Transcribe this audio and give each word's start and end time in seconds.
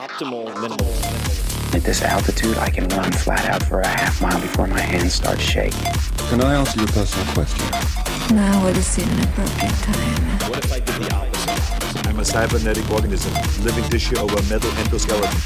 optimal 0.00 0.46
minerals. 0.62 1.74
At 1.74 1.82
this 1.82 2.00
altitude, 2.00 2.56
I 2.56 2.70
can 2.70 2.88
run 2.88 3.12
flat 3.12 3.44
out 3.50 3.62
for 3.62 3.80
a 3.80 3.86
half 3.86 4.22
mile 4.22 4.40
before 4.40 4.66
my 4.66 4.80
hands 4.80 5.12
start 5.12 5.38
shaking. 5.38 5.92
Can 6.30 6.40
I 6.40 6.54
answer 6.54 6.78
your 6.78 6.88
personal 6.88 7.26
question? 7.34 7.66
Now 8.34 8.64
would 8.64 8.76
seem 8.76 9.06
an 9.10 9.24
appropriate 9.24 9.74
time. 9.74 10.50
What 10.50 10.64
if 10.64 10.72
I 10.72 10.80
did 10.80 10.94
the 11.02 11.14
opposite? 11.14 12.06
I'm 12.08 12.18
a 12.18 12.24
cybernetic 12.24 12.90
organism, 12.90 13.34
living 13.62 13.84
tissue 13.90 14.16
over 14.16 14.36
a 14.38 14.42
metal 14.44 14.70
endoskeleton. 14.70 15.36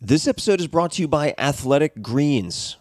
This 0.00 0.26
episode 0.26 0.60
is 0.60 0.66
brought 0.66 0.92
to 0.92 1.02
you 1.02 1.08
by 1.08 1.34
Athletic 1.38 2.02
Greens. 2.02 2.79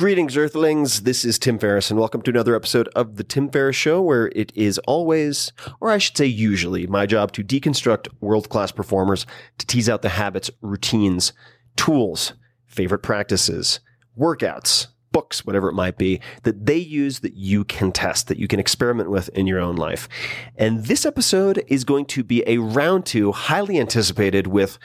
Greetings, 0.00 0.34
Earthlings. 0.34 1.02
This 1.02 1.26
is 1.26 1.38
Tim 1.38 1.58
Ferriss, 1.58 1.90
and 1.90 2.00
welcome 2.00 2.22
to 2.22 2.30
another 2.30 2.56
episode 2.56 2.88
of 2.96 3.16
The 3.16 3.22
Tim 3.22 3.50
Ferriss 3.50 3.76
Show, 3.76 4.00
where 4.00 4.28
it 4.34 4.50
is 4.54 4.78
always, 4.86 5.52
or 5.78 5.90
I 5.90 5.98
should 5.98 6.16
say 6.16 6.24
usually, 6.24 6.86
my 6.86 7.04
job 7.04 7.32
to 7.32 7.44
deconstruct 7.44 8.08
world 8.18 8.48
class 8.48 8.72
performers, 8.72 9.26
to 9.58 9.66
tease 9.66 9.90
out 9.90 10.00
the 10.00 10.08
habits, 10.08 10.50
routines, 10.62 11.34
tools, 11.76 12.32
favorite 12.64 13.00
practices, 13.00 13.80
workouts, 14.18 14.86
books, 15.12 15.44
whatever 15.44 15.68
it 15.68 15.74
might 15.74 15.98
be, 15.98 16.18
that 16.44 16.64
they 16.64 16.78
use 16.78 17.20
that 17.20 17.34
you 17.34 17.62
can 17.62 17.92
test, 17.92 18.28
that 18.28 18.38
you 18.38 18.48
can 18.48 18.58
experiment 18.58 19.10
with 19.10 19.28
in 19.34 19.46
your 19.46 19.60
own 19.60 19.76
life. 19.76 20.08
And 20.56 20.86
this 20.86 21.04
episode 21.04 21.62
is 21.68 21.84
going 21.84 22.06
to 22.06 22.24
be 22.24 22.42
a 22.46 22.56
round 22.56 23.04
two, 23.04 23.32
highly 23.32 23.78
anticipated, 23.78 24.46
with 24.46 24.78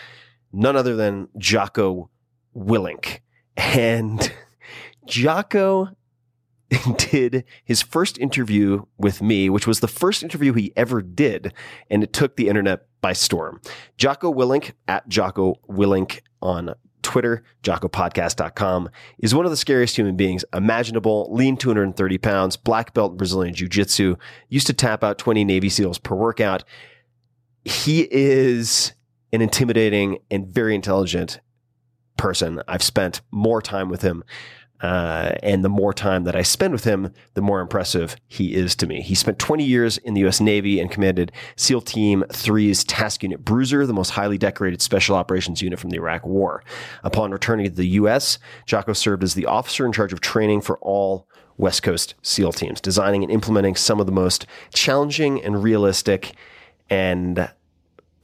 none 0.52 0.76
other 0.76 0.98
than 0.98 1.30
Jocko 1.38 2.10
Willink. 2.54 3.20
And 3.56 4.30
Jocko 5.08 5.90
did 6.98 7.44
his 7.64 7.82
first 7.82 8.18
interview 8.18 8.84
with 8.98 9.22
me, 9.22 9.50
which 9.50 9.68
was 9.68 9.80
the 9.80 9.88
first 9.88 10.24
interview 10.24 10.54
he 10.54 10.74
ever 10.76 11.02
did, 11.02 11.54
and 11.90 12.04
it 12.04 12.14
took 12.14 12.36
the 12.36 12.48
internet 12.48 12.88
by 13.02 13.14
storm. 13.14 13.62
Jocko 13.98 14.34
Willink 14.34 14.72
at 14.88 15.08
Jocko 15.08 15.56
Willink 15.70 16.22
on 16.42 16.74
Twitter, 17.04 17.44
JockoPodcast.com, 17.64 18.90
is 19.20 19.36
one 19.36 19.46
of 19.46 19.52
the 19.52 19.58
scariest 19.58 19.96
human 19.96 20.16
beings 20.16 20.44
imaginable. 20.54 21.28
Lean 21.32 21.56
230 21.56 22.18
pounds, 22.18 22.58
black 22.58 22.94
belt 22.94 23.16
Brazilian 23.16 23.54
Jiu 23.54 23.70
Jitsu, 23.70 24.16
used 24.50 24.68
to 24.68 24.74
tap 24.74 25.04
out 25.04 25.20
20 25.20 25.44
Navy 25.44 25.70
SEALs 25.70 26.00
per 26.00 26.16
workout. 26.16 26.64
He 27.64 28.08
is 28.12 28.94
an 29.32 29.42
intimidating 29.42 30.18
and 30.32 30.48
very 30.48 30.74
intelligent 30.74 31.42
person. 32.18 32.62
I've 32.68 32.84
spent 32.84 33.22
more 33.32 33.62
time 33.62 33.90
with 33.90 34.02
him 34.02 34.24
uh, 34.82 35.36
and 35.42 35.64
the 35.64 35.70
more 35.70 35.94
time 35.94 36.26
that 36.26 36.36
I 36.36 36.42
spend 36.42 36.74
with 36.74 36.84
him, 36.84 37.14
the 37.34 37.42
more 37.42 37.62
impressive 37.62 38.16
he 38.28 38.54
is 38.54 38.76
to 38.76 38.88
me. 38.88 39.02
He 39.02 39.16
spent 39.16 39.40
20 39.40 39.64
years 39.64 39.98
in 40.00 40.14
the 40.14 40.22
U.S. 40.22 40.42
Navy 40.42 40.80
and 40.80 40.92
commanded 40.92 41.32
SEAL 41.56 41.82
Team 41.82 42.24
3's 42.30 42.84
Task 42.84 43.24
Unit 43.24 43.44
Bruiser, 43.44 43.86
the 43.86 43.94
most 43.94 44.12
highly 44.12 44.38
decorated 44.38 44.82
special 44.82 45.16
operations 45.16 45.62
unit 45.62 45.80
from 45.80 45.92
the 45.92 45.98
Iraq 45.98 46.26
War. 46.26 46.64
Upon 47.04 47.32
returning 47.32 47.66
to 47.66 47.72
the 47.72 47.88
U.S., 47.88 48.38
Jocko 48.66 48.94
served 48.94 49.24
as 49.24 49.34
the 49.34 49.46
officer 49.46 49.86
in 49.86 49.94
charge 49.94 50.12
of 50.12 50.20
training 50.20 50.62
for 50.62 50.78
all 50.80 51.28
West 51.58 51.84
Coast 51.84 52.16
SEAL 52.22 52.54
teams, 52.54 52.82
designing 52.82 53.24
and 53.24 53.32
implementing 53.32 53.76
some 53.76 54.00
of 54.00 54.06
the 54.06 54.12
most 54.12 54.46
challenging 54.74 55.42
and 55.42 55.64
realistic 55.64 56.34
and 56.90 57.50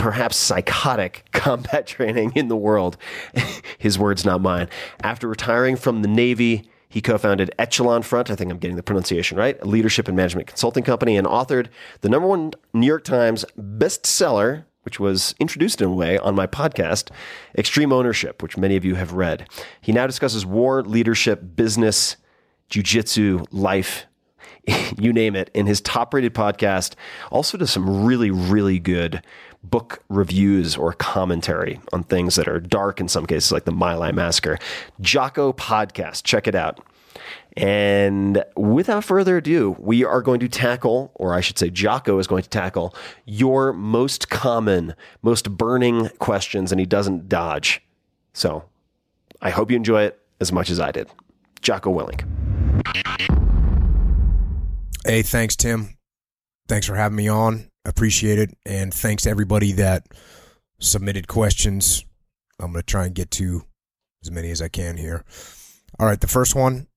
perhaps 0.01 0.35
psychotic 0.35 1.25
combat 1.31 1.85
training 1.85 2.31
in 2.35 2.47
the 2.47 2.57
world. 2.57 2.97
His 3.77 3.99
words, 3.99 4.25
not 4.25 4.41
mine. 4.41 4.67
After 5.03 5.27
retiring 5.27 5.75
from 5.75 6.01
the 6.01 6.07
Navy, 6.07 6.67
he 6.89 7.01
co-founded 7.01 7.51
Echelon 7.59 8.01
Front, 8.01 8.31
I 8.31 8.35
think 8.35 8.51
I'm 8.51 8.57
getting 8.57 8.77
the 8.77 8.83
pronunciation 8.83 9.37
right, 9.37 9.61
a 9.61 9.65
leadership 9.65 10.07
and 10.07 10.17
management 10.17 10.47
consulting 10.47 10.83
company, 10.83 11.17
and 11.17 11.27
authored 11.27 11.67
the 12.01 12.09
number 12.09 12.27
one 12.27 12.51
New 12.73 12.87
York 12.87 13.03
Times 13.03 13.45
bestseller, 13.57 14.65
which 14.81 14.99
was 14.99 15.35
introduced 15.39 15.81
in 15.81 15.89
a 15.89 15.93
way 15.93 16.17
on 16.17 16.33
my 16.33 16.47
podcast, 16.47 17.11
Extreme 17.55 17.93
Ownership, 17.93 18.41
which 18.41 18.57
many 18.57 18.75
of 18.75 18.83
you 18.83 18.95
have 18.95 19.13
read. 19.13 19.47
He 19.81 19.91
now 19.91 20.07
discusses 20.07 20.47
war, 20.47 20.81
leadership, 20.81 21.55
business, 21.55 22.17
jujitsu, 22.71 23.45
life, 23.51 24.07
you 24.97 25.13
name 25.13 25.35
it, 25.35 25.51
in 25.53 25.67
his 25.67 25.79
top 25.79 26.13
rated 26.13 26.33
podcast. 26.33 26.95
Also 27.31 27.57
does 27.57 27.71
some 27.71 28.03
really, 28.03 28.31
really 28.31 28.79
good 28.79 29.21
book 29.63 30.03
reviews 30.09 30.75
or 30.75 30.93
commentary 30.93 31.79
on 31.93 32.03
things 32.03 32.35
that 32.35 32.47
are 32.47 32.59
dark 32.59 32.99
in 32.99 33.07
some 33.07 33.25
cases, 33.25 33.51
like 33.51 33.65
the 33.65 33.71
My 33.71 33.93
Lai 33.93 34.11
Massacre. 34.11 34.57
Jocko 34.99 35.53
Podcast. 35.53 36.23
Check 36.23 36.47
it 36.47 36.55
out. 36.55 36.79
And 37.57 38.43
without 38.55 39.03
further 39.03 39.37
ado, 39.37 39.75
we 39.77 40.05
are 40.05 40.21
going 40.21 40.39
to 40.39 40.47
tackle, 40.47 41.11
or 41.15 41.33
I 41.33 41.41
should 41.41 41.59
say, 41.59 41.69
Jocko 41.69 42.17
is 42.17 42.27
going 42.27 42.43
to 42.43 42.49
tackle 42.49 42.95
your 43.25 43.73
most 43.73 44.29
common, 44.29 44.95
most 45.21 45.57
burning 45.57 46.09
questions, 46.19 46.71
and 46.71 46.79
he 46.79 46.85
doesn't 46.85 47.27
dodge. 47.27 47.81
So 48.33 48.63
I 49.41 49.49
hope 49.49 49.69
you 49.69 49.75
enjoy 49.75 50.03
it 50.03 50.19
as 50.39 50.51
much 50.51 50.69
as 50.69 50.79
I 50.79 50.91
did. 50.91 51.09
Jocko 51.61 51.93
Willink. 51.93 52.25
Hey, 55.05 55.21
thanks, 55.21 55.55
Tim. 55.55 55.97
Thanks 56.67 56.87
for 56.87 56.95
having 56.95 57.17
me 57.17 57.27
on. 57.27 57.70
Appreciate 57.85 58.39
it. 58.39 58.57
And 58.65 58.93
thanks 58.93 59.23
to 59.23 59.29
everybody 59.29 59.71
that 59.73 60.07
submitted 60.79 61.27
questions. 61.27 62.05
I'm 62.59 62.71
going 62.71 62.81
to 62.81 62.85
try 62.85 63.05
and 63.05 63.15
get 63.15 63.31
to 63.31 63.63
as 64.23 64.31
many 64.31 64.51
as 64.51 64.61
I 64.61 64.67
can 64.67 64.97
here. 64.97 65.23
All 65.99 66.05
right. 66.05 66.21
The 66.21 66.27
first 66.27 66.55
one 66.55 66.87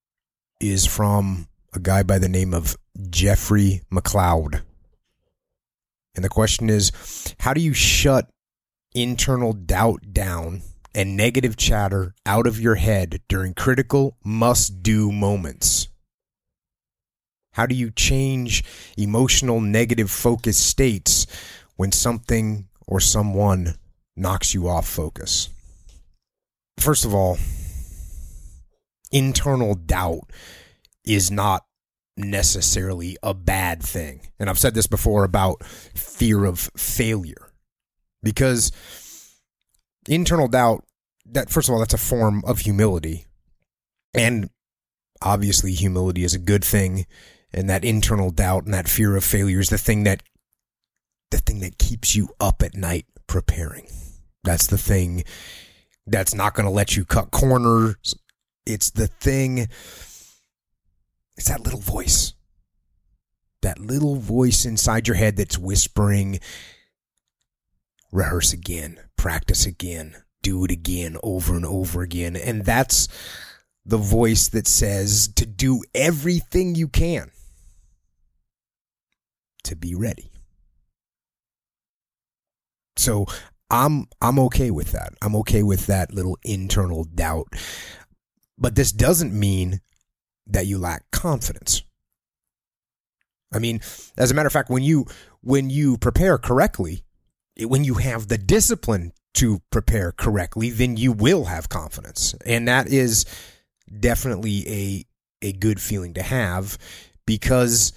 is 0.60 0.86
from 0.86 1.48
a 1.72 1.78
guy 1.78 2.02
by 2.02 2.18
the 2.18 2.28
name 2.28 2.54
of 2.54 2.76
Jeffrey 3.10 3.82
McLeod. 3.92 4.62
And 6.14 6.24
the 6.24 6.28
question 6.28 6.70
is 6.70 6.92
How 7.40 7.54
do 7.54 7.60
you 7.60 7.74
shut 7.74 8.28
internal 8.94 9.52
doubt 9.52 10.12
down 10.12 10.62
and 10.94 11.16
negative 11.16 11.56
chatter 11.56 12.14
out 12.24 12.46
of 12.46 12.60
your 12.60 12.76
head 12.76 13.20
during 13.28 13.54
critical 13.54 14.16
must 14.22 14.82
do 14.82 15.10
moments? 15.10 15.88
How 17.54 17.66
do 17.66 17.74
you 17.76 17.92
change 17.92 18.64
emotional 18.98 19.60
negative 19.60 20.10
focus 20.10 20.58
states 20.58 21.26
when 21.76 21.92
something 21.92 22.66
or 22.84 22.98
someone 22.98 23.76
knocks 24.16 24.54
you 24.54 24.68
off 24.68 24.88
focus? 24.88 25.50
First 26.80 27.04
of 27.04 27.14
all, 27.14 27.38
internal 29.12 29.76
doubt 29.76 30.32
is 31.04 31.30
not 31.30 31.64
necessarily 32.16 33.16
a 33.22 33.32
bad 33.32 33.80
thing. 33.84 34.22
And 34.40 34.50
I've 34.50 34.58
said 34.58 34.74
this 34.74 34.88
before 34.88 35.22
about 35.22 35.64
fear 35.64 36.44
of 36.44 36.58
failure. 36.76 37.52
Because 38.20 38.72
internal 40.08 40.48
doubt 40.48 40.84
that 41.26 41.50
first 41.50 41.68
of 41.68 41.72
all 41.72 41.78
that's 41.78 41.94
a 41.94 41.98
form 41.98 42.42
of 42.44 42.58
humility. 42.58 43.26
And 44.12 44.50
obviously 45.22 45.72
humility 45.72 46.24
is 46.24 46.34
a 46.34 46.38
good 46.38 46.64
thing 46.64 47.06
and 47.54 47.70
that 47.70 47.84
internal 47.84 48.30
doubt 48.30 48.64
and 48.64 48.74
that 48.74 48.88
fear 48.88 49.16
of 49.16 49.24
failure 49.24 49.60
is 49.60 49.70
the 49.70 49.78
thing 49.78 50.04
that 50.04 50.22
the 51.30 51.38
thing 51.38 51.60
that 51.60 51.78
keeps 51.78 52.14
you 52.14 52.28
up 52.40 52.62
at 52.62 52.74
night 52.74 53.06
preparing. 53.26 53.86
That's 54.42 54.66
the 54.66 54.78
thing 54.78 55.24
that's 56.06 56.34
not 56.34 56.54
going 56.54 56.66
to 56.66 56.72
let 56.72 56.96
you 56.96 57.04
cut 57.04 57.30
corners. 57.30 58.14
It's 58.66 58.90
the 58.90 59.06
thing 59.06 59.68
it's 61.36 61.48
that 61.48 61.62
little 61.62 61.80
voice. 61.80 62.34
That 63.62 63.78
little 63.78 64.16
voice 64.16 64.64
inside 64.66 65.08
your 65.08 65.16
head 65.16 65.36
that's 65.36 65.56
whispering 65.56 66.40
rehearse 68.12 68.52
again, 68.52 69.00
practice 69.16 69.64
again, 69.64 70.16
do 70.42 70.64
it 70.64 70.70
again 70.70 71.16
over 71.22 71.56
and 71.56 71.64
over 71.64 72.02
again. 72.02 72.36
And 72.36 72.64
that's 72.64 73.08
the 73.86 73.96
voice 73.96 74.48
that 74.48 74.66
says 74.66 75.28
to 75.36 75.46
do 75.46 75.82
everything 75.94 76.74
you 76.74 76.88
can 76.88 77.30
to 79.64 79.76
be 79.76 79.94
ready. 79.94 80.30
So 82.96 83.26
I'm 83.70 84.06
I'm 84.20 84.38
okay 84.40 84.70
with 84.70 84.92
that. 84.92 85.14
I'm 85.20 85.34
okay 85.36 85.62
with 85.62 85.86
that 85.86 86.12
little 86.12 86.38
internal 86.44 87.04
doubt. 87.04 87.48
But 88.56 88.76
this 88.76 88.92
doesn't 88.92 89.38
mean 89.38 89.80
that 90.46 90.66
you 90.66 90.78
lack 90.78 91.10
confidence. 91.10 91.82
I 93.52 93.58
mean, 93.58 93.80
as 94.16 94.30
a 94.30 94.34
matter 94.34 94.46
of 94.46 94.52
fact, 94.52 94.70
when 94.70 94.82
you 94.82 95.06
when 95.40 95.70
you 95.70 95.96
prepare 95.96 96.38
correctly, 96.38 97.04
when 97.60 97.84
you 97.84 97.94
have 97.94 98.28
the 98.28 98.38
discipline 98.38 99.12
to 99.34 99.60
prepare 99.70 100.12
correctly, 100.12 100.70
then 100.70 100.96
you 100.96 101.12
will 101.12 101.44
have 101.46 101.68
confidence. 101.68 102.34
And 102.46 102.68
that 102.68 102.88
is 102.88 103.24
definitely 104.00 104.68
a 104.68 105.04
a 105.42 105.52
good 105.52 105.80
feeling 105.80 106.14
to 106.14 106.22
have 106.22 106.78
because 107.26 107.92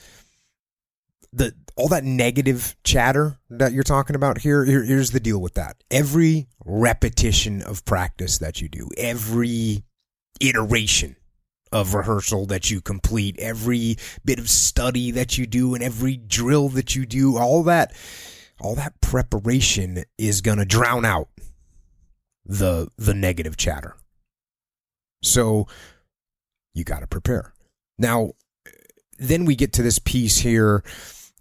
the 1.38 1.54
all 1.75 1.88
that 1.89 2.04
negative 2.04 2.75
chatter 2.84 3.38
that 3.50 3.72
you're 3.72 3.84
talking 3.84 4.16
about 4.16 4.39
here, 4.39 4.66
here 4.66 4.84
here's 4.84 5.12
the 5.12 5.19
deal 5.19 5.39
with 5.39 5.54
that. 5.54 5.84
Every 5.92 6.48
repetition 6.66 7.62
of 7.62 7.86
practice 7.86 8.39
that 8.39 8.62
you 8.62 8.68
do, 8.68 8.89
every 8.98 9.84
iteration 10.42 11.16
of 11.72 11.94
rehearsal 11.94 12.48
that 12.48 12.72
you 12.72 12.81
complete, 12.81 13.38
every 13.39 13.98
bit 14.25 14.39
of 14.39 14.50
study 14.50 15.12
that 15.12 15.38
you 15.38 15.45
do 15.45 15.75
and 15.75 15.84
every 15.84 16.18
drill 16.18 16.69
that 16.69 16.95
you 16.95 17.06
do, 17.06 17.38
all 17.38 17.63
that 17.63 17.94
all 18.60 18.74
that 18.75 19.00
preparation 19.01 20.04
is 20.18 20.42
going 20.42 20.57
to 20.57 20.66
drown 20.66 21.06
out 21.06 21.30
the 22.45 22.88
the 22.98 23.13
negative 23.13 23.56
chatter. 23.56 23.95
So 25.22 25.68
you 26.74 26.84
got 26.84 27.01
to 27.01 27.07
prepare. 27.07 27.54
Now 28.00 28.31
then 29.19 29.45
we 29.45 29.56
get 29.56 29.74
to 29.74 29.84
this 29.84 30.00
piece 30.00 30.38
here 30.38 30.84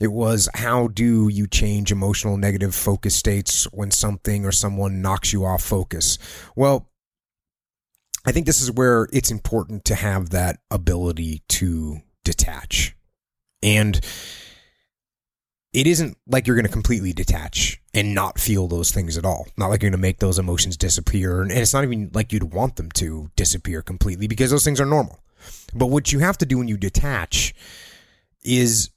it 0.00 0.12
was 0.12 0.48
how 0.54 0.88
do 0.88 1.28
you 1.28 1.46
change 1.46 1.90
emotional 1.90 2.36
negative 2.36 2.74
focus 2.74 3.14
states 3.14 3.64
when 3.72 3.90
something 3.90 4.44
or 4.44 4.52
someone 4.52 5.00
knocks 5.00 5.32
you 5.32 5.44
off 5.44 5.62
focus? 5.62 6.18
Well, 6.54 6.90
I 8.26 8.32
think 8.32 8.46
this 8.46 8.60
is 8.60 8.70
where 8.70 9.08
it's 9.12 9.30
important 9.30 9.84
to 9.86 9.94
have 9.94 10.30
that 10.30 10.58
ability 10.70 11.42
to 11.48 12.00
detach. 12.24 12.96
And 13.62 14.00
it 15.72 15.86
isn't 15.86 16.18
like 16.26 16.46
you're 16.46 16.56
going 16.56 16.66
to 16.66 16.72
completely 16.72 17.12
detach 17.12 17.80
and 17.94 18.14
not 18.14 18.40
feel 18.40 18.66
those 18.66 18.90
things 18.90 19.16
at 19.16 19.24
all. 19.24 19.46
Not 19.56 19.68
like 19.68 19.82
you're 19.82 19.90
going 19.90 19.98
to 19.98 20.02
make 20.02 20.18
those 20.18 20.38
emotions 20.38 20.76
disappear. 20.76 21.40
And 21.40 21.52
it's 21.52 21.72
not 21.72 21.84
even 21.84 22.10
like 22.12 22.32
you'd 22.32 22.52
want 22.52 22.76
them 22.76 22.90
to 22.92 23.30
disappear 23.36 23.80
completely 23.80 24.26
because 24.26 24.50
those 24.50 24.64
things 24.64 24.80
are 24.80 24.86
normal. 24.86 25.20
But 25.74 25.86
what 25.86 26.12
you 26.12 26.18
have 26.18 26.38
to 26.38 26.46
do 26.46 26.58
when 26.58 26.68
you 26.68 26.76
detach 26.76 27.54
is 28.42 28.90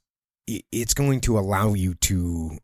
it's 0.72 0.94
going 0.94 1.22
to 1.22 1.38
allow 1.38 1.74
you 1.74 1.94
to 1.96 2.58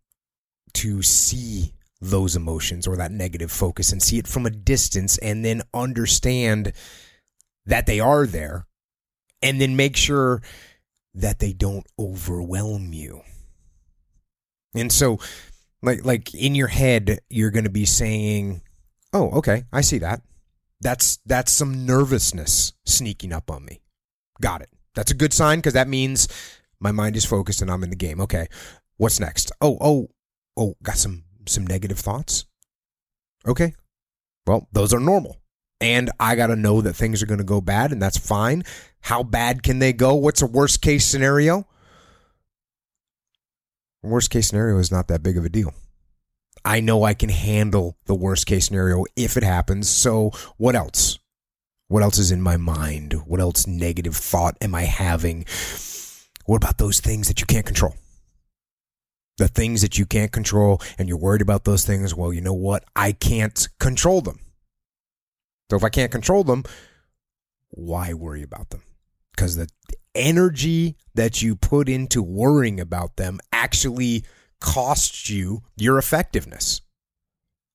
to 0.73 1.01
see 1.01 1.73
those 2.01 2.35
emotions 2.35 2.85
or 2.85 2.97
that 2.97 3.11
negative 3.11 3.51
focus 3.51 3.91
and 3.91 4.01
see 4.01 4.17
it 4.17 4.27
from 4.27 4.45
a 4.45 4.49
distance 4.49 5.17
and 5.17 5.43
then 5.43 5.61
understand 5.73 6.73
that 7.65 7.85
they 7.85 7.99
are 7.99 8.25
there 8.25 8.67
and 9.41 9.59
then 9.59 9.75
make 9.75 9.95
sure 9.95 10.41
that 11.13 11.39
they 11.39 11.53
don't 11.53 11.87
overwhelm 11.97 12.93
you. 12.93 13.21
And 14.75 14.91
so 14.91 15.19
like 15.81 16.03
like 16.03 16.33
in 16.33 16.55
your 16.55 16.67
head 16.67 17.19
you're 17.29 17.51
going 17.51 17.63
to 17.63 17.69
be 17.69 17.85
saying, 17.85 18.61
"Oh, 19.13 19.29
okay, 19.31 19.63
I 19.71 19.81
see 19.81 19.99
that. 19.99 20.21
That's 20.81 21.19
that's 21.25 21.51
some 21.51 21.85
nervousness 21.85 22.73
sneaking 22.85 23.31
up 23.31 23.49
on 23.49 23.63
me." 23.63 23.81
Got 24.41 24.61
it. 24.61 24.69
That's 24.95 25.11
a 25.11 25.15
good 25.15 25.33
sign 25.33 25.59
because 25.59 25.73
that 25.73 25.87
means 25.87 26.27
my 26.79 26.91
mind 26.91 27.15
is 27.15 27.25
focused 27.25 27.61
and 27.61 27.71
I'm 27.71 27.83
in 27.83 27.89
the 27.89 27.95
game. 27.95 28.19
Okay. 28.21 28.47
What's 28.97 29.19
next? 29.19 29.51
Oh, 29.61 29.77
oh, 29.81 30.09
oh, 30.57 30.75
got 30.83 30.97
some 30.97 31.23
some 31.47 31.67
negative 31.67 31.99
thoughts. 31.99 32.45
Okay. 33.47 33.73
Well, 34.47 34.67
those 34.71 34.93
are 34.93 34.99
normal. 34.99 35.37
And 35.81 36.09
I 36.19 36.35
got 36.35 36.47
to 36.47 36.55
know 36.55 36.81
that 36.81 36.93
things 36.93 37.21
are 37.21 37.25
going 37.25 37.39
to 37.39 37.43
go 37.43 37.61
bad 37.61 37.91
and 37.91 38.01
that's 38.01 38.17
fine. 38.17 38.63
How 39.01 39.23
bad 39.23 39.61
can 39.61 39.79
they 39.79 39.93
go? 39.93 40.15
What's 40.15 40.41
a 40.41 40.47
worst 40.47 40.81
case 40.81 41.05
scenario? 41.05 41.67
Worst 44.01 44.29
case 44.29 44.47
scenario 44.47 44.77
is 44.77 44.91
not 44.91 45.07
that 45.09 45.23
big 45.23 45.37
of 45.37 45.45
a 45.45 45.49
deal. 45.49 45.73
I 46.63 46.79
know 46.79 47.03
I 47.03 47.13
can 47.13 47.29
handle 47.29 47.97
the 48.05 48.15
worst 48.15 48.47
case 48.47 48.67
scenario 48.67 49.05
if 49.15 49.37
it 49.37 49.43
happens. 49.43 49.89
So, 49.89 50.31
what 50.57 50.75
else? 50.75 51.19
What 51.87 52.01
else 52.01 52.17
is 52.17 52.31
in 52.31 52.41
my 52.41 52.57
mind? 52.57 53.13
What 53.27 53.39
else 53.39 53.67
negative 53.67 54.15
thought 54.15 54.57
am 54.61 54.73
I 54.73 54.83
having? 54.83 55.45
What 56.45 56.57
about 56.57 56.77
those 56.77 56.99
things 56.99 57.27
that 57.27 57.39
you 57.39 57.45
can't 57.45 57.65
control? 57.65 57.95
The 59.37 59.47
things 59.47 59.81
that 59.81 59.97
you 59.97 60.05
can't 60.05 60.31
control 60.31 60.81
and 60.97 61.09
you're 61.09 61.17
worried 61.17 61.41
about 61.41 61.65
those 61.65 61.85
things, 61.85 62.15
well, 62.15 62.31
you 62.31 62.41
know 62.41 62.53
what? 62.53 62.85
I 62.95 63.11
can't 63.11 63.67
control 63.79 64.21
them. 64.21 64.39
So 65.69 65.75
if 65.75 65.83
I 65.83 65.89
can't 65.89 66.11
control 66.11 66.43
them, 66.43 66.63
why 67.69 68.13
worry 68.13 68.43
about 68.43 68.69
them? 68.69 68.83
Because 69.35 69.55
the 69.57 69.67
energy 70.13 70.95
that 71.15 71.41
you 71.41 71.55
put 71.55 71.89
into 71.89 72.21
worrying 72.21 72.79
about 72.79 73.17
them 73.17 73.39
actually 73.51 74.23
costs 74.61 75.29
you 75.29 75.63
your 75.75 75.97
effectiveness. 75.97 76.81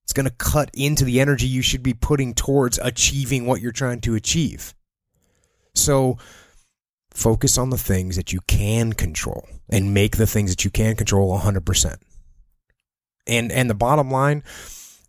It's 0.05 0.13
going 0.13 0.27
to 0.27 0.35
cut 0.35 0.71
into 0.75 1.05
the 1.05 1.21
energy 1.21 1.47
you 1.47 1.63
should 1.63 1.83
be 1.83 1.95
putting 1.95 2.35
towards 2.35 2.79
achieving 2.79 3.47
what 3.47 3.61
you're 3.61 3.73
trying 3.73 4.01
to 4.03 4.15
achieve. 4.15 4.75
So, 5.75 6.19
Focus 7.21 7.59
on 7.59 7.69
the 7.69 7.77
things 7.77 8.17
that 8.17 8.33
you 8.33 8.41
can 8.47 8.95
control 8.95 9.47
and 9.69 9.93
make 9.93 10.17
the 10.17 10.27
things 10.27 10.51
that 10.51 10.65
you 10.65 10.71
can 10.71 10.97
control 10.97 11.39
100%. 11.39 11.97
And 13.27 13.53
and 13.53 13.69
the 13.69 13.75
bottom 13.75 14.11
line 14.11 14.43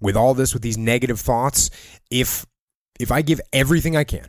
with 0.01 0.17
all 0.17 0.33
this 0.33 0.53
with 0.53 0.61
these 0.61 0.77
negative 0.77 1.21
thoughts, 1.21 1.69
if 2.09 2.45
if 2.99 3.13
I 3.13 3.21
give 3.21 3.39
everything 3.53 3.95
I 3.95 4.03
can, 4.03 4.27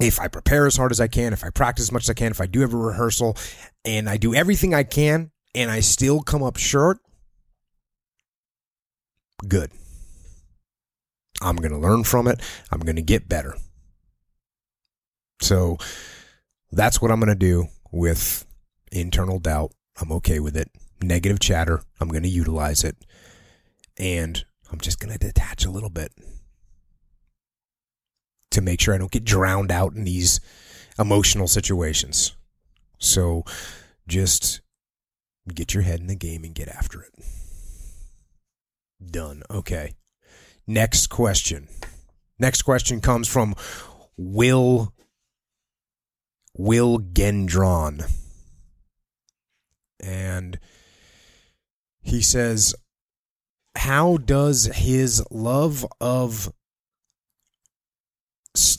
if 0.00 0.18
I 0.18 0.28
prepare 0.28 0.66
as 0.66 0.78
hard 0.78 0.90
as 0.90 0.98
I 0.98 1.08
can, 1.08 1.34
if 1.34 1.44
I 1.44 1.50
practice 1.50 1.84
as 1.84 1.92
much 1.92 2.04
as 2.04 2.10
I 2.10 2.14
can, 2.14 2.30
if 2.30 2.40
I 2.40 2.46
do 2.46 2.62
every 2.62 2.80
rehearsal 2.80 3.36
and 3.84 4.08
I 4.08 4.16
do 4.16 4.34
everything 4.34 4.72
I 4.72 4.84
can 4.84 5.30
and 5.54 5.70
I 5.70 5.80
still 5.80 6.22
come 6.22 6.42
up 6.42 6.56
short, 6.56 7.00
good. 9.46 9.72
I'm 11.42 11.56
going 11.56 11.72
to 11.72 11.78
learn 11.78 12.02
from 12.04 12.26
it. 12.28 12.40
I'm 12.72 12.80
going 12.80 12.96
to 12.96 13.02
get 13.02 13.28
better. 13.28 13.54
So 15.42 15.76
that's 16.70 17.00
what 17.00 17.10
I'm 17.10 17.20
going 17.20 17.28
to 17.28 17.34
do 17.34 17.68
with 17.90 18.46
internal 18.92 19.38
doubt. 19.38 19.72
I'm 20.00 20.12
okay 20.12 20.38
with 20.40 20.56
it. 20.56 20.70
negative 21.02 21.40
chatter. 21.40 21.82
I'm 22.00 22.08
going 22.08 22.22
to 22.22 22.28
utilize 22.28 22.84
it. 22.84 22.96
And 23.98 24.44
I'm 24.70 24.80
just 24.80 25.00
going 25.00 25.12
to 25.12 25.18
detach 25.18 25.64
a 25.64 25.70
little 25.70 25.90
bit 25.90 26.12
to 28.50 28.60
make 28.60 28.80
sure 28.80 28.94
I 28.94 28.98
don't 28.98 29.10
get 29.10 29.24
drowned 29.24 29.70
out 29.70 29.94
in 29.94 30.04
these 30.04 30.40
emotional 30.98 31.48
situations. 31.48 32.36
So 32.98 33.44
just 34.06 34.60
get 35.54 35.74
your 35.74 35.82
head 35.82 36.00
in 36.00 36.06
the 36.06 36.16
game 36.16 36.44
and 36.44 36.54
get 36.54 36.68
after 36.68 37.02
it. 37.02 37.14
Done. 39.04 39.42
Okay. 39.50 39.94
Next 40.66 41.06
question. 41.08 41.68
Next 42.38 42.62
question 42.62 43.00
comes 43.00 43.28
from 43.28 43.54
Will 44.16 44.92
Will 46.58 46.98
Gendron. 46.98 48.10
And 50.00 50.58
he 52.02 52.20
says, 52.20 52.74
How 53.76 54.18
does 54.18 54.66
his 54.74 55.24
love 55.30 55.86
of 56.00 56.52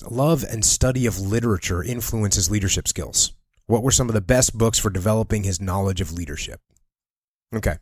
love 0.09 0.43
and 0.43 0.65
study 0.65 1.05
of 1.05 1.19
literature 1.19 1.81
influence 1.81 2.35
his 2.35 2.51
leadership 2.51 2.87
skills? 2.87 3.33
What 3.65 3.83
were 3.83 3.91
some 3.91 4.09
of 4.09 4.15
the 4.15 4.21
best 4.21 4.57
books 4.57 4.77
for 4.79 4.89
developing 4.89 5.43
his 5.43 5.61
knowledge 5.61 6.01
of 6.01 6.11
leadership? 6.11 6.59
Okay. 7.55 7.77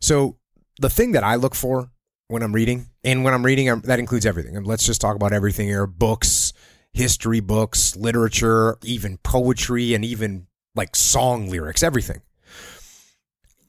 So 0.00 0.38
the 0.80 0.90
thing 0.90 1.12
that 1.12 1.24
I 1.24 1.36
look 1.36 1.54
for 1.54 1.90
when 2.28 2.42
I'm 2.42 2.54
reading, 2.54 2.88
and 3.04 3.24
when 3.24 3.34
I'm 3.34 3.44
reading, 3.44 3.70
um, 3.70 3.82
that 3.84 3.98
includes 3.98 4.26
everything. 4.26 4.62
Let's 4.64 4.84
just 4.84 5.00
talk 5.00 5.16
about 5.16 5.32
everything 5.32 5.68
here 5.68 5.86
books, 5.86 6.28
history 6.98 7.38
books, 7.38 7.94
literature, 7.94 8.76
even 8.82 9.18
poetry, 9.18 9.94
and 9.94 10.04
even 10.04 10.48
like 10.74 10.96
song 10.96 11.48
lyrics, 11.48 11.84
everything. 11.84 12.20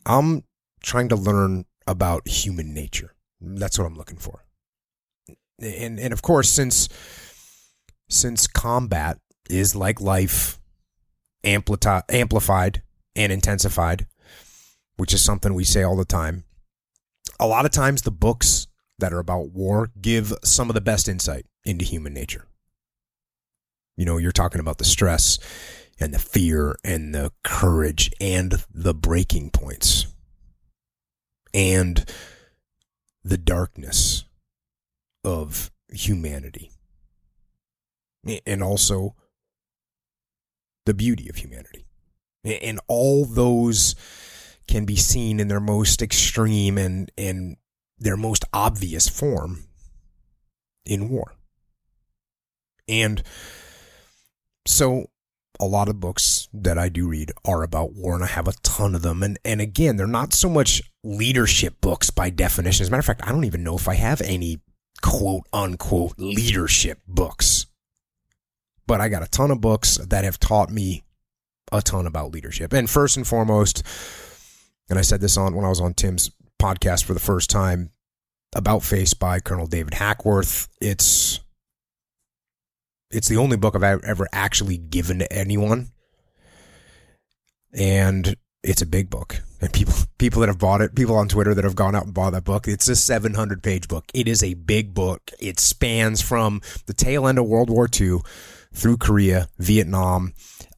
I'm 0.04 0.44
trying 0.82 1.10
to 1.10 1.16
learn 1.16 1.66
about 1.86 2.28
human 2.28 2.74
nature. 2.74 3.14
That's 3.40 3.78
what 3.78 3.86
I'm 3.86 3.96
looking 3.96 4.18
for. 4.18 4.46
And 5.60 6.00
and 6.00 6.12
of 6.12 6.24
course, 6.24 6.50
since 6.50 6.90
since 8.10 8.48
combat 8.48 9.20
is 9.48 9.76
like 9.76 10.02
life, 10.02 10.60
amplita- 11.44 12.10
amplified 12.10 12.82
and 13.16 13.32
intensified, 13.32 14.08
which 14.98 15.14
is 15.14 15.24
something 15.24 15.54
we 15.54 15.64
say 15.64 15.84
all 15.84 15.96
the 15.96 16.04
time. 16.04 16.46
A 17.40 17.46
lot 17.46 17.66
of 17.66 17.72
times, 17.72 18.02
the 18.02 18.12
books 18.12 18.66
that 18.98 19.14
are 19.14 19.20
about 19.20 19.52
war 19.52 19.92
give 20.02 20.34
some 20.44 20.70
of 20.70 20.74
the 20.74 20.82
best 20.82 21.08
insight 21.08 21.46
into 21.64 21.86
human 21.86 22.14
nature. 22.14 22.48
You 24.00 24.06
know, 24.06 24.16
you're 24.16 24.32
talking 24.32 24.62
about 24.62 24.78
the 24.78 24.86
stress 24.86 25.40
and 26.00 26.14
the 26.14 26.20
fear 26.20 26.78
and 26.86 27.14
the 27.14 27.34
courage 27.44 28.10
and 28.22 28.64
the 28.74 28.94
breaking 28.94 29.50
points 29.50 30.08
and 31.54 32.10
the 33.26 33.38
darkness 33.38 34.24
of 35.26 35.70
humanity 35.92 36.72
and 38.48 38.64
also 38.64 39.16
the 40.86 40.94
beauty 40.94 41.28
of 41.28 41.36
humanity. 41.36 41.86
And 42.46 42.80
all 42.88 43.26
those 43.26 43.96
can 44.66 44.86
be 44.86 44.96
seen 44.96 45.42
in 45.42 45.50
their 45.50 45.60
most 45.60 46.02
extreme 46.02 46.78
and, 46.78 47.12
and 47.18 47.58
their 47.98 48.16
most 48.16 48.46
obvious 48.54 49.10
form 49.10 49.66
in 50.86 51.10
war. 51.10 51.34
And 52.88 53.22
so 54.70 55.08
a 55.60 55.66
lot 55.66 55.90
of 55.90 56.00
books 56.00 56.48
that 56.54 56.78
I 56.78 56.90
do 56.90 57.08
read 57.08 57.32
are 57.46 57.64
about 57.64 57.94
war, 57.94 58.16
and 58.16 58.24
I 58.24 58.28
have 58.28 58.48
a 58.48 58.54
ton 58.64 58.96
of 58.96 59.02
them. 59.02 59.24
And 59.24 59.38
and 59.44 59.60
again, 59.62 59.98
they're 59.98 60.08
not 60.08 60.34
so 60.34 60.50
much 60.50 60.82
leadership 61.04 61.82
books 61.82 62.10
by 62.10 62.30
definition. 62.30 62.84
As 62.84 62.88
a 62.88 62.92
matter 62.92 63.00
of 63.00 63.06
fact, 63.06 63.24
I 63.24 63.32
don't 63.32 63.46
even 63.46 63.64
know 63.64 63.76
if 63.76 63.88
I 63.88 63.96
have 63.96 64.22
any 64.22 64.62
quote 65.02 65.48
unquote 65.52 66.14
leadership 66.18 67.00
books. 67.08 67.66
But 68.88 69.02
I 69.02 69.10
got 69.10 69.24
a 69.24 69.28
ton 69.28 69.52
of 69.52 69.62
books 69.62 69.98
that 69.98 70.24
have 70.24 70.40
taught 70.40 70.72
me 70.72 71.04
a 71.72 71.82
ton 71.82 72.08
about 72.08 72.32
leadership. 72.32 72.74
And 72.74 72.90
first 72.90 73.18
and 73.18 73.28
foremost, 73.28 73.84
and 74.90 74.98
I 74.98 75.04
said 75.04 75.22
this 75.22 75.38
on 75.38 75.56
when 75.56 75.66
I 75.66 75.70
was 75.70 75.82
on 75.82 75.94
Tim's 75.94 76.32
podcast 76.60 77.04
for 77.04 77.14
the 77.14 77.20
first 77.20 77.50
time, 77.52 77.92
about 78.56 78.84
face 78.84 79.14
by 79.14 79.40
Colonel 79.40 79.68
David 79.68 79.94
Hackworth. 79.94 80.68
It's 80.82 81.40
it's 83.12 83.28
the 83.28 83.38
only 83.38 83.58
book 83.58 83.76
I've 83.76 84.04
ever 84.04 84.28
actually 84.32 84.78
given 84.78 85.20
to 85.20 85.32
anyone. 85.34 85.92
And 87.74 88.36
it's 88.64 88.82
a 88.82 88.86
big 88.86 89.10
book. 89.10 89.42
And 89.62 89.72
people 89.74 89.94
people 90.18 90.40
that 90.42 90.50
have 90.50 90.60
bought 90.60 90.82
it, 90.82 90.96
people 90.96 91.16
on 91.16 91.28
Twitter 91.28 91.54
that 91.54 91.64
have 91.64 91.76
gone 91.76 91.96
out 91.96 92.06
and 92.06 92.14
bought 92.14 92.32
that 92.32 92.44
book, 92.44 92.68
it's 92.68 92.88
a 92.88 92.96
700 92.96 93.62
page 93.62 93.88
book. 93.88 94.06
It 94.14 94.28
is 94.28 94.44
a 94.44 94.54
big 94.54 94.94
book. 94.94 95.32
It 95.40 95.60
spans 95.60 96.22
from 96.22 96.62
the 96.86 96.94
tail 96.94 97.28
end 97.28 97.40
of 97.40 97.48
World 97.48 97.70
War 97.70 97.88
II 97.92 98.20
through 98.74 98.98
Korea, 98.98 99.50
Vietnam, 99.58 100.34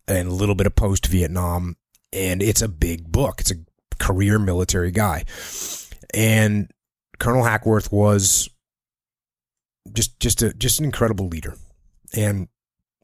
and 0.08 0.30
a 0.30 0.34
little 0.34 0.56
bit 0.56 0.68
of 0.68 0.76
post 0.76 1.08
Vietnam. 1.08 1.76
And 2.14 2.42
it's 2.42 2.62
a 2.62 2.68
big 2.68 3.12
book. 3.12 3.40
It's 3.40 3.52
a 3.52 3.56
career 4.00 4.40
military 4.40 4.92
guy. 4.92 5.24
And 6.14 6.72
Colonel 7.20 7.44
Hackworth 7.44 7.92
was 7.92 8.50
just 9.94 10.20
just 10.20 10.42
a 10.42 10.54
just 10.54 10.80
an 10.80 10.86
incredible 10.86 11.28
leader 11.28 11.56
and 12.16 12.48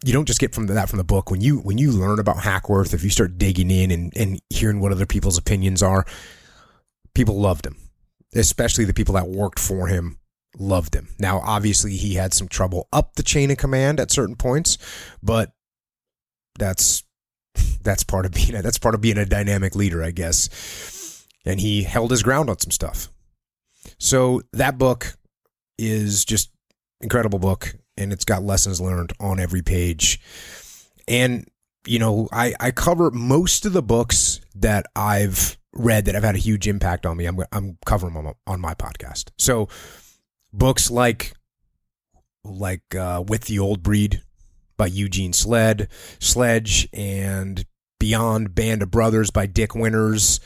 you 0.03 0.13
don't 0.13 0.27
just 0.27 0.39
get 0.39 0.53
from 0.53 0.67
that 0.67 0.89
from 0.89 0.97
the 0.97 1.03
book. 1.03 1.31
When 1.31 1.41
you 1.41 1.59
when 1.59 1.77
you 1.77 1.91
learn 1.91 2.19
about 2.19 2.39
Hackworth 2.39 2.93
if 2.93 3.03
you 3.03 3.09
start 3.09 3.37
digging 3.37 3.71
in 3.71 3.91
and, 3.91 4.13
and 4.15 4.39
hearing 4.49 4.79
what 4.79 4.91
other 4.91 5.05
people's 5.05 5.37
opinions 5.37 5.81
are 5.81 6.05
people 7.13 7.39
loved 7.39 7.65
him. 7.65 7.77
Especially 8.35 8.85
the 8.85 8.93
people 8.93 9.15
that 9.15 9.27
worked 9.27 9.59
for 9.59 9.87
him 9.87 10.19
loved 10.57 10.93
him. 10.93 11.07
Now 11.19 11.39
obviously 11.39 11.95
he 11.95 12.13
had 12.13 12.33
some 12.33 12.47
trouble 12.47 12.87
up 12.93 13.15
the 13.15 13.23
chain 13.23 13.49
of 13.49 13.57
command 13.57 13.99
at 13.99 14.11
certain 14.11 14.35
points 14.35 14.77
but 15.23 15.51
that's 16.59 17.03
that's 17.81 18.03
part 18.03 18.25
of 18.25 18.33
being 18.33 18.55
a, 18.55 18.61
that's 18.61 18.77
part 18.77 18.93
of 18.93 19.01
being 19.01 19.17
a 19.17 19.25
dynamic 19.25 19.75
leader 19.75 20.03
I 20.03 20.11
guess. 20.11 21.25
And 21.45 21.59
he 21.59 21.83
held 21.83 22.11
his 22.11 22.23
ground 22.23 22.49
on 22.49 22.59
some 22.59 22.71
stuff. 22.71 23.09
So 23.97 24.41
that 24.53 24.77
book 24.77 25.17
is 25.77 26.25
just 26.25 26.51
incredible 27.01 27.39
book 27.39 27.75
and 27.97 28.13
it's 28.13 28.25
got 28.25 28.43
lessons 28.43 28.79
learned 28.79 29.13
on 29.19 29.39
every 29.39 29.61
page. 29.61 30.19
And 31.07 31.47
you 31.85 31.99
know, 31.99 32.27
I 32.31 32.53
I 32.59 32.71
cover 32.71 33.11
most 33.11 33.65
of 33.65 33.73
the 33.73 33.81
books 33.81 34.41
that 34.55 34.85
I've 34.95 35.57
read 35.73 36.05
that 36.05 36.15
have 36.15 36.23
had 36.23 36.35
a 36.35 36.39
huge 36.39 36.67
impact 36.67 37.05
on 37.05 37.17
me. 37.17 37.25
I'm 37.25 37.39
I'm 37.51 37.77
covering 37.85 38.13
them 38.13 38.33
on 38.45 38.61
my 38.61 38.73
podcast. 38.73 39.29
So 39.37 39.69
books 40.51 40.91
like 40.91 41.33
like 42.43 42.95
uh, 42.95 43.23
with 43.27 43.45
the 43.45 43.59
old 43.59 43.83
breed 43.83 44.21
by 44.77 44.87
Eugene 44.87 45.33
Sled, 45.33 45.89
Sledge, 46.19 46.87
and 46.93 47.65
Beyond 47.99 48.53
Band 48.53 48.83
of 48.83 48.91
Brothers 48.91 49.31
by 49.31 49.47
Dick 49.47 49.73
Winters. 49.75 50.39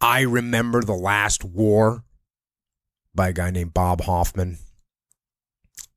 I 0.00 0.22
remember 0.22 0.82
the 0.82 0.94
last 0.94 1.44
war 1.44 2.04
by 3.14 3.28
a 3.28 3.32
guy 3.32 3.50
named 3.50 3.74
Bob 3.74 4.00
Hoffman 4.02 4.58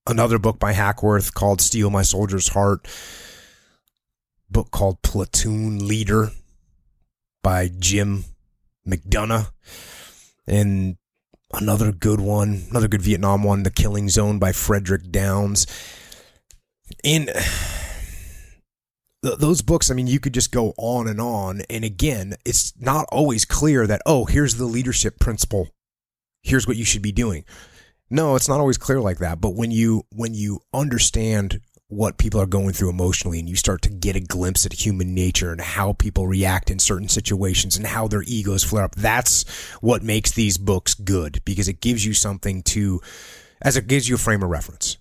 another 0.08 0.40
book 0.40 0.60
by 0.60 0.74
Hackworth 0.74 1.34
called 1.34 1.62
Steel 1.62 1.90
My 1.90 2.02
Soldier's 2.02 2.50
Heart, 2.50 2.88
book 4.50 4.72
called 4.72 5.02
Platoon 5.02 5.88
Leader 5.88 6.32
by 7.42 7.70
Jim 7.80 8.26
McDonough, 8.88 9.52
and 10.48 10.98
another 11.54 11.92
good 11.92 12.20
one, 12.20 12.64
another 12.70 12.88
good 12.88 13.02
Vietnam 13.02 13.44
one, 13.44 13.64
The 13.64 13.72
Killing 13.72 14.10
Zone 14.10 14.40
by 14.40 14.52
Frederick 14.52 15.12
Downs. 15.12 15.66
In 17.04 17.30
those 19.22 19.64
books, 19.64 19.90
I 19.90 19.96
mean, 19.96 20.08
you 20.08 20.20
could 20.20 20.34
just 20.34 20.52
go 20.52 20.74
on 20.78 21.08
and 21.08 21.20
on. 21.20 21.62
And 21.70 21.84
again, 21.84 22.36
it's 22.46 22.74
not 22.80 23.08
always 23.12 23.44
clear 23.44 23.88
that, 23.88 24.02
oh, 24.06 24.26
here's 24.26 24.56
the 24.56 24.66
leadership 24.66 25.20
principle. 25.20 25.70
Here's 26.44 26.68
what 26.68 26.78
you 26.78 26.86
should 26.86 27.02
be 27.02 27.12
doing. 27.12 27.44
No, 28.10 28.36
it's 28.36 28.48
not 28.48 28.60
always 28.60 28.78
clear 28.78 29.02
like 29.02 29.18
that. 29.20 29.42
But 29.42 29.56
when 29.56 29.72
you 29.72 30.04
when 30.12 30.34
you 30.34 30.60
understand 30.74 31.62
what 31.88 32.18
people 32.18 32.42
are 32.42 32.48
going 32.48 32.74
through 32.74 32.90
emotionally 32.90 33.40
and 33.40 33.48
you 33.48 33.56
start 33.56 33.82
to 33.84 33.90
get 33.90 34.16
a 34.16 34.20
glimpse 34.20 34.66
at 34.66 34.74
human 34.74 35.14
nature 35.14 35.52
and 35.52 35.62
how 35.62 35.94
people 35.94 36.28
react 36.28 36.72
in 36.72 36.80
certain 36.80 37.08
situations 37.08 37.78
and 37.78 37.86
how 37.86 38.08
their 38.08 38.24
egos 38.24 38.64
flare 38.64 38.84
up, 38.84 38.96
that's 38.96 39.48
what 39.82 40.02
makes 40.02 40.32
these 40.32 40.58
books 40.58 40.94
good 40.96 41.40
because 41.46 41.68
it 41.68 41.82
gives 41.82 42.04
you 42.06 42.14
something 42.14 42.64
to 42.64 43.00
as 43.62 43.78
it 43.78 43.88
gives 43.88 44.10
you 44.10 44.16
a 44.16 44.20
frame 44.20 44.44
of 44.44 44.50
reference. 44.50 44.98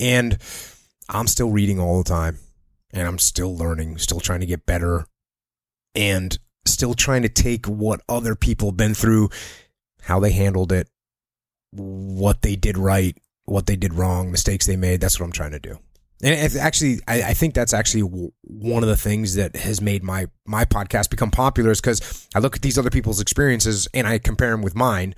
And 0.00 0.38
I'm 1.08 1.26
still 1.26 1.50
reading 1.50 1.80
all 1.80 1.98
the 1.98 2.08
time 2.08 2.38
and 2.92 3.06
I'm 3.06 3.18
still 3.18 3.56
learning, 3.56 3.98
still 3.98 4.20
trying 4.20 4.40
to 4.40 4.46
get 4.46 4.66
better 4.66 5.06
and 5.94 6.36
still 6.66 6.94
trying 6.94 7.22
to 7.22 7.28
take 7.28 7.66
what 7.66 8.00
other 8.08 8.34
people 8.34 8.68
have 8.68 8.76
been 8.76 8.94
through, 8.94 9.30
how 10.02 10.20
they 10.20 10.32
handled 10.32 10.72
it, 10.72 10.88
what 11.70 12.42
they 12.42 12.56
did 12.56 12.78
right, 12.78 13.16
what 13.44 13.66
they 13.66 13.76
did 13.76 13.94
wrong, 13.94 14.30
mistakes 14.30 14.66
they 14.66 14.76
made. 14.76 15.00
That's 15.00 15.18
what 15.18 15.26
I'm 15.26 15.32
trying 15.32 15.52
to 15.52 15.58
do. 15.58 15.78
And 16.20 16.56
actually, 16.56 16.98
I, 17.06 17.22
I 17.22 17.34
think 17.34 17.54
that's 17.54 17.72
actually 17.72 18.00
one 18.42 18.82
of 18.82 18.88
the 18.88 18.96
things 18.96 19.36
that 19.36 19.54
has 19.54 19.80
made 19.80 20.02
my 20.02 20.26
my 20.44 20.64
podcast 20.64 21.10
become 21.10 21.30
popular 21.30 21.70
is 21.70 21.80
because 21.80 22.28
I 22.34 22.40
look 22.40 22.56
at 22.56 22.62
these 22.62 22.76
other 22.76 22.90
people's 22.90 23.20
experiences 23.20 23.86
and 23.94 24.04
I 24.06 24.18
compare 24.18 24.50
them 24.50 24.62
with 24.62 24.74
mine, 24.74 25.14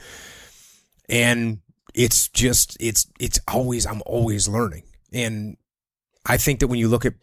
and 1.09 1.61
it's 1.95 2.29
just 2.29 2.77
it's 2.81 3.07
it's 3.19 3.41
always 3.49 3.87
I'm 3.87 4.03
always 4.05 4.47
learning, 4.47 4.83
and 5.11 5.57
I 6.27 6.37
think 6.37 6.61
that 6.61 6.69
when 6.69 6.79
you 6.79 6.89
look 6.89 7.07
at, 7.07 7.15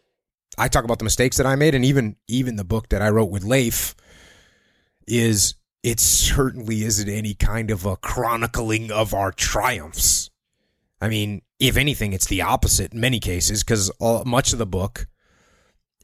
I 0.58 0.66
talk 0.66 0.82
about 0.82 0.98
the 0.98 1.04
mistakes 1.04 1.36
that 1.36 1.46
I 1.46 1.54
made, 1.54 1.76
and 1.76 1.84
even 1.84 2.16
even 2.26 2.56
the 2.56 2.64
book 2.64 2.88
that 2.88 3.00
I 3.00 3.10
wrote 3.10 3.30
with 3.30 3.44
Leif 3.44 3.94
is 5.06 5.54
it 5.82 6.00
certainly 6.00 6.82
isn't 6.82 7.08
any 7.08 7.34
kind 7.34 7.70
of 7.70 7.86
a 7.86 7.96
chronicling 7.96 8.90
of 8.90 9.14
our 9.14 9.32
triumphs. 9.32 10.30
I 11.00 11.08
mean, 11.08 11.42
if 11.60 11.76
anything, 11.76 12.12
it's 12.12 12.26
the 12.26 12.42
opposite 12.42 12.92
in 12.92 13.00
many 13.00 13.20
cases 13.20 13.62
because 13.62 13.90
uh, 14.00 14.22
much 14.26 14.52
of 14.52 14.58
the 14.58 14.66
book 14.66 15.06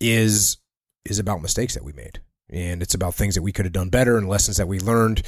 is 0.00 0.58
is 1.04 1.18
about 1.18 1.42
mistakes 1.42 1.74
that 1.74 1.84
we 1.84 1.92
made, 1.92 2.20
and 2.48 2.82
it's 2.82 2.94
about 2.94 3.14
things 3.14 3.34
that 3.34 3.42
we 3.42 3.52
could 3.52 3.66
have 3.66 3.72
done 3.72 3.90
better 3.90 4.16
and 4.16 4.28
lessons 4.28 4.56
that 4.56 4.68
we 4.68 4.78
learned. 4.80 5.22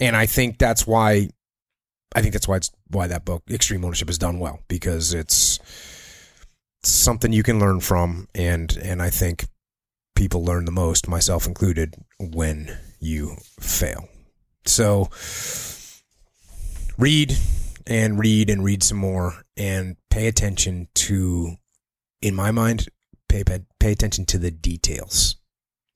And 0.00 0.16
I 0.16 0.26
think 0.26 0.58
that's 0.58 0.86
why, 0.86 1.28
I 2.14 2.22
think 2.22 2.32
that's 2.32 2.48
why 2.48 2.56
it's 2.56 2.70
why 2.88 3.06
that 3.08 3.24
book, 3.24 3.42
Extreme 3.50 3.84
Ownership, 3.84 4.08
is 4.08 4.18
done 4.18 4.38
well 4.38 4.60
because 4.68 5.12
it's 5.12 5.58
something 6.82 7.32
you 7.32 7.42
can 7.42 7.58
learn 7.58 7.80
from, 7.80 8.28
and 8.34 8.76
and 8.82 9.02
I 9.02 9.10
think 9.10 9.46
people 10.14 10.44
learn 10.44 10.64
the 10.64 10.72
most, 10.72 11.08
myself 11.08 11.46
included, 11.46 11.96
when 12.18 12.78
you 13.00 13.36
fail. 13.58 14.08
So 14.66 15.08
read 16.96 17.36
and 17.86 18.18
read 18.18 18.50
and 18.50 18.62
read 18.62 18.82
some 18.82 18.98
more 18.98 19.42
and 19.56 19.96
pay 20.10 20.26
attention 20.28 20.88
to, 20.94 21.56
in 22.22 22.34
my 22.34 22.50
mind, 22.50 22.88
pay, 23.28 23.42
pay 23.80 23.92
attention 23.92 24.26
to 24.26 24.38
the 24.38 24.50
details. 24.50 25.36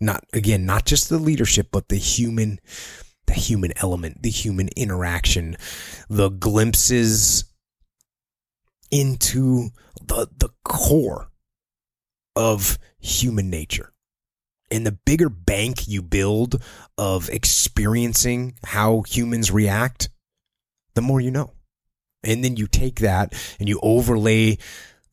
Not, 0.01 0.25
again, 0.33 0.67
not 0.67 0.87
just 0.87 1.09
the 1.09 1.19
leadership, 1.19 1.69
but 1.71 1.89
the 1.89 1.97
human, 1.97 2.59
the 3.27 3.35
human 3.35 3.73
element, 3.77 4.23
the 4.23 4.31
human 4.31 4.69
interaction, 4.77 5.57
the 6.09 6.31
glimpses 6.31 7.45
into 8.91 9.71
the, 10.01 10.29
the 10.37 10.51
core 10.65 11.29
of 12.37 12.79
human 12.99 13.51
nature 13.51 13.94
and 14.75 14.85
the 14.85 14.99
bigger 15.07 15.29
bank 15.29 15.87
you 15.87 16.03
build 16.03 16.61
of 16.99 17.29
experiencing 17.29 18.57
how 18.65 19.03
humans 19.03 19.53
react, 19.53 20.09
the 20.95 21.01
more 21.01 21.21
you 21.21 21.31
know. 21.31 21.53
And 22.25 22.43
then 22.43 22.57
you 22.57 22.67
take 22.67 23.01
that 23.01 23.33
and 23.61 23.69
you 23.69 23.79
overlay 23.85 24.59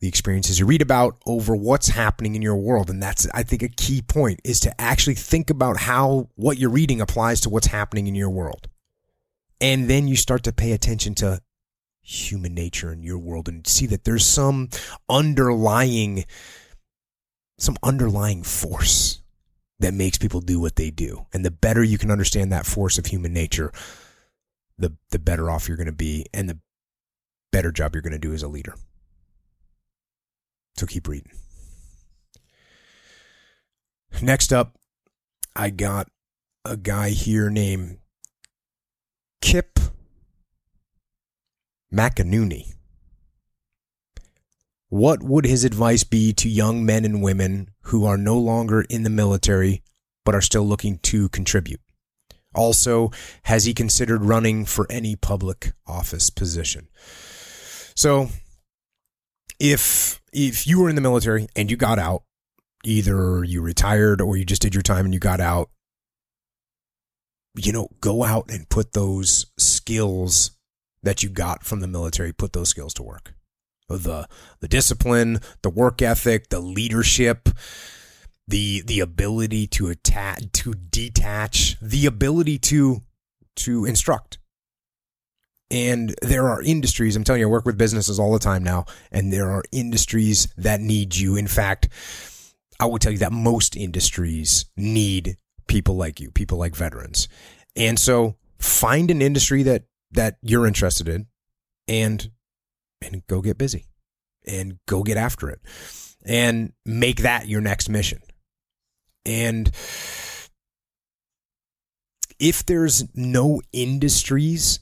the 0.00 0.08
experiences 0.08 0.58
you 0.58 0.66
read 0.66 0.82
about 0.82 1.16
over 1.26 1.54
what's 1.54 1.86
happening 1.86 2.34
in 2.34 2.42
your 2.42 2.56
world. 2.56 2.90
And 2.90 3.00
that's, 3.00 3.28
I 3.32 3.44
think, 3.44 3.62
a 3.62 3.68
key 3.68 4.02
point 4.02 4.40
is 4.42 4.58
to 4.60 4.80
actually 4.80 5.14
think 5.14 5.48
about 5.48 5.76
how 5.76 6.28
what 6.34 6.58
you're 6.58 6.68
reading 6.68 7.00
applies 7.00 7.42
to 7.42 7.50
what's 7.50 7.68
happening 7.68 8.08
in 8.08 8.16
your 8.16 8.30
world. 8.30 8.68
And 9.60 9.88
then 9.88 10.08
you 10.08 10.16
start 10.16 10.42
to 10.42 10.52
pay 10.52 10.72
attention 10.72 11.14
to 11.16 11.40
human 12.02 12.52
nature 12.52 12.92
in 12.92 13.04
your 13.04 13.18
world 13.18 13.48
and 13.48 13.64
see 13.64 13.86
that 13.86 14.02
there's 14.02 14.26
some 14.26 14.70
underlying, 15.08 16.24
some 17.58 17.76
underlying 17.84 18.42
force 18.42 19.21
that 19.82 19.94
makes 19.94 20.16
people 20.16 20.40
do 20.40 20.60
what 20.60 20.76
they 20.76 20.90
do. 20.90 21.26
And 21.32 21.44
the 21.44 21.50
better 21.50 21.82
you 21.82 21.98
can 21.98 22.10
understand 22.10 22.52
that 22.52 22.66
force 22.66 22.98
of 22.98 23.06
human 23.06 23.32
nature, 23.32 23.72
the 24.78 24.96
the 25.10 25.18
better 25.18 25.50
off 25.50 25.68
you're 25.68 25.76
going 25.76 25.86
to 25.86 25.92
be 25.92 26.26
and 26.32 26.48
the 26.48 26.58
better 27.50 27.70
job 27.70 27.94
you're 27.94 28.02
going 28.02 28.12
to 28.12 28.18
do 28.18 28.32
as 28.32 28.42
a 28.42 28.48
leader. 28.48 28.74
So 30.76 30.86
keep 30.86 31.06
reading. 31.06 31.32
Next 34.20 34.52
up, 34.52 34.76
I 35.54 35.70
got 35.70 36.08
a 36.64 36.76
guy 36.76 37.10
here 37.10 37.50
named 37.50 37.98
Kip 39.40 39.78
McAnooney. 41.92 42.74
What 44.92 45.22
would 45.22 45.46
his 45.46 45.64
advice 45.64 46.04
be 46.04 46.34
to 46.34 46.50
young 46.50 46.84
men 46.84 47.06
and 47.06 47.22
women 47.22 47.70
who 47.84 48.04
are 48.04 48.18
no 48.18 48.36
longer 48.36 48.82
in 48.90 49.04
the 49.04 49.08
military 49.08 49.82
but 50.22 50.34
are 50.34 50.42
still 50.42 50.64
looking 50.64 50.98
to 50.98 51.30
contribute? 51.30 51.80
Also, 52.54 53.10
has 53.44 53.64
he 53.64 53.72
considered 53.72 54.22
running 54.22 54.66
for 54.66 54.86
any 54.90 55.16
public 55.16 55.72
office 55.86 56.28
position? 56.28 56.88
So, 57.94 58.28
if 59.58 60.20
if 60.30 60.66
you 60.66 60.82
were 60.82 60.90
in 60.90 60.94
the 60.94 61.00
military 61.00 61.46
and 61.56 61.70
you 61.70 61.78
got 61.78 61.98
out, 61.98 62.24
either 62.84 63.42
you 63.44 63.62
retired 63.62 64.20
or 64.20 64.36
you 64.36 64.44
just 64.44 64.60
did 64.60 64.74
your 64.74 64.82
time 64.82 65.06
and 65.06 65.14
you 65.14 65.20
got 65.20 65.40
out, 65.40 65.70
you 67.56 67.72
know, 67.72 67.88
go 68.02 68.24
out 68.24 68.50
and 68.50 68.68
put 68.68 68.92
those 68.92 69.46
skills 69.56 70.50
that 71.02 71.22
you 71.22 71.30
got 71.30 71.64
from 71.64 71.80
the 71.80 71.88
military, 71.88 72.34
put 72.34 72.52
those 72.52 72.68
skills 72.68 72.92
to 72.92 73.02
work 73.02 73.32
the 73.98 74.28
the 74.60 74.68
discipline, 74.68 75.40
the 75.62 75.70
work 75.70 76.02
ethic, 76.02 76.48
the 76.48 76.60
leadership, 76.60 77.48
the 78.46 78.82
the 78.82 79.00
ability 79.00 79.66
to 79.68 79.88
attach 79.88 80.52
to 80.52 80.74
detach, 80.74 81.76
the 81.80 82.06
ability 82.06 82.58
to 82.58 83.02
to 83.56 83.84
instruct. 83.84 84.38
And 85.70 86.14
there 86.20 86.48
are 86.48 86.60
industries, 86.62 87.16
I'm 87.16 87.24
telling 87.24 87.40
you, 87.40 87.48
I 87.48 87.50
work 87.50 87.64
with 87.64 87.78
businesses 87.78 88.18
all 88.20 88.32
the 88.32 88.38
time 88.38 88.62
now, 88.62 88.84
and 89.10 89.32
there 89.32 89.50
are 89.50 89.62
industries 89.72 90.52
that 90.58 90.80
need 90.82 91.16
you. 91.16 91.34
In 91.34 91.46
fact, 91.46 91.88
I 92.78 92.84
will 92.84 92.98
tell 92.98 93.12
you 93.12 93.18
that 93.18 93.32
most 93.32 93.74
industries 93.74 94.66
need 94.76 95.38
people 95.68 95.96
like 95.96 96.20
you, 96.20 96.30
people 96.30 96.58
like 96.58 96.76
veterans. 96.76 97.26
And 97.74 97.98
so 97.98 98.36
find 98.58 99.10
an 99.10 99.22
industry 99.22 99.62
that 99.62 99.84
that 100.10 100.36
you're 100.42 100.66
interested 100.66 101.08
in 101.08 101.26
and 101.88 102.30
and 103.02 103.26
go 103.26 103.40
get 103.40 103.58
busy 103.58 103.86
and 104.46 104.78
go 104.86 105.02
get 105.02 105.16
after 105.16 105.50
it 105.50 105.60
and 106.24 106.72
make 106.84 107.22
that 107.22 107.48
your 107.48 107.60
next 107.60 107.88
mission. 107.88 108.20
And 109.24 109.70
if 112.38 112.66
there's 112.66 113.04
no 113.14 113.62
industries 113.72 114.80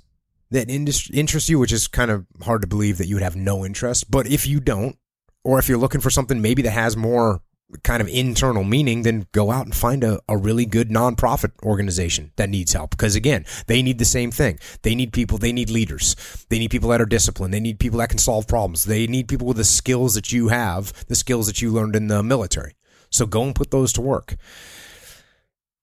that 0.51 0.69
interest 0.69 1.49
you, 1.49 1.59
which 1.59 1.73
is 1.73 1.89
kind 1.89 2.11
of 2.11 2.27
hard 2.43 2.63
to 2.63 2.69
believe 2.69 2.99
that 2.99 3.07
you 3.07 3.17
would 3.17 3.23
have 3.23 3.37
no 3.37 3.65
interest, 3.65 4.11
but 4.11 4.27
if 4.27 4.47
you 4.47 4.61
don't, 4.61 4.97
or 5.45 5.59
if 5.59 5.69
you're 5.69 5.79
looking 5.79 6.01
for 6.01 6.11
something 6.11 6.43
maybe 6.43 6.63
that 6.63 6.71
has 6.71 6.97
more 6.97 7.41
kind 7.83 8.01
of 8.01 8.09
internal 8.09 8.65
meaning, 8.65 9.03
then 9.03 9.27
go 9.33 9.51
out 9.51 9.65
and 9.65 9.75
find 9.75 10.05
a, 10.05 10.21
a 10.29 10.37
really 10.37 10.67
good 10.67 10.89
nonprofit 10.89 11.53
organization 11.63 12.33
that 12.37 12.51
needs 12.51 12.73
help. 12.73 12.91
Because 12.91 13.15
again, 13.15 13.45
they 13.67 13.83
need 13.83 13.99
the 13.99 14.05
same 14.05 14.31
thing. 14.31 14.59
They 14.83 14.95
need 14.95 15.13
people, 15.13 15.39
they 15.39 15.53
need 15.53 15.71
leaders. 15.71 16.17
They 16.49 16.59
need 16.59 16.71
people 16.71 16.91
that 16.91 17.01
are 17.01 17.07
disciplined. 17.07 17.55
They 17.55 17.61
need 17.61 17.79
people 17.79 17.99
that 17.99 18.09
can 18.09 18.19
solve 18.19 18.47
problems. 18.49 18.85
They 18.85 19.07
need 19.07 19.29
people 19.29 19.47
with 19.47 19.57
the 19.57 19.65
skills 19.65 20.15
that 20.15 20.33
you 20.33 20.49
have, 20.49 21.07
the 21.07 21.15
skills 21.15 21.47
that 21.47 21.63
you 21.63 21.71
learned 21.71 21.97
in 21.97 22.09
the 22.09 22.23
military. 22.23 22.75
So 23.11 23.27
go 23.27 23.43
and 23.43 23.55
put 23.55 23.71
those 23.71 23.93
to 23.95 24.01
work. 24.01 24.37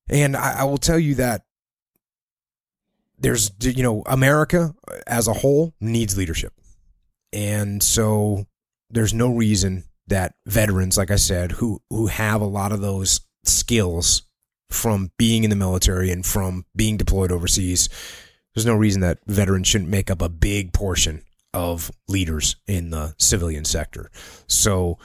And 0.10 0.36
I, 0.36 0.60
I 0.60 0.64
will 0.64 0.78
tell 0.78 1.00
you 1.00 1.16
that 1.16 1.44
there's, 3.20 3.52
you 3.60 3.84
know, 3.84 4.04
America 4.06 4.74
as 5.06 5.28
a 5.28 5.34
whole 5.34 5.74
needs 5.82 6.18
leadership. 6.18 6.54
And 7.34 7.84
so 7.84 8.46
there's 8.90 9.14
no 9.14 9.34
reason 9.34 9.84
that 10.08 10.36
veterans, 10.46 10.98
like 10.98 11.12
I 11.12 11.16
said, 11.16 11.54
who 11.54 11.82
who 11.90 12.08
have 12.08 12.42
a 12.42 12.46
lot 12.46 12.72
of 12.72 12.82
those 12.82 13.22
skills 13.44 14.24
from 14.70 15.12
being 15.18 15.44
in 15.44 15.50
the 15.50 15.56
military 15.56 16.12
and 16.12 16.26
from 16.26 16.66
being 16.76 16.98
deployed 16.98 17.32
overseas, 17.32 17.90
there's 18.54 18.66
no 18.66 18.76
reason 18.76 19.02
that 19.02 19.20
veterans 19.28 19.68
shouldn't 19.68 19.90
make 19.90 20.10
up 20.10 20.22
a 20.22 20.30
big 20.30 20.74
portion 20.74 21.24
of 21.54 21.92
leaders 22.08 22.56
in 22.68 22.90
the 22.90 23.16
civilian 23.18 23.66
sector. 23.66 24.10
So 24.48 24.98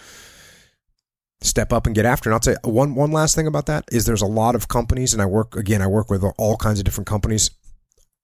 step 1.41 1.73
up 1.73 1.87
and 1.87 1.95
get 1.95 2.05
after. 2.05 2.31
And 2.31 2.35
I'll 2.35 2.43
say 2.43 2.57
one 2.65 2.95
one 2.95 3.12
last 3.12 3.35
thing 3.35 3.47
about 3.47 3.67
that 3.67 3.85
is 3.93 4.05
there's 4.05 4.23
a 4.23 4.27
lot 4.27 4.55
of 4.55 4.69
companies, 4.69 5.12
and 5.12 5.23
I 5.23 5.27
work 5.27 5.57
again, 5.57 5.83
I 5.83 5.87
work 5.87 6.11
with 6.11 6.25
all 6.38 6.57
kinds 6.57 6.79
of 6.79 6.85
different 6.85 7.09
companies. 7.09 7.51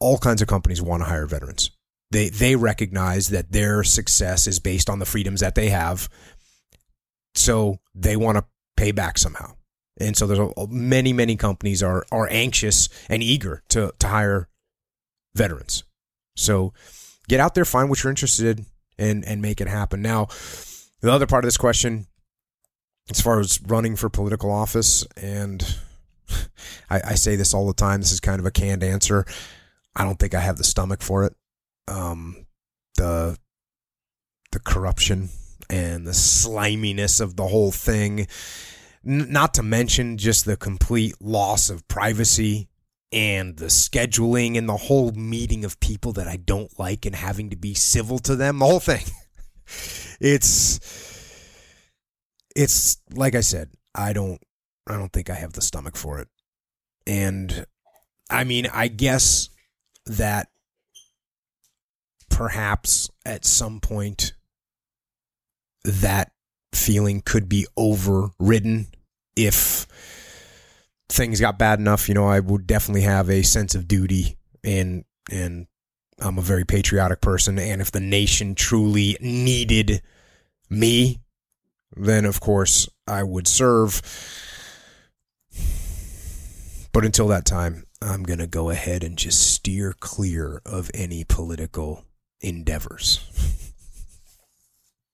All 0.00 0.18
kinds 0.18 0.40
of 0.40 0.48
companies 0.48 0.80
want 0.80 1.02
to 1.02 1.08
hire 1.08 1.26
veterans. 1.26 1.70
They 2.10 2.28
they 2.28 2.56
recognize 2.56 3.28
that 3.28 3.52
their 3.52 3.82
success 3.82 4.46
is 4.46 4.60
based 4.60 4.88
on 4.88 4.98
the 4.98 5.06
freedoms 5.06 5.40
that 5.40 5.54
they 5.54 5.70
have 5.70 6.08
so 7.38 7.78
they 7.94 8.16
want 8.16 8.38
to 8.38 8.44
pay 8.76 8.92
back 8.92 9.18
somehow. 9.18 9.54
And 10.00 10.16
so 10.16 10.26
there's 10.26 10.38
a, 10.38 10.66
many, 10.68 11.12
many 11.12 11.36
companies 11.36 11.82
are 11.82 12.06
are 12.12 12.28
anxious 12.30 12.88
and 13.08 13.22
eager 13.22 13.62
to 13.70 13.92
to 13.98 14.08
hire 14.08 14.48
veterans. 15.34 15.84
So 16.36 16.72
get 17.28 17.40
out 17.40 17.54
there, 17.54 17.64
find 17.64 17.88
what 17.88 18.02
you're 18.02 18.10
interested 18.10 18.58
in, 18.58 18.66
and 18.98 19.24
and 19.24 19.42
make 19.42 19.60
it 19.60 19.68
happen. 19.68 20.02
Now, 20.02 20.28
the 21.00 21.12
other 21.12 21.26
part 21.26 21.44
of 21.44 21.48
this 21.48 21.56
question, 21.56 22.06
as 23.10 23.20
far 23.20 23.40
as 23.40 23.60
running 23.62 23.96
for 23.96 24.08
political 24.08 24.52
office, 24.52 25.04
and 25.16 25.62
I, 26.90 27.00
I 27.04 27.14
say 27.14 27.34
this 27.34 27.52
all 27.52 27.66
the 27.66 27.74
time. 27.74 28.00
This 28.00 28.12
is 28.12 28.20
kind 28.20 28.38
of 28.38 28.46
a 28.46 28.52
canned 28.52 28.84
answer. 28.84 29.24
I 29.96 30.04
don't 30.04 30.18
think 30.18 30.34
I 30.34 30.40
have 30.40 30.58
the 30.58 30.64
stomach 30.64 31.02
for 31.02 31.24
it. 31.24 31.34
Um, 31.88 32.46
the 32.96 33.36
the 34.52 34.60
corruption 34.60 35.30
and 35.70 36.06
the 36.06 36.14
sliminess 36.14 37.20
of 37.20 37.36
the 37.36 37.46
whole 37.46 37.72
thing. 37.72 38.26
N- 39.06 39.30
not 39.30 39.54
to 39.54 39.62
mention 39.62 40.18
just 40.18 40.44
the 40.44 40.56
complete 40.56 41.14
loss 41.20 41.70
of 41.70 41.86
privacy 41.88 42.68
and 43.12 43.56
the 43.56 43.66
scheduling 43.66 44.58
and 44.58 44.68
the 44.68 44.76
whole 44.76 45.12
meeting 45.12 45.64
of 45.64 45.80
people 45.80 46.12
that 46.14 46.28
I 46.28 46.36
don't 46.36 46.78
like 46.78 47.06
and 47.06 47.14
having 47.14 47.50
to 47.50 47.56
be 47.56 47.74
civil 47.74 48.18
to 48.20 48.36
them. 48.36 48.58
The 48.58 48.66
whole 48.66 48.80
thing. 48.80 49.04
It's 50.20 50.80
it's 52.56 52.96
like 53.14 53.36
I 53.36 53.40
said, 53.40 53.70
I 53.94 54.12
don't 54.12 54.42
I 54.88 54.96
don't 54.96 55.12
think 55.12 55.30
I 55.30 55.34
have 55.34 55.52
the 55.52 55.62
stomach 55.62 55.96
for 55.96 56.18
it. 56.18 56.28
And 57.06 57.66
I 58.30 58.44
mean, 58.44 58.66
I 58.72 58.88
guess 58.88 59.48
that 60.06 60.48
perhaps 62.28 63.10
at 63.24 63.44
some 63.44 63.80
point 63.80 64.32
that 65.84 66.32
feeling 66.72 67.22
could 67.22 67.48
be 67.48 67.66
overridden 67.76 68.88
if 69.36 69.86
things 71.08 71.40
got 71.40 71.58
bad 71.58 71.78
enough, 71.78 72.08
you 72.08 72.14
know, 72.14 72.26
I 72.26 72.40
would 72.40 72.66
definitely 72.66 73.02
have 73.02 73.30
a 73.30 73.42
sense 73.42 73.74
of 73.74 73.88
duty 73.88 74.36
and 74.64 75.04
and 75.30 75.66
I'm 76.20 76.38
a 76.38 76.42
very 76.42 76.64
patriotic 76.64 77.20
person 77.20 77.58
and 77.58 77.80
if 77.80 77.92
the 77.92 78.00
nation 78.00 78.54
truly 78.54 79.16
needed 79.20 80.02
me, 80.68 81.20
then 81.96 82.24
of 82.24 82.40
course 82.40 82.88
I 83.06 83.22
would 83.22 83.46
serve. 83.46 84.02
But 86.92 87.04
until 87.04 87.28
that 87.28 87.44
time, 87.44 87.84
I'm 88.02 88.22
going 88.22 88.38
to 88.38 88.46
go 88.46 88.70
ahead 88.70 89.04
and 89.04 89.16
just 89.16 89.52
steer 89.52 89.94
clear 89.98 90.60
of 90.64 90.90
any 90.94 91.24
political 91.24 92.04
endeavors. 92.40 93.20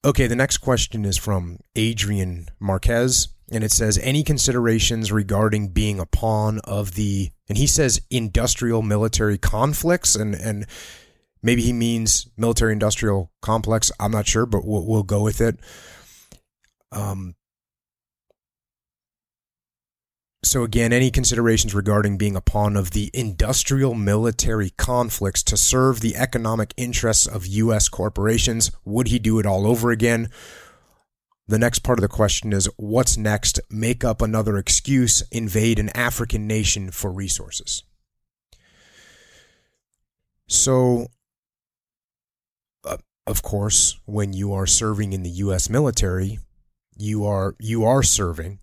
okay, 0.05 0.27
the 0.27 0.37
next 0.37 0.59
question 0.59 1.05
is 1.05 1.17
from 1.17 1.59
Adrian 1.75 2.49
Marquez, 2.61 3.29
and 3.51 3.65
it 3.65 3.73
says 3.73 3.99
Any 3.99 4.23
considerations 4.23 5.11
regarding 5.11 5.69
being 5.69 5.99
a 5.99 6.07
pawn 6.07 6.61
of 6.65 6.95
the, 6.95 7.31
and 7.49 7.57
he 7.57 7.67
says 7.67 8.03
industrial 8.11 8.83
military 8.83 9.39
conflicts, 9.39 10.15
and, 10.15 10.35
and 10.35 10.67
maybe 11.43 11.63
he 11.63 11.73
means 11.73 12.29
military 12.37 12.73
industrial 12.73 13.33
complex. 13.41 13.91
I'm 13.99 14.13
not 14.13 14.27
sure, 14.27 14.47
but 14.47 14.67
we'll, 14.67 14.87
we'll 14.87 15.03
go 15.03 15.23
with 15.23 15.41
it. 15.41 15.59
Um, 16.93 17.35
so, 20.45 20.63
again, 20.63 20.93
any 20.93 21.11
considerations 21.11 21.75
regarding 21.75 22.19
being 22.19 22.37
a 22.37 22.41
pawn 22.41 22.77
of 22.77 22.91
the 22.91 23.11
industrial 23.15 23.95
military 23.95 24.71
conflicts 24.71 25.43
to 25.45 25.57
serve 25.57 26.01
the 26.01 26.17
economic 26.17 26.75
interests 26.77 27.27
of 27.27 27.47
U.S. 27.47 27.89
corporations? 27.89 28.71
Would 28.85 29.09
he 29.09 29.19
do 29.19 29.39
it 29.39 29.47
all 29.47 29.67
over 29.67 29.91
again? 29.91 30.29
The 31.49 31.59
next 31.59 31.81
part 31.81 31.99
of 31.99 32.03
the 32.03 32.09
question 32.09 32.53
is 32.53 32.69
what's 32.77 33.17
next? 33.17 33.61
Make 33.71 34.05
up 34.05 34.23
another 34.23 34.57
excuse, 34.57 35.23
invade 35.31 35.79
an 35.79 35.91
African 35.91 36.47
nation 36.47 36.91
for 36.91 37.11
resources. 37.11 37.83
So, 40.47 41.09
uh, 42.85 42.99
of 43.27 43.43
course, 43.43 43.99
when 44.05 44.33
you 44.33 44.53
are 44.53 44.67
serving 44.67 45.13
in 45.13 45.23
the 45.23 45.31
U.S. 45.31 45.69
military, 45.69 46.39
you 46.97 47.25
are 47.25 47.57
you 47.59 47.85
are 47.85 48.03
serving 48.03 48.61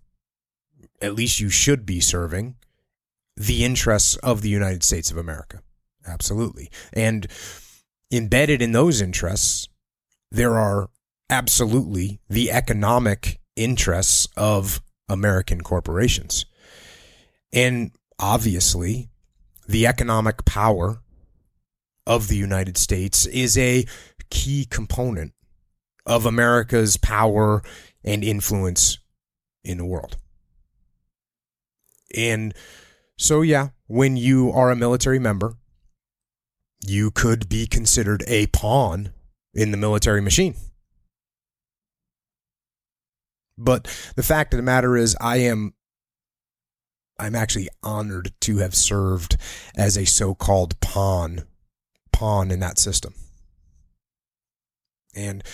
at 1.02 1.14
least 1.14 1.40
you 1.40 1.50
should 1.50 1.84
be 1.84 2.00
serving 2.00 2.56
the 3.36 3.64
interests 3.64 4.16
of 4.16 4.40
the 4.40 4.48
United 4.48 4.84
States 4.84 5.10
of 5.10 5.16
America. 5.16 5.60
Absolutely. 6.06 6.70
And 6.92 7.26
embedded 8.10 8.62
in 8.62 8.72
those 8.72 9.00
interests, 9.00 9.68
there 10.30 10.58
are 10.58 10.88
absolutely 11.28 12.20
the 12.28 12.50
economic 12.50 13.40
interests 13.56 14.28
of 14.36 14.80
American 15.08 15.60
corporations. 15.60 16.46
And 17.52 17.92
obviously, 18.18 19.10
the 19.68 19.86
economic 19.86 20.44
power 20.44 21.00
of 22.06 22.28
the 22.28 22.36
United 22.36 22.76
States 22.76 23.26
is 23.26 23.56
a 23.56 23.84
key 24.30 24.66
component 24.68 25.32
of 26.06 26.26
America's 26.26 26.96
power 26.96 27.62
and 28.04 28.24
influence 28.24 28.98
in 29.64 29.78
the 29.78 29.84
world. 29.84 30.16
And 32.16 32.54
so, 33.18 33.42
yeah, 33.42 33.68
when 33.86 34.16
you 34.16 34.50
are 34.52 34.70
a 34.70 34.76
military 34.76 35.18
member, 35.18 35.56
you 36.84 37.10
could 37.10 37.48
be 37.48 37.66
considered 37.66 38.24
a 38.26 38.46
pawn 38.48 39.12
in 39.54 39.70
the 39.70 39.76
military 39.76 40.20
machine. 40.20 40.54
But 43.58 43.84
the 44.16 44.22
fact 44.22 44.52
of 44.54 44.56
the 44.56 44.62
matter 44.62 44.96
is, 44.96 45.16
I 45.20 45.36
am. 45.38 45.74
I'm 47.18 47.36
actually 47.36 47.68
honored 47.82 48.32
to 48.40 48.58
have 48.58 48.74
served 48.74 49.36
as 49.76 49.96
a 49.96 50.06
so-called 50.06 50.80
pawn, 50.80 51.44
pawn 52.10 52.50
in 52.50 52.58
that 52.60 52.78
system. 52.78 53.14
And 55.14 55.44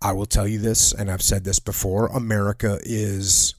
I 0.00 0.12
will 0.12 0.26
tell 0.26 0.48
you 0.48 0.58
this, 0.58 0.92
and 0.92 1.10
I've 1.10 1.22
said 1.22 1.44
this 1.44 1.60
before: 1.60 2.06
America 2.06 2.80
is 2.82 3.54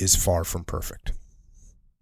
is 0.00 0.16
far 0.16 0.44
from 0.44 0.64
perfect. 0.64 1.12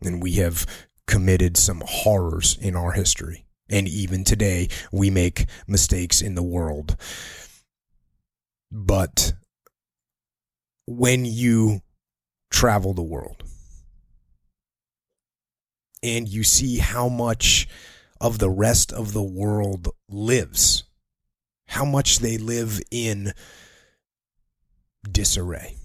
And 0.01 0.23
we 0.23 0.33
have 0.35 0.67
committed 1.07 1.57
some 1.57 1.83
horrors 1.85 2.57
in 2.61 2.77
our 2.77 2.93
history. 2.93 3.47
And 3.69 3.89
even 3.89 4.25
today, 4.25 4.69
we 4.93 5.11
make 5.11 5.47
mistakes 5.67 6.23
in 6.23 6.35
the 6.35 6.43
world. 6.43 6.97
But 8.71 9.33
when 10.87 11.25
you 11.25 11.81
travel 12.51 12.95
the 12.95 13.03
world 13.03 13.43
and 16.03 16.29
you 16.29 16.45
see 16.45 16.79
how 16.79 17.09
much 17.09 17.69
of 18.21 18.39
the 18.39 18.51
rest 18.51 18.93
of 18.93 19.13
the 19.13 19.23
world 19.23 19.89
lives, 20.09 20.85
how 21.67 21.85
much 21.85 22.21
they 22.21 22.39
live 22.39 22.81
in 22.91 23.33
disarray, 25.11 25.77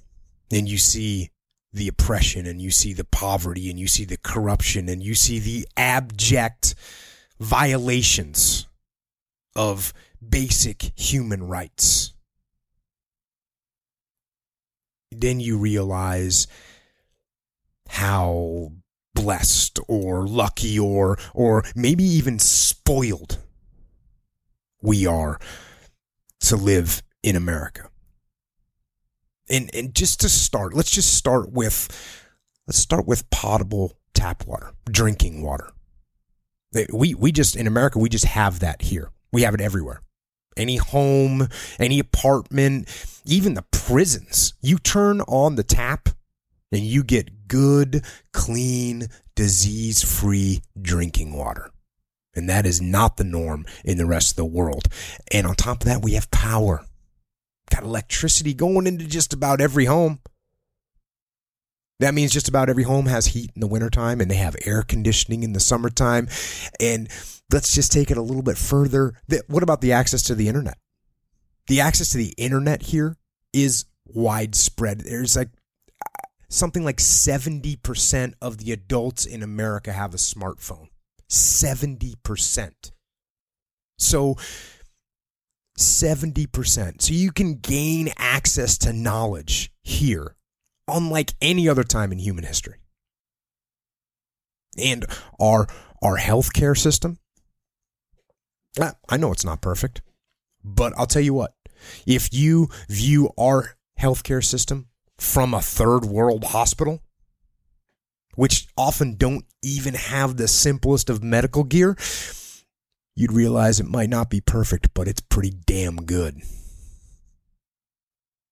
and 0.51 0.69
you 0.69 0.77
see 0.77 1.29
the 1.73 1.87
oppression 1.87 2.45
and 2.45 2.61
you 2.61 2.69
see 2.69 2.93
the 2.93 3.03
poverty 3.03 3.69
and 3.69 3.79
you 3.79 3.87
see 3.87 4.05
the 4.05 4.17
corruption 4.17 4.87
and 4.87 5.01
you 5.01 5.15
see 5.15 5.39
the 5.39 5.67
abject 5.75 6.75
violations 7.39 8.67
of 9.55 9.93
basic 10.27 10.91
human 10.95 11.47
rights. 11.47 12.13
Then 15.11 15.39
you 15.39 15.57
realize 15.57 16.47
how 17.87 18.71
blessed 19.15 19.79
or 19.87 20.27
lucky 20.27 20.79
or 20.79 21.17
or 21.35 21.63
maybe 21.75 22.03
even 22.03 22.39
spoiled 22.39 23.37
we 24.81 25.05
are 25.05 25.39
to 26.39 26.55
live 26.55 27.03
in 27.21 27.35
America 27.35 27.89
and 29.49 29.69
and 29.73 29.93
just 29.93 30.21
to 30.21 30.29
start, 30.29 30.73
let's 30.73 30.91
just 30.91 31.13
start 31.13 31.51
with 31.51 31.87
let's 32.67 32.79
start 32.79 33.07
with 33.07 33.29
potable 33.29 33.93
tap 34.13 34.45
water, 34.45 34.73
drinking 34.85 35.43
water. 35.43 35.69
We 36.91 37.13
we 37.13 37.31
just 37.31 37.55
in 37.55 37.67
America 37.67 37.99
we 37.99 38.09
just 38.09 38.25
have 38.25 38.59
that 38.59 38.81
here. 38.83 39.09
We 39.31 39.43
have 39.43 39.53
it 39.53 39.61
everywhere. 39.61 40.01
Any 40.55 40.77
home, 40.77 41.47
any 41.79 41.99
apartment, 41.99 42.87
even 43.25 43.55
the 43.55 43.65
prisons. 43.71 44.53
You 44.61 44.77
turn 44.77 45.21
on 45.21 45.55
the 45.55 45.63
tap 45.63 46.09
and 46.71 46.81
you 46.81 47.03
get 47.03 47.47
good, 47.47 48.05
clean, 48.33 49.07
disease-free 49.35 50.61
drinking 50.79 51.33
water. 51.33 51.71
And 52.35 52.49
that 52.49 52.65
is 52.65 52.81
not 52.81 53.17
the 53.17 53.23
norm 53.23 53.65
in 53.83 53.97
the 53.97 54.05
rest 54.05 54.31
of 54.31 54.35
the 54.37 54.45
world. 54.45 54.87
And 55.31 55.45
on 55.45 55.55
top 55.55 55.81
of 55.81 55.85
that, 55.85 56.01
we 56.01 56.13
have 56.13 56.31
power. 56.31 56.85
Got 57.73 57.83
electricity 57.83 58.53
going 58.53 58.85
into 58.85 59.07
just 59.07 59.33
about 59.33 59.59
every 59.59 59.85
home. 59.85 60.19
That 61.99 62.13
means 62.13 62.31
just 62.31 62.47
about 62.49 62.69
every 62.69 62.83
home 62.83 63.07
has 63.07 63.27
heat 63.27 63.49
in 63.55 63.61
the 63.61 63.67
wintertime 63.67 64.21
and 64.21 64.29
they 64.29 64.35
have 64.35 64.55
air 64.63 64.83
conditioning 64.83 65.41
in 65.41 65.53
the 65.53 65.59
summertime. 65.59 66.27
And 66.79 67.09
let's 67.51 67.73
just 67.73 67.91
take 67.91 68.11
it 68.11 68.17
a 68.17 68.21
little 68.21 68.43
bit 68.43 68.57
further. 68.57 69.13
What 69.47 69.63
about 69.63 69.81
the 69.81 69.93
access 69.93 70.21
to 70.23 70.35
the 70.35 70.47
internet? 70.47 70.77
The 71.67 71.81
access 71.81 72.09
to 72.09 72.17
the 72.17 72.33
internet 72.37 72.83
here 72.83 73.17
is 73.53 73.85
widespread. 74.05 74.99
There's 74.99 75.35
like 75.35 75.49
something 76.49 76.83
like 76.83 76.97
70% 76.97 78.33
of 78.41 78.57
the 78.57 78.71
adults 78.71 79.25
in 79.25 79.41
America 79.41 79.93
have 79.93 80.13
a 80.13 80.17
smartphone. 80.17 80.89
70%. 81.29 82.91
So 83.97 84.35
70%. 85.77 87.01
So 87.01 87.13
you 87.13 87.31
can 87.31 87.55
gain 87.55 88.09
access 88.17 88.77
to 88.79 88.93
knowledge 88.93 89.71
here, 89.81 90.35
unlike 90.87 91.33
any 91.41 91.67
other 91.67 91.83
time 91.83 92.11
in 92.11 92.19
human 92.19 92.43
history. 92.43 92.77
And 94.77 95.05
our 95.39 95.67
our 96.01 96.17
healthcare 96.17 96.77
system, 96.77 97.19
ah, 98.79 98.93
I 99.07 99.17
know 99.17 99.31
it's 99.31 99.45
not 99.45 99.61
perfect, 99.61 100.01
but 100.63 100.93
I'll 100.97 101.05
tell 101.05 101.21
you 101.21 101.33
what, 101.33 101.53
If 102.05 102.33
you 102.33 102.69
view 102.89 103.31
our 103.37 103.75
healthcare 103.99 104.43
system 104.43 104.87
from 105.17 105.53
a 105.53 105.61
third 105.61 106.05
world 106.05 106.45
hospital, 106.45 107.01
which 108.35 108.67
often 108.75 109.15
don't 109.15 109.45
even 109.61 109.93
have 109.93 110.37
the 110.37 110.47
simplest 110.47 111.09
of 111.09 111.23
medical 111.23 111.63
gear, 111.63 111.95
you'd 113.15 113.31
realize 113.31 113.79
it 113.79 113.87
might 113.87 114.09
not 114.09 114.29
be 114.29 114.41
perfect, 114.41 114.93
but 114.93 115.07
it's 115.07 115.21
pretty 115.21 115.51
damn 115.65 115.97
good. 115.97 116.41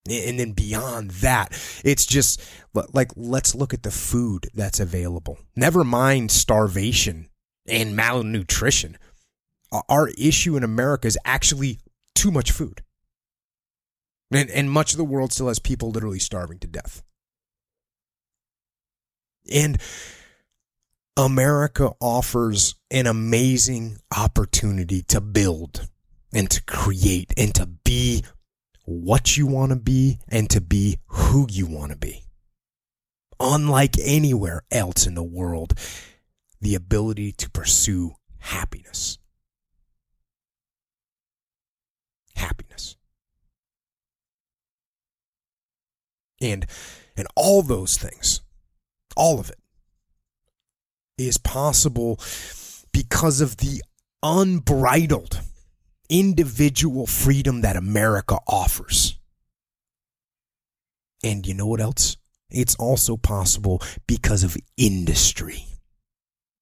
And 0.10 0.40
then 0.40 0.54
beyond 0.54 1.12
that, 1.12 1.52
it's 1.84 2.06
just 2.08 2.42
like, 2.74 3.12
let's 3.16 3.54
look 3.54 3.74
at 3.74 3.84
the 3.84 3.92
food 3.92 4.48
that's 4.54 4.80
available. 4.80 5.38
Never 5.56 5.84
mind 5.84 6.32
starvation 6.32 7.30
and 7.68 7.96
malnutrition. 7.96 8.98
Our 9.88 10.10
issue 10.18 10.58
in 10.58 10.64
America 10.64 11.08
is 11.08 11.20
actually 11.24 11.80
too 12.16 12.32
much 12.32 12.52
food. 12.52 12.82
And, 14.32 14.50
and 14.50 14.72
much 14.72 14.92
of 14.92 14.98
the 14.98 15.04
world 15.04 15.34
still 15.34 15.50
has 15.50 15.60
people 15.60 15.92
literally 15.92 16.20
starving 16.20 16.58
to 16.60 16.68
death. 16.68 17.04
And 19.52 19.80
America 21.18 21.92
offers 22.00 22.76
an 22.90 23.06
amazing 23.06 23.98
opportunity 24.16 25.02
to 25.04 25.20
build 25.20 25.90
and 26.34 26.50
to 26.50 26.64
create 26.64 27.34
and 27.36 27.54
to 27.54 27.66
be 27.66 28.24
what 28.86 29.36
you 29.36 29.46
want 29.46 29.72
to 29.72 29.76
be 29.76 30.20
and 30.30 30.50
to 30.50 30.62
be 30.62 30.98
who 31.08 31.48
you 31.50 31.68
want 31.68 31.92
to 31.92 31.98
be. 31.98 32.24
Unlike 33.40 33.98
anywhere 34.02 34.64
else 34.72 35.06
in 35.06 35.16
the 35.16 35.24
world, 35.24 35.74
the 36.62 36.76
ability 36.76 37.34
to 37.34 37.50
pursue 37.50 38.14
happiness. 38.40 39.18
Happiness. 42.36 42.96
And 46.40 46.66
and 47.18 47.28
all 47.36 47.62
those 47.62 47.98
things, 47.98 48.42
all 49.16 49.40
of 49.40 49.50
it 49.50 49.61
is 51.28 51.38
possible 51.38 52.20
because 52.92 53.42
of 53.42 53.58
the 53.58 53.82
unbridled 54.24 55.40
individual 56.10 57.08
freedom 57.08 57.62
that 57.62 57.76
America 57.76 58.38
offers. 58.48 59.18
And 61.24 61.46
you 61.46 61.54
know 61.54 61.68
what 61.68 61.82
else? 61.82 62.18
It's 62.50 62.76
also 62.76 63.16
possible 63.16 63.82
because 64.08 64.44
of 64.44 64.58
industry. 64.78 65.66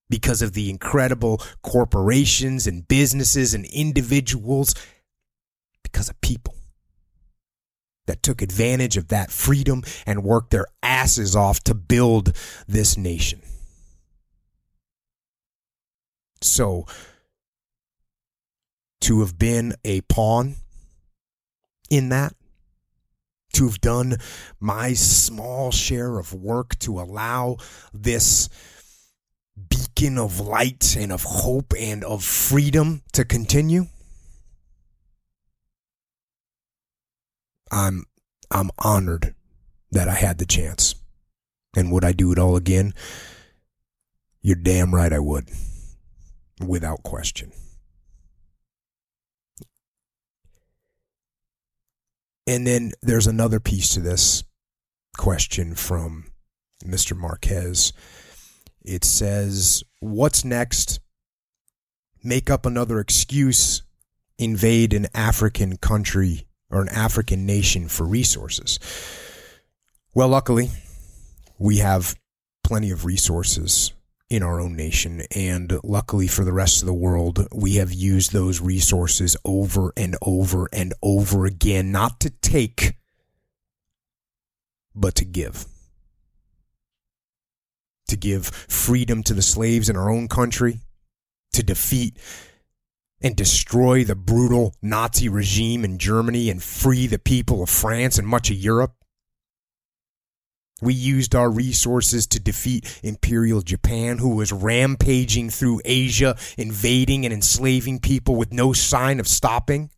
Because 0.10 0.41
of 0.41 0.54
the 0.54 0.69
incredible 0.69 1.41
corporations 1.62 2.67
and 2.67 2.88
businesses 2.88 3.54
and 3.54 3.65
individuals. 3.65 4.76
Because 5.84 6.10
of 6.10 6.19
people 6.22 6.56
that 8.06 8.24
took 8.24 8.41
advantage 8.41 8.98
of 8.98 9.10
that 9.10 9.32
freedom 9.32 9.84
and 10.06 10.24
worked 10.24 10.50
their 10.50 10.65
asses 10.82 11.36
off 11.36 11.63
to 11.63 11.76
build 11.76 12.36
this 12.67 12.98
nation. 12.98 13.39
So, 16.41 16.86
to 19.02 19.21
have 19.21 19.38
been 19.38 19.73
a 19.84 20.02
pawn 20.02 20.56
in 21.89 22.10
that, 22.10 22.34
to 23.54 23.65
have 23.65 23.82
done 23.82 24.17
my 24.60 24.93
small 24.93 25.71
share 25.71 26.19
of 26.19 26.34
work 26.34 26.78
to 26.80 26.99
allow 26.99 27.58
this 27.93 28.49
beacon 29.69 30.17
of 30.17 30.39
light 30.39 30.95
and 30.97 31.12
of 31.12 31.23
hope 31.23 31.73
and 31.78 32.04
of 32.04 32.23
freedom 32.23 33.02
to 33.13 33.25
continue. 33.25 33.88
I'm 37.71 38.06
I'm 38.52 38.71
honored 38.80 39.36
that 39.91 40.08
I 40.08 40.15
had 40.15 40.38
the 40.38 40.45
chance. 40.45 40.95
And 41.75 41.91
would 41.91 42.04
I 42.04 42.13
do 42.13 42.32
it 42.32 42.39
all 42.39 42.56
again? 42.56 42.93
You're 44.41 44.56
damn 44.56 44.93
right 44.93 45.13
I 45.13 45.19
would. 45.19 45.49
Without 46.60 47.04
question. 47.04 47.52
And 52.45 52.65
then 52.65 52.93
there's 53.02 53.28
another 53.28 53.60
piece 53.60 53.89
to 53.89 54.00
this 54.00 54.43
question 55.17 55.76
from 55.76 56.26
Mr. 56.84 57.15
Marquez. 57.15 57.93
It 58.82 59.06
says, 59.06 59.84
What's 60.00 60.43
next? 60.43 61.00
Make 62.24 62.50
up 62.50 62.65
another 62.65 63.00
excuse, 63.00 63.84
invade 64.38 64.93
an 64.93 65.08
African 65.13 65.78
country 65.78 66.48
or 66.72 66.82
an 66.82 66.89
African 66.89 67.45
nation 67.45 67.88
for 67.88 68.04
resources. 68.06 68.80
Well, 70.15 70.30
luckily, 70.30 70.72
we 71.60 71.78
have 71.78 72.15
plenty 72.63 72.89
of 72.89 73.06
resources 73.06 73.93
in 74.30 74.44
our 74.44 74.60
own 74.60 74.76
nation. 74.76 75.24
And 75.36 75.80
luckily 75.84 76.28
for 76.28 76.46
the 76.46 76.54
rest 76.54 76.82
of 76.82 76.86
the 76.86 76.94
world, 76.94 77.48
we 77.54 77.76
have 77.76 77.92
used 77.92 78.32
those 78.32 78.62
resources 78.62 79.36
over 79.44 79.92
and 79.98 80.15
over 80.22 80.68
and 80.72 80.94
over 81.02 81.46
again, 81.46 81.92
not 81.92 82.20
to 82.22 82.30
take, 82.30 82.98
but 84.96 85.15
to 85.15 85.26
give. 85.26 85.65
To 88.08 88.15
give 88.15 88.48
freedom 88.48 89.24
to 89.24 89.34
the 89.34 89.42
slaves 89.42 89.89
in 89.89 89.96
our 89.96 90.10
own 90.10 90.28
country, 90.28 90.80
to 91.54 91.63
defeat 91.63 92.18
and 93.22 93.36
destroy 93.36 94.04
the 94.04 94.15
brutal 94.15 94.74
Nazi 94.82 95.28
regime 95.28 95.84
in 95.84 95.98
Germany 95.98 96.50
and 96.50 96.63
free 96.63 97.06
the 97.06 97.20
people 97.20 97.62
of 97.62 97.70
France 97.70 98.18
and 98.18 98.28
much 98.28 98.50
of 98.50 98.58
Europe. 98.58 98.94
We 100.82 100.94
used 100.94 101.36
our 101.36 101.50
resources 101.50 102.28
to 102.28 102.39
defeat 102.39 103.00
Imperial 103.04 103.62
Japan, 103.62 104.18
who 104.18 104.36
was 104.36 104.52
rampaging 104.52 105.50
through 105.50 105.82
Asia, 105.86 106.38
invading 106.58 107.26
and 107.26 107.34
enslaving 107.34 108.00
people 108.00 108.36
with 108.36 108.54
no 108.54 108.74
sign 108.74 109.20
of 109.20 109.28
stopping. 109.28 109.89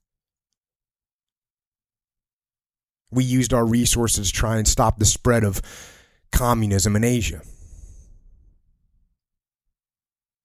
We 3.12 3.24
used 3.24 3.54
our 3.54 3.66
resources 3.66 4.32
to 4.32 4.38
try 4.38 4.58
and 4.58 4.68
stop 4.68 4.98
the 4.98 5.06
spread 5.06 5.44
of 5.44 5.62
communism 6.32 6.96
in 6.96 7.04
Asia. 7.04 7.42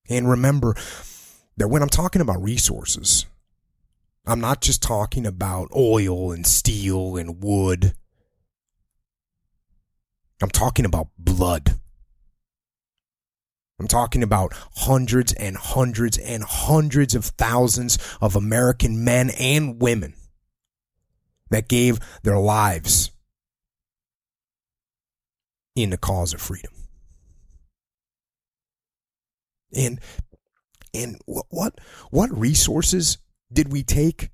And 0.09 0.29
remember 0.29 0.75
that 1.57 1.69
when 1.69 1.83
I'm 1.83 1.89
talking 1.89 2.21
about 2.23 2.43
resources, 2.43 3.27
I'm 4.27 4.41
not 4.41 4.61
just 4.61 4.83
talking 4.83 5.27
about 5.27 5.69
oil 5.75 6.33
and 6.33 6.47
steel 6.47 7.17
and 7.17 7.43
wood 7.43 7.95
I'm 10.43 10.51
talking 10.51 10.85
about 10.85 11.09
blood. 11.19 11.79
I'm 13.79 13.89
talking 13.89 14.23
about 14.23 14.55
hundreds 14.77 15.33
and 15.35 15.57
hundreds 15.57 16.19
and 16.19 16.43
hundreds 16.43 17.15
of 17.15 17.27
thousands 17.27 17.99
of 18.21 18.37
American 18.37 19.05
men 19.05 19.31
and 19.31 19.81
women 19.81 20.15
that 21.51 21.69
gave 21.69 22.01
their 22.23 22.39
lives 22.39 23.11
in 25.75 25.91
the 25.91 25.99
cause 25.99 26.33
of 26.33 26.41
freedom. 26.41 26.73
And 29.75 30.01
and 30.95 31.21
what 31.25 31.79
what 32.11 32.37
resources 32.37 33.19
did 33.53 33.71
we 33.71 33.83
take 33.83 34.31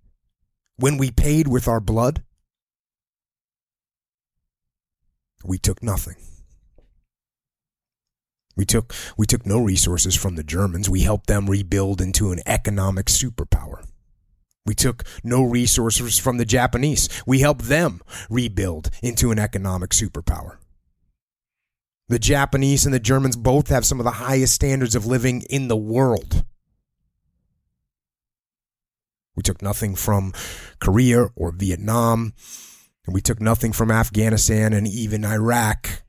when 0.77 0.99
we 0.99 1.11
paid 1.11 1.49
with 1.49 1.67
our 1.67 1.81
blood? 1.81 2.23
We 5.45 5.59
took 5.59 5.83
nothing. 5.83 6.17
We 8.57 8.65
took 8.65 8.95
we 9.17 9.27
took 9.27 9.47
no 9.47 9.61
resources 9.61 10.15
from 10.15 10.37
the 10.37 10.43
Germans. 10.43 10.91
We 10.91 11.01
helped 11.01 11.27
them 11.27 11.49
rebuild 11.49 12.01
into 12.01 12.33
an 12.33 12.41
economic 12.47 13.07
superpower. 13.07 13.85
We 14.65 14.75
took 14.75 15.05
no 15.25 15.43
resources 15.43 16.19
from 16.19 16.37
the 16.37 16.45
Japanese. 16.45 17.09
We 17.27 17.41
helped 17.41 17.63
them 17.63 18.01
rebuild 18.31 18.91
into 19.03 19.31
an 19.33 19.39
economic 19.39 19.91
superpower. 19.91 20.59
The 22.09 22.19
Japanese 22.19 22.85
and 22.85 22.95
the 22.95 23.01
Germans 23.01 23.37
both 23.37 23.69
have 23.69 23.87
some 23.87 23.99
of 23.99 24.05
the 24.05 24.13
highest 24.13 24.55
standards 24.55 24.95
of 24.95 25.07
living 25.07 25.43
in 25.49 25.69
the 25.69 25.77
world. 25.77 26.45
We 29.35 29.43
took 29.43 29.63
nothing 29.63 29.95
from 29.95 30.35
Korea 30.79 31.29
or 31.35 31.53
Vietnam 31.53 32.35
and 33.07 33.15
we 33.15 33.21
took 33.21 33.41
nothing 33.41 33.73
from 33.73 33.91
Afghanistan 33.91 34.73
and 34.73 34.87
even 34.87 35.25
Iraq. 35.25 36.03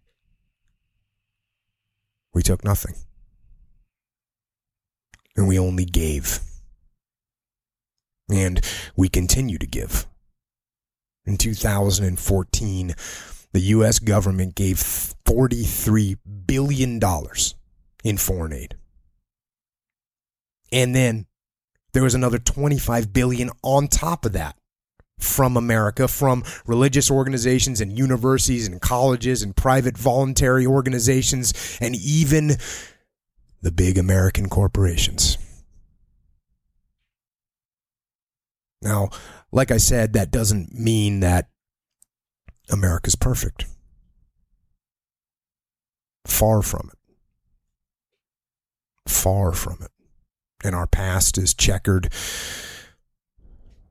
We 2.34 2.44
took 2.44 2.64
nothing. 2.64 2.96
And 5.36 5.48
we 5.48 5.58
only 5.58 5.86
gave. 5.86 6.40
And 8.32 8.62
we 8.96 9.10
continue 9.10 9.58
to 9.58 9.66
give. 9.66 10.06
In 11.26 11.38
2014, 11.38 12.96
the 13.54 13.60
U.S. 13.60 14.00
government 14.00 14.56
gave 14.56 14.78
$43 14.78 16.18
billion 16.46 17.00
in 18.04 18.18
foreign 18.18 18.54
aid. 18.54 18.76
And 20.72 20.94
then 20.96 21.28
there 21.94 22.04
was 22.04 22.16
another 22.16 22.40
25 22.40 23.14
billion 23.14 23.52
on 23.62 23.88
top 23.88 24.26
of 24.26 24.34
that 24.34 24.58
from 25.20 25.58
America, 25.58 26.08
from 26.08 26.44
religious 26.66 27.10
organizations 27.10 27.80
and 27.82 27.98
universities 27.98 28.68
and 28.68 28.82
colleges 28.82 29.42
and 29.42 29.56
private 29.56 29.98
voluntary 29.98 30.66
organizations 30.66 31.78
and 31.82 31.96
even 31.96 32.54
the 33.62 33.72
big 33.72 33.98
American 33.98 34.50
corporations. 34.50 35.38
Now, 38.82 39.10
like 39.52 39.72
I 39.72 39.78
said, 39.78 40.14
that 40.14 40.30
doesn't 40.30 40.78
mean 40.78 41.22
that 41.22 41.50
America's 42.70 43.16
perfect. 43.16 43.66
Far 46.26 46.62
from 46.62 46.90
it. 46.92 47.00
Far 49.08 49.54
from 49.54 49.78
it. 49.82 49.92
And 50.64 50.76
our 50.76 50.88
past 50.88 51.38
is 51.38 51.54
checkered 51.54 52.12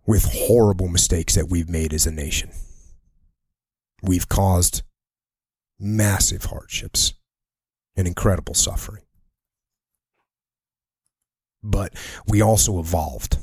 with 0.07 0.25
horrible 0.25 0.89
mistakes 0.89 1.35
that 1.35 1.49
we've 1.49 1.69
made 1.69 1.93
as 1.93 2.07
a 2.07 2.11
nation. 2.11 2.51
We've 4.03 4.29
caused 4.29 4.83
massive 5.79 6.45
hardships 6.45 7.15
and 7.97 8.09
incredible 8.09 8.55
suffering. 8.55 9.03
But 11.63 11.95
we 12.27 12.43
also 12.43 12.81
evolved. 12.81 13.39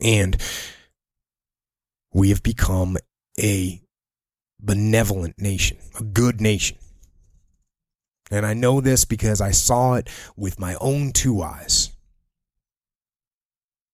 And 0.00 0.40
we 2.12 2.30
have 2.30 2.42
become 2.42 2.96
a 3.38 3.82
benevolent 4.58 5.38
nation, 5.38 5.78
a 5.98 6.02
good 6.02 6.40
nation. 6.40 6.78
And 8.30 8.46
I 8.46 8.54
know 8.54 8.80
this 8.80 9.04
because 9.04 9.40
I 9.40 9.50
saw 9.50 9.94
it 9.94 10.08
with 10.36 10.58
my 10.58 10.76
own 10.80 11.12
two 11.12 11.42
eyes. 11.42 11.90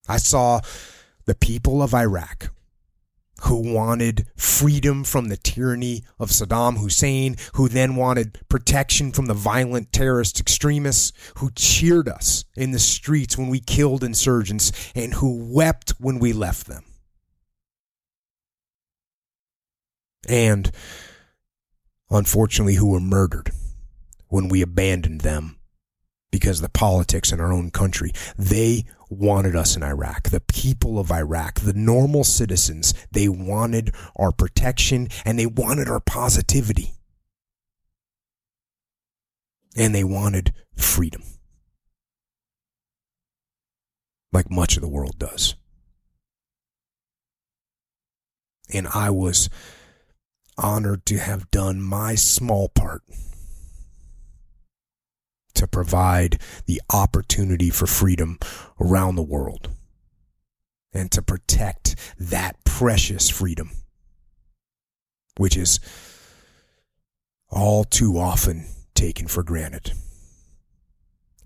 I 0.09 0.19
saw 0.19 0.61
the 1.25 1.35
people 1.35 1.83
of 1.83 1.95
Iraq 1.95 2.51
who 3.42 3.75
wanted 3.75 4.27
freedom 4.37 5.05
from 5.05 5.29
the 5.29 5.37
tyranny 5.37 6.03
of 6.19 6.31
Saddam 6.31 6.79
Hussein, 6.79 7.37
who 7.55 7.69
then 7.69 7.95
wanted 7.95 8.38
protection 8.49 9.12
from 9.12 9.27
the 9.27 9.35
violent 9.35 9.92
terrorist 9.92 10.40
extremists, 10.40 11.12
who 11.37 11.51
cheered 11.55 12.09
us 12.09 12.45
in 12.57 12.71
the 12.71 12.79
streets 12.79 13.37
when 13.37 13.49
we 13.49 13.61
killed 13.61 14.03
insurgents, 14.03 14.73
and 14.95 15.14
who 15.14 15.53
wept 15.53 15.90
when 15.99 16.19
we 16.19 16.33
left 16.33 16.66
them. 16.66 16.85
And 20.29 20.71
unfortunately, 22.11 22.77
who 22.77 22.90
were 22.90 23.01
murdered 23.01 23.51
when 24.29 24.49
we 24.49 24.62
abandoned 24.62 25.21
them 25.21 25.57
because 26.33 26.59
of 26.59 26.62
the 26.62 26.69
politics 26.69 27.33
in 27.33 27.40
our 27.40 27.53
own 27.53 27.71
country. 27.71 28.12
They 28.37 28.85
wanted 29.09 29.55
us 29.57 29.77
in 29.77 29.83
Iraq. 29.83 30.31
The 30.31 30.40
people 30.40 30.99
of 30.99 31.11
Iraq, 31.11 31.61
the 31.61 31.73
normal 31.73 32.25
citizens, 32.25 32.95
they 33.11 33.29
wanted 33.29 33.95
our 34.16 34.33
protection 34.33 35.09
and 35.25 35.38
they 35.38 35.47
wanted 35.47 35.88
our 35.88 36.01
positivity. 36.01 36.92
And 39.77 39.95
they 39.95 40.05
wanted 40.05 40.53
freedom. 40.75 41.23
Like 44.33 44.51
much 44.51 44.77
of 44.77 44.83
the 44.83 44.88
world 44.88 45.19
does. 45.19 45.55
And 48.73 48.88
I 48.88 49.11
was 49.11 49.49
honored 50.59 51.05
to 51.07 51.19
have 51.19 51.51
done 51.51 51.81
my 51.81 52.14
small 52.14 52.69
part 52.69 53.03
to 55.57 55.66
provide 55.66 56.40
the 56.66 56.81
opportunity 56.92 57.71
for 57.71 57.87
freedom 57.87 58.38
around 58.81 59.16
the 59.16 59.23
world 59.23 59.71
and 60.92 61.11
to 61.11 61.23
protect 61.23 61.97
that 62.19 62.57
precious 62.64 63.29
freedom, 63.29 63.71
which 65.37 65.57
is 65.57 65.81
all 67.51 67.85
too 67.85 68.19
often 68.19 68.66
taken 68.95 69.27
for 69.27 69.42
granted 69.42 69.92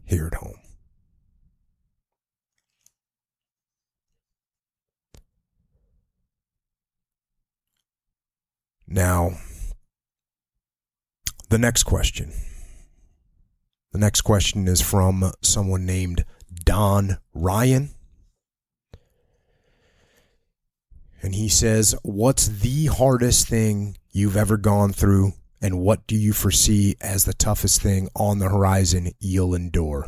here 0.05 0.27
at 0.27 0.35
home. 0.35 0.59
Now, 8.87 9.35
the 11.49 11.59
next 11.59 11.85
question. 11.85 12.33
The 13.93 13.99
next 13.99 14.21
question 14.21 14.69
is 14.69 14.81
from 14.81 15.33
someone 15.43 15.85
named 15.85 16.25
Don 16.65 17.19
Ryan. 17.35 17.91
And 21.23 21.35
he 21.35 21.49
says, 21.49 21.95
What's 22.03 22.47
the 22.47 22.87
hardest 22.87 23.49
thing 23.49 23.97
you've 24.13 24.37
ever 24.37 24.57
gone 24.57 24.93
through, 24.93 25.33
and 25.61 25.81
what 25.81 26.07
do 26.07 26.17
you 26.17 26.33
foresee 26.33 26.97
as 27.01 27.25
the 27.25 27.35
toughest 27.35 27.83
thing 27.83 28.09
on 28.15 28.39
the 28.39 28.49
horizon 28.49 29.11
you'll 29.19 29.55
endure? 29.55 30.07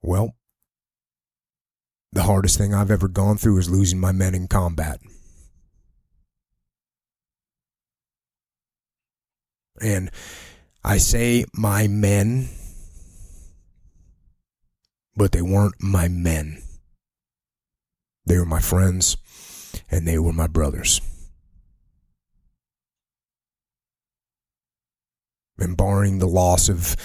Well, 0.00 0.36
the 2.12 2.24
hardest 2.24 2.56
thing 2.58 2.72
I've 2.72 2.90
ever 2.90 3.08
gone 3.08 3.36
through 3.36 3.58
is 3.58 3.70
losing 3.70 4.00
my 4.00 4.12
men 4.12 4.34
in 4.34 4.48
combat. 4.48 5.00
And 9.82 10.10
I 10.84 10.98
say 10.98 11.44
my 11.52 11.88
men, 11.88 12.48
but 15.16 15.32
they 15.32 15.42
weren't 15.42 15.74
my 15.82 16.08
men. 16.08 16.62
They 18.24 18.38
were 18.38 18.46
my 18.46 18.60
friends 18.60 19.16
and 19.90 20.06
they 20.06 20.18
were 20.18 20.32
my 20.32 20.46
brothers. 20.46 21.00
And 25.58 25.76
barring 25.76 26.18
the 26.18 26.28
loss 26.28 26.68
of 26.68 26.96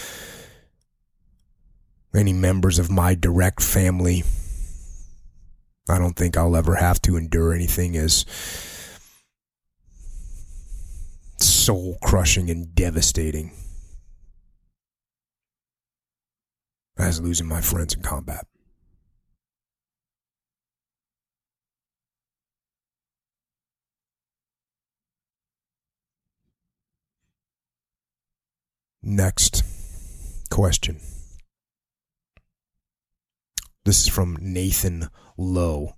any 2.16 2.34
members 2.34 2.80
of 2.80 2.90
my 2.90 3.14
direct 3.14 3.62
family, 3.62 4.24
I 5.90 6.00
don't 6.00 6.16
think 6.16 6.38
I'll 6.38 6.56
ever 6.56 6.76
have 6.76 7.02
to 7.04 7.18
endure 7.18 7.54
anything 7.54 7.96
as 7.98 8.26
soul 11.68 11.98
crushing 12.02 12.50
and 12.50 12.74
devastating 12.76 13.52
as 16.98 17.20
losing 17.20 17.46
my 17.46 17.60
friends 17.60 17.94
in 17.94 18.02
combat. 18.02 18.48
Next 29.04 29.62
question. 30.50 31.02
This 33.84 34.04
is 34.04 34.08
from 34.08 34.38
Nathan 34.40 35.10
Lowe. 35.38 35.97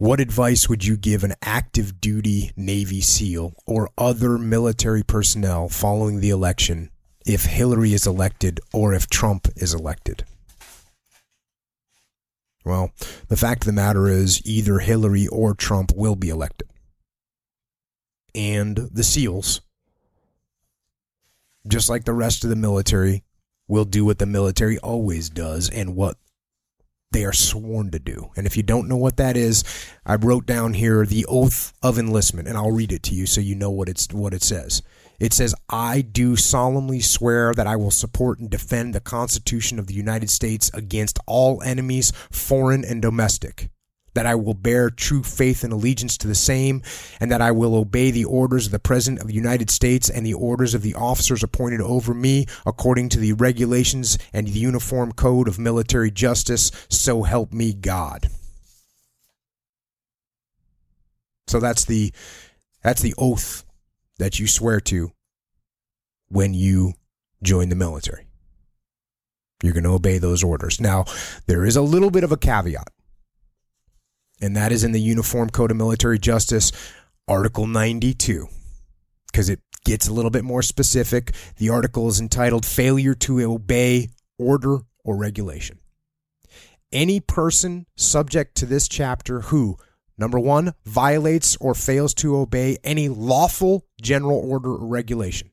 What 0.00 0.18
advice 0.18 0.66
would 0.66 0.82
you 0.82 0.96
give 0.96 1.24
an 1.24 1.34
active 1.42 2.00
duty 2.00 2.52
Navy 2.56 3.02
SEAL 3.02 3.52
or 3.66 3.90
other 3.98 4.38
military 4.38 5.02
personnel 5.02 5.68
following 5.68 6.20
the 6.20 6.30
election 6.30 6.88
if 7.26 7.44
Hillary 7.44 7.92
is 7.92 8.06
elected 8.06 8.60
or 8.72 8.94
if 8.94 9.10
Trump 9.10 9.48
is 9.56 9.74
elected? 9.74 10.24
Well, 12.64 12.92
the 13.28 13.36
fact 13.36 13.64
of 13.64 13.66
the 13.66 13.74
matter 13.74 14.08
is 14.08 14.40
either 14.46 14.78
Hillary 14.78 15.26
or 15.26 15.52
Trump 15.52 15.92
will 15.94 16.16
be 16.16 16.30
elected. 16.30 16.70
And 18.34 18.78
the 18.78 19.04
SEALs, 19.04 19.60
just 21.68 21.90
like 21.90 22.06
the 22.06 22.14
rest 22.14 22.42
of 22.42 22.48
the 22.48 22.56
military, 22.56 23.22
will 23.68 23.84
do 23.84 24.06
what 24.06 24.18
the 24.18 24.24
military 24.24 24.78
always 24.78 25.28
does 25.28 25.68
and 25.68 25.94
what 25.94 26.16
they 27.12 27.24
are 27.24 27.32
sworn 27.32 27.90
to 27.90 27.98
do. 27.98 28.30
And 28.36 28.46
if 28.46 28.56
you 28.56 28.62
don't 28.62 28.88
know 28.88 28.96
what 28.96 29.16
that 29.16 29.36
is, 29.36 29.64
I 30.06 30.14
wrote 30.14 30.46
down 30.46 30.74
here 30.74 31.04
the 31.04 31.26
oath 31.28 31.72
of 31.82 31.98
enlistment, 31.98 32.46
and 32.48 32.56
I'll 32.56 32.70
read 32.70 32.92
it 32.92 33.02
to 33.04 33.14
you 33.14 33.26
so 33.26 33.40
you 33.40 33.54
know 33.54 33.70
what 33.70 33.88
it's 33.88 34.08
what 34.12 34.34
it 34.34 34.42
says. 34.42 34.82
It 35.18 35.32
says, 35.32 35.54
I 35.68 36.00
do 36.00 36.36
solemnly 36.36 37.00
swear 37.00 37.52
that 37.54 37.66
I 37.66 37.76
will 37.76 37.90
support 37.90 38.38
and 38.38 38.48
defend 38.48 38.94
the 38.94 39.00
Constitution 39.00 39.78
of 39.78 39.86
the 39.86 39.94
United 39.94 40.30
States 40.30 40.70
against 40.72 41.18
all 41.26 41.62
enemies, 41.62 42.12
foreign 42.30 42.84
and 42.84 43.02
domestic 43.02 43.70
that 44.14 44.26
I 44.26 44.34
will 44.34 44.54
bear 44.54 44.90
true 44.90 45.22
faith 45.22 45.64
and 45.64 45.72
allegiance 45.72 46.16
to 46.18 46.28
the 46.28 46.34
same, 46.34 46.82
and 47.20 47.30
that 47.30 47.40
I 47.40 47.50
will 47.52 47.74
obey 47.74 48.10
the 48.10 48.24
orders 48.24 48.66
of 48.66 48.72
the 48.72 48.78
President 48.78 49.20
of 49.20 49.28
the 49.28 49.34
United 49.34 49.70
States 49.70 50.10
and 50.10 50.24
the 50.26 50.34
orders 50.34 50.74
of 50.74 50.82
the 50.82 50.94
officers 50.94 51.42
appointed 51.42 51.80
over 51.80 52.14
me 52.14 52.46
according 52.66 53.08
to 53.10 53.20
the 53.20 53.32
regulations 53.34 54.18
and 54.32 54.46
the 54.46 54.58
Uniform 54.58 55.12
Code 55.12 55.48
of 55.48 55.58
Military 55.58 56.10
Justice, 56.10 56.70
so 56.88 57.22
help 57.22 57.52
me 57.52 57.72
God. 57.72 58.28
So 61.46 61.58
that's 61.58 61.84
the 61.84 62.12
that's 62.82 63.02
the 63.02 63.14
oath 63.18 63.64
that 64.18 64.38
you 64.38 64.46
swear 64.46 64.80
to 64.80 65.12
when 66.28 66.54
you 66.54 66.94
join 67.42 67.68
the 67.68 67.74
military. 67.74 68.26
You're 69.62 69.72
going 69.72 69.84
to 69.84 69.90
obey 69.90 70.18
those 70.18 70.42
orders. 70.42 70.80
Now, 70.80 71.04
there 71.46 71.64
is 71.64 71.76
a 71.76 71.82
little 71.82 72.10
bit 72.10 72.24
of 72.24 72.32
a 72.32 72.36
caveat, 72.36 72.88
and 74.40 74.56
that 74.56 74.72
is 74.72 74.84
in 74.84 74.92
the 74.92 75.00
Uniform 75.00 75.50
Code 75.50 75.70
of 75.70 75.76
Military 75.76 76.18
Justice, 76.18 76.72
Article 77.28 77.66
92, 77.66 78.46
because 79.30 79.48
it 79.48 79.60
gets 79.84 80.08
a 80.08 80.12
little 80.12 80.30
bit 80.30 80.44
more 80.44 80.62
specific. 80.62 81.32
The 81.56 81.70
article 81.70 82.08
is 82.08 82.20
entitled 82.20 82.64
Failure 82.64 83.14
to 83.14 83.42
Obey 83.42 84.08
Order 84.38 84.78
or 85.04 85.16
Regulation. 85.16 85.78
Any 86.92 87.20
person 87.20 87.86
subject 87.96 88.56
to 88.56 88.66
this 88.66 88.88
chapter 88.88 89.42
who, 89.42 89.76
number 90.18 90.38
one, 90.38 90.74
violates 90.84 91.56
or 91.56 91.74
fails 91.74 92.14
to 92.14 92.36
obey 92.36 92.78
any 92.82 93.08
lawful 93.08 93.86
general 94.02 94.38
order 94.38 94.74
or 94.74 94.86
regulation. 94.86 95.50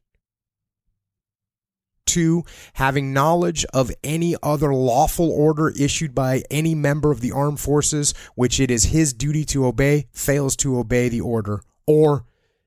Two, 2.08 2.44
having 2.74 3.14
knowledge 3.14 3.66
of 3.74 3.92
any 4.04 4.36
other 4.42 4.74
lawful 4.74 5.30
order 5.30 5.70
issued 5.70 6.16
by 6.16 6.42
any 6.50 6.74
member 6.74 7.12
of 7.12 7.22
the 7.22 7.32
armed 7.32 7.60
forces, 7.60 8.14
which 8.34 8.60
it 8.60 8.72
is 8.72 8.86
his 8.86 9.14
duty 9.14 9.46
to 9.46 9.68
obey, 9.68 10.08
fails 10.14 10.56
to 10.58 10.80
obey 10.80 11.10
the 11.10 11.22
order, 11.22 11.62
or 11.86 12.26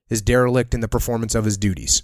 is 0.09 0.21
derelict 0.21 0.73
in 0.73 0.79
the 0.79 0.87
performance 0.87 1.35
of 1.35 1.45
his 1.45 1.57
duties, 1.57 2.03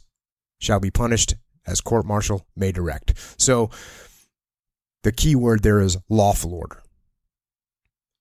shall 0.59 0.79
be 0.79 0.91
punished 0.91 1.35
as 1.65 1.79
court 1.79 2.05
martial 2.05 2.45
may 2.55 2.71
direct. 2.71 3.13
So, 3.37 3.69
the 5.03 5.11
key 5.11 5.35
word 5.35 5.63
there 5.63 5.79
is 5.79 5.97
lawful 6.09 6.53
order. 6.53 6.81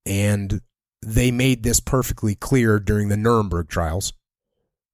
And 0.05 0.61
they 1.03 1.31
made 1.31 1.63
this 1.63 1.81
perfectly 1.81 2.35
clear 2.35 2.79
during 2.79 3.09
the 3.09 3.17
Nuremberg 3.17 3.69
trials 3.69 4.13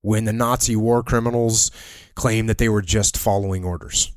when 0.03 0.25
the 0.25 0.33
Nazi 0.33 0.77
war 0.77 1.03
criminals 1.03 1.71
claimed 2.15 2.49
that 2.49 2.59
they 2.59 2.69
were 2.69 2.83
just 2.83 3.17
following 3.17 3.65
orders. 3.65 4.13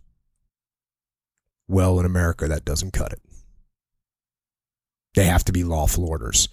Well, 1.68 2.00
in 2.00 2.06
America, 2.06 2.48
that 2.48 2.66
doesn't 2.66 2.92
cut 2.92 3.14
it. 3.14 3.22
They 5.16 5.26
have 5.26 5.46
to 5.46 5.52
be 5.52 5.64
lawful 5.64 6.06
orders. 6.06 6.50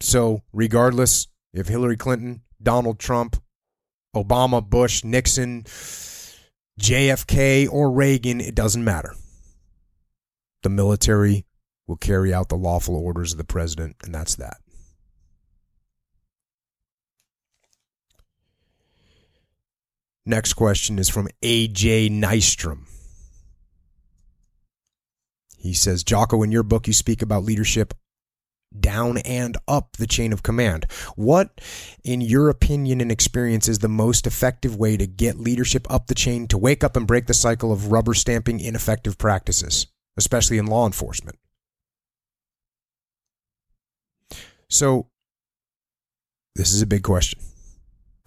So, 0.00 0.42
regardless 0.52 1.28
if 1.52 1.68
Hillary 1.68 1.96
Clinton, 1.96 2.42
Donald 2.60 2.98
Trump, 2.98 3.40
Obama, 4.14 4.68
Bush, 4.68 5.04
Nixon, 5.04 5.64
JFK, 6.80 7.68
or 7.70 7.90
Reagan, 7.90 8.40
it 8.40 8.54
doesn't 8.54 8.84
matter. 8.84 9.14
The 10.62 10.68
military 10.70 11.46
will 11.86 11.96
carry 11.96 12.34
out 12.34 12.48
the 12.48 12.56
lawful 12.56 12.96
orders 12.96 13.32
of 13.32 13.38
the 13.38 13.44
president, 13.44 13.96
and 14.02 14.14
that's 14.14 14.34
that. 14.36 14.56
Next 20.26 20.54
question 20.54 20.98
is 20.98 21.08
from 21.08 21.28
AJ 21.42 22.10
Nystrom. 22.10 22.86
He 25.58 25.74
says, 25.74 26.02
Jocko, 26.02 26.42
in 26.42 26.52
your 26.52 26.62
book, 26.62 26.86
you 26.86 26.92
speak 26.92 27.22
about 27.22 27.44
leadership 27.44 27.94
down 28.78 29.18
and 29.18 29.56
up 29.68 29.96
the 29.98 30.06
chain 30.06 30.32
of 30.32 30.42
command. 30.42 30.86
What, 31.14 31.60
in 32.02 32.20
your 32.20 32.48
opinion 32.48 33.00
and 33.00 33.12
experience, 33.12 33.68
is 33.68 33.78
the 33.78 33.88
most 33.88 34.26
effective 34.26 34.76
way 34.76 34.96
to 34.96 35.06
get 35.06 35.38
leadership 35.38 35.86
up 35.90 36.06
the 36.06 36.14
chain 36.14 36.48
to 36.48 36.58
wake 36.58 36.82
up 36.82 36.96
and 36.96 37.06
break 37.06 37.26
the 37.26 37.34
cycle 37.34 37.72
of 37.72 37.92
rubber 37.92 38.14
stamping 38.14 38.60
ineffective 38.60 39.18
practices, 39.18 39.86
especially 40.16 40.58
in 40.58 40.66
law 40.66 40.86
enforcement? 40.86 41.38
So, 44.68 45.08
this 46.56 46.72
is 46.72 46.82
a 46.82 46.86
big 46.86 47.02
question. 47.02 47.38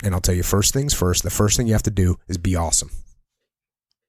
And 0.04 0.14
I'll 0.14 0.22
tell 0.22 0.36
you 0.36 0.44
first 0.44 0.74
things 0.74 0.94
first. 0.94 1.24
The 1.24 1.30
first 1.30 1.58
thing 1.58 1.68
you 1.68 1.74
have 1.74 1.84
to 1.84 1.92
do 1.92 2.18
is 2.28 2.38
be 2.38 2.56
awesome. 2.56 2.92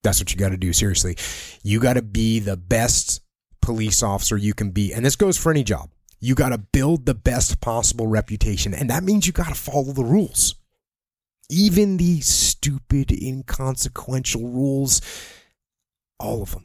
That's 0.03 0.21
what 0.21 0.31
you 0.31 0.39
got 0.39 0.51
to 0.51 0.57
do. 0.57 0.73
Seriously. 0.73 1.17
You 1.63 1.81
got 1.81 1.95
to 1.95 2.03
be 2.03 2.41
the 2.41 2.57
best 2.57 3.23
police 3.63 4.03
officer 4.03 4.37
you 4.37 4.55
can 4.55 4.71
be. 4.71 4.93
And 4.93 5.05
this 5.05 5.17
goes 5.17 5.39
for 5.39 5.51
any 5.51 5.65
job. 5.65 5.91
You 6.21 6.35
got 6.35 6.51
to 6.51 6.59
build 6.59 7.07
the 7.07 7.15
best 7.15 7.61
possible 7.61 8.07
reputation. 8.07 8.75
And 8.75 8.91
that 8.91 9.05
means 9.05 9.27
you 9.27 9.33
got 9.33 9.49
to 9.49 9.55
follow 9.55 9.93
the 9.93 10.05
rules. 10.05 10.55
Even 11.51 11.97
the 11.97 12.21
stupid, 12.21 13.11
inconsequential 13.11 14.49
rules, 14.49 15.01
all 16.19 16.43
of 16.43 16.53
them. 16.53 16.65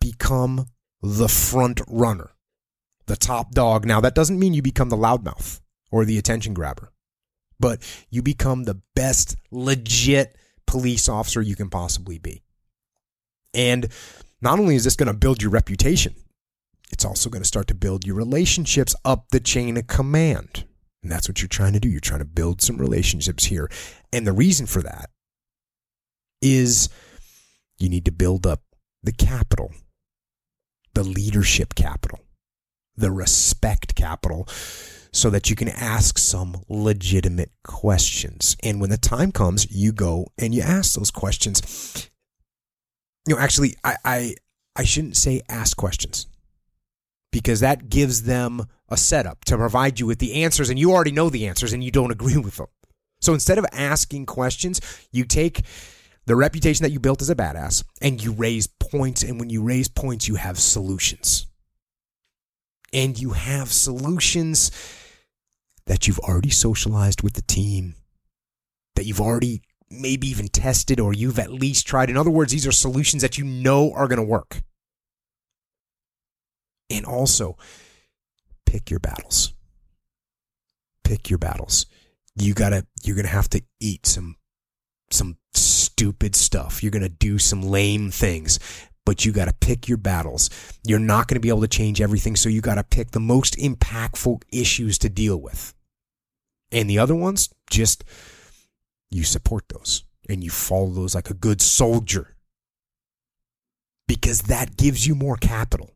Become 0.00 0.66
the 1.02 1.28
front 1.28 1.80
runner, 1.86 2.30
the 3.06 3.16
top 3.16 3.52
dog. 3.52 3.84
Now, 3.84 4.00
that 4.00 4.14
doesn't 4.14 4.38
mean 4.38 4.54
you 4.54 4.62
become 4.62 4.88
the 4.88 4.96
loudmouth 4.96 5.60
or 5.90 6.04
the 6.04 6.18
attention 6.18 6.54
grabber 6.54 6.92
but 7.60 7.80
you 8.10 8.22
become 8.22 8.64
the 8.64 8.80
best 8.94 9.36
legit 9.50 10.36
police 10.66 11.08
officer 11.08 11.40
you 11.40 11.56
can 11.56 11.70
possibly 11.70 12.18
be. 12.18 12.42
And 13.54 13.88
not 14.40 14.58
only 14.58 14.76
is 14.76 14.84
this 14.84 14.96
going 14.96 15.08
to 15.08 15.18
build 15.18 15.42
your 15.42 15.50
reputation, 15.50 16.14
it's 16.90 17.04
also 17.04 17.30
going 17.30 17.42
to 17.42 17.48
start 17.48 17.66
to 17.68 17.74
build 17.74 18.06
your 18.06 18.16
relationships 18.16 18.94
up 19.04 19.26
the 19.30 19.40
chain 19.40 19.76
of 19.76 19.86
command. 19.86 20.64
And 21.02 21.12
that's 21.12 21.28
what 21.28 21.40
you're 21.40 21.48
trying 21.48 21.74
to 21.74 21.80
do. 21.80 21.88
You're 21.88 22.00
trying 22.00 22.20
to 22.20 22.24
build 22.24 22.60
some 22.60 22.76
relationships 22.76 23.44
here. 23.44 23.70
And 24.12 24.26
the 24.26 24.32
reason 24.32 24.66
for 24.66 24.82
that 24.82 25.10
is 26.40 26.88
you 27.78 27.88
need 27.88 28.04
to 28.04 28.12
build 28.12 28.46
up 28.46 28.62
the 29.02 29.12
capital, 29.12 29.72
the 30.94 31.04
leadership 31.04 31.74
capital, 31.74 32.20
the 32.96 33.10
respect 33.10 33.94
capital 33.94 34.48
so 35.18 35.30
that 35.30 35.50
you 35.50 35.56
can 35.56 35.68
ask 35.68 36.16
some 36.16 36.62
legitimate 36.68 37.50
questions. 37.64 38.56
And 38.62 38.80
when 38.80 38.90
the 38.90 38.96
time 38.96 39.32
comes, 39.32 39.70
you 39.70 39.90
go 39.90 40.28
and 40.38 40.54
you 40.54 40.62
ask 40.62 40.94
those 40.94 41.10
questions. 41.10 42.08
You 43.26 43.34
know, 43.34 43.40
actually, 43.40 43.74
I, 43.82 43.96
I, 44.04 44.34
I 44.76 44.84
shouldn't 44.84 45.16
say 45.16 45.42
ask 45.48 45.76
questions 45.76 46.28
because 47.32 47.60
that 47.60 47.88
gives 47.88 48.22
them 48.22 48.66
a 48.88 48.96
setup 48.96 49.44
to 49.46 49.56
provide 49.56 49.98
you 49.98 50.06
with 50.06 50.20
the 50.20 50.44
answers, 50.44 50.70
and 50.70 50.78
you 50.78 50.92
already 50.92 51.10
know 51.10 51.28
the 51.28 51.48
answers 51.48 51.72
and 51.72 51.82
you 51.82 51.90
don't 51.90 52.10
agree 52.18 52.38
with 52.38 52.56
them. 52.56 52.68
So 53.20 53.34
instead 53.34 53.58
of 53.58 53.66
asking 53.72 54.26
questions, 54.26 54.80
you 55.10 55.24
take 55.24 55.62
the 56.26 56.36
reputation 56.36 56.84
that 56.84 56.92
you 56.92 57.00
built 57.00 57.22
as 57.22 57.30
a 57.30 57.34
badass 57.34 57.82
and 58.00 58.22
you 58.22 58.32
raise 58.32 58.68
points. 58.68 59.24
And 59.24 59.40
when 59.40 59.50
you 59.50 59.64
raise 59.64 59.88
points, 59.88 60.28
you 60.28 60.36
have 60.36 60.60
solutions. 60.60 61.46
And 62.92 63.18
you 63.18 63.30
have 63.30 63.72
solutions 63.72 64.70
that 65.88 66.06
you've 66.06 66.18
already 66.20 66.50
socialized 66.50 67.22
with 67.22 67.32
the 67.32 67.42
team, 67.42 67.94
that 68.94 69.06
you've 69.06 69.20
already 69.20 69.62
maybe 69.90 70.28
even 70.28 70.48
tested 70.48 71.00
or 71.00 71.14
you've 71.14 71.38
at 71.38 71.50
least 71.50 71.86
tried. 71.86 72.10
In 72.10 72.16
other 72.16 72.30
words, 72.30 72.52
these 72.52 72.66
are 72.66 72.72
solutions 72.72 73.22
that 73.22 73.38
you 73.38 73.44
know 73.44 73.92
are 73.94 74.06
going 74.06 74.18
to 74.18 74.22
work. 74.22 74.62
And 76.90 77.06
also, 77.06 77.56
pick 78.66 78.90
your 78.90 79.00
battles. 79.00 79.54
Pick 81.04 81.30
your 81.30 81.38
battles. 81.38 81.86
You 82.36 82.54
gotta, 82.54 82.86
you're 83.02 83.16
gonna 83.16 83.28
have 83.28 83.48
to 83.50 83.62
eat 83.80 84.06
some, 84.06 84.36
some 85.10 85.36
stupid 85.54 86.36
stuff. 86.36 86.82
You're 86.82 86.92
gonna 86.92 87.08
do 87.08 87.38
some 87.38 87.62
lame 87.62 88.10
things, 88.10 88.58
but 89.04 89.24
you 89.24 89.32
gotta 89.32 89.54
pick 89.60 89.88
your 89.88 89.98
battles. 89.98 90.48
You're 90.86 90.98
not 90.98 91.28
gonna 91.28 91.40
be 91.40 91.48
able 91.48 91.62
to 91.62 91.68
change 91.68 92.00
everything, 92.00 92.36
so 92.36 92.48
you 92.48 92.60
gotta 92.60 92.84
pick 92.84 93.10
the 93.10 93.20
most 93.20 93.56
impactful 93.56 94.42
issues 94.52 94.98
to 94.98 95.08
deal 95.08 95.38
with. 95.38 95.74
And 96.70 96.88
the 96.88 96.98
other 96.98 97.14
ones, 97.14 97.48
just 97.70 98.04
you 99.10 99.24
support 99.24 99.68
those 99.68 100.04
and 100.28 100.44
you 100.44 100.50
follow 100.50 100.90
those 100.90 101.14
like 101.14 101.30
a 101.30 101.34
good 101.34 101.62
soldier 101.62 102.36
because 104.06 104.42
that 104.42 104.76
gives 104.76 105.06
you 105.06 105.14
more 105.14 105.36
capital 105.36 105.94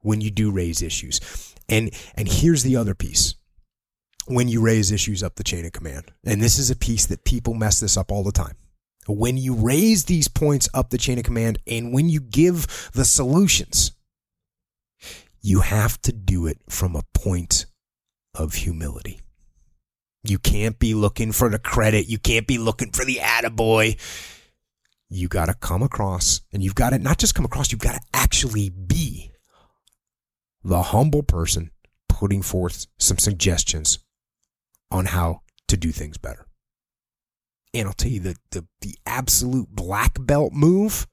when 0.00 0.20
you 0.20 0.30
do 0.30 0.50
raise 0.50 0.82
issues. 0.82 1.54
And 1.68 1.90
and 2.14 2.28
here's 2.28 2.62
the 2.62 2.76
other 2.76 2.94
piece. 2.94 3.34
When 4.26 4.48
you 4.48 4.60
raise 4.60 4.92
issues 4.92 5.22
up 5.22 5.34
the 5.34 5.44
chain 5.44 5.64
of 5.64 5.72
command. 5.72 6.12
And 6.24 6.40
this 6.40 6.58
is 6.58 6.70
a 6.70 6.76
piece 6.76 7.06
that 7.06 7.24
people 7.24 7.54
mess 7.54 7.80
this 7.80 7.96
up 7.96 8.12
all 8.12 8.22
the 8.22 8.30
time. 8.30 8.56
When 9.08 9.36
you 9.36 9.54
raise 9.54 10.04
these 10.04 10.28
points 10.28 10.68
up 10.72 10.90
the 10.90 10.98
chain 10.98 11.18
of 11.18 11.24
command 11.24 11.58
and 11.66 11.92
when 11.92 12.08
you 12.08 12.20
give 12.20 12.90
the 12.92 13.04
solutions, 13.04 13.92
you 15.40 15.60
have 15.60 16.00
to 16.02 16.12
do 16.12 16.46
it 16.46 16.58
from 16.68 16.94
a 16.94 17.02
point 17.14 17.66
of 18.32 18.54
humility. 18.54 19.21
You 20.24 20.38
can't 20.38 20.78
be 20.78 20.94
looking 20.94 21.32
for 21.32 21.48
the 21.48 21.58
credit. 21.58 22.08
You 22.08 22.18
can't 22.18 22.46
be 22.46 22.58
looking 22.58 22.92
for 22.92 23.04
the 23.04 23.16
attaboy. 23.16 23.98
You 25.08 25.28
got 25.28 25.46
to 25.46 25.54
come 25.54 25.82
across, 25.82 26.40
and 26.52 26.62
you've 26.62 26.74
got 26.74 26.90
to 26.90 26.98
not 26.98 27.18
just 27.18 27.34
come 27.34 27.44
across, 27.44 27.70
you've 27.70 27.80
got 27.80 27.94
to 27.94 28.00
actually 28.14 28.70
be 28.70 29.32
the 30.64 30.82
humble 30.82 31.22
person 31.22 31.70
putting 32.08 32.40
forth 32.40 32.86
some 32.98 33.18
suggestions 33.18 33.98
on 34.90 35.06
how 35.06 35.40
to 35.68 35.76
do 35.76 35.90
things 35.90 36.18
better. 36.18 36.46
And 37.74 37.88
I'll 37.88 37.94
tell 37.94 38.10
you 38.10 38.20
the, 38.20 38.36
the, 38.50 38.66
the 38.80 38.94
absolute 39.06 39.68
black 39.70 40.18
belt 40.20 40.52
move 40.52 41.06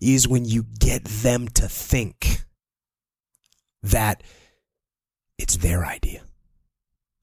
is 0.00 0.28
when 0.28 0.44
you 0.44 0.64
get 0.78 1.04
them 1.04 1.48
to 1.48 1.68
think 1.68 2.44
that 3.82 4.22
it's 5.38 5.56
their 5.56 5.84
idea 5.84 6.22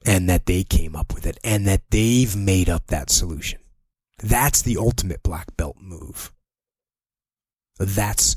and 0.06 0.30
that 0.30 0.45
they 0.45 0.64
came 0.64 0.95
up 0.95 1.14
with 1.14 1.26
it 1.26 1.38
and 1.43 1.68
that 1.68 1.82
they've 1.89 2.36
made 2.36 2.70
up 2.70 2.88
that 2.88 3.10
solution. 3.10 3.60
That's 4.22 4.62
the 4.62 4.78
ultimate 4.78 5.24
black 5.24 5.56
belt 5.58 5.78
move. 5.80 6.32
That's 7.78 8.36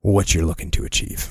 what 0.00 0.34
you're 0.34 0.44
looking 0.44 0.70
to 0.72 0.84
achieve. 0.84 1.28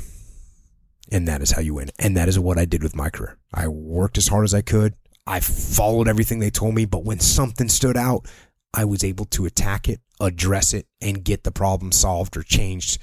And 1.12 1.28
that 1.28 1.42
is 1.42 1.52
how 1.52 1.62
you 1.62 1.74
win. 1.76 1.90
And 2.00 2.16
that 2.16 2.30
is 2.30 2.40
what 2.40 2.58
I 2.58 2.66
did 2.66 2.84
with 2.84 2.96
my 2.96 3.10
career. 3.10 3.38
I 3.54 3.68
worked 3.68 4.18
as 4.18 4.30
hard 4.30 4.46
as 4.46 4.54
I 4.54 4.62
could. 4.62 4.96
I 5.28 5.40
followed 5.40 6.08
everything 6.08 6.40
they 6.40 6.50
told 6.50 6.74
me, 6.74 6.86
but 6.86 7.04
when 7.04 7.20
something 7.20 7.70
stood 7.70 7.98
out, 7.98 8.28
I 8.74 8.86
was 8.86 9.04
able 9.04 9.26
to 9.26 9.46
attack 9.46 9.90
it, 9.90 10.00
address 10.20 10.74
it, 10.74 10.88
and 11.02 11.24
get 11.24 11.44
the 11.44 11.52
problem 11.52 11.92
solved 11.92 12.38
or 12.38 12.44
changed 12.44 12.98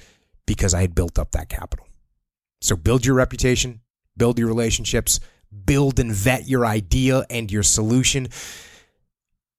because 0.46 0.72
I 0.72 0.80
had 0.80 0.94
built 0.94 1.18
up 1.18 1.32
that 1.32 1.50
capital. 1.50 1.86
So 2.60 2.74
build 2.74 3.04
your 3.04 3.14
reputation, 3.14 3.82
build 4.18 4.38
your 4.38 4.48
relationships, 4.48 5.20
build 5.64 5.98
and 5.98 6.12
vet 6.12 6.48
your 6.48 6.66
idea 6.66 7.24
and 7.30 7.50
your 7.50 7.62
solution, 7.62 8.28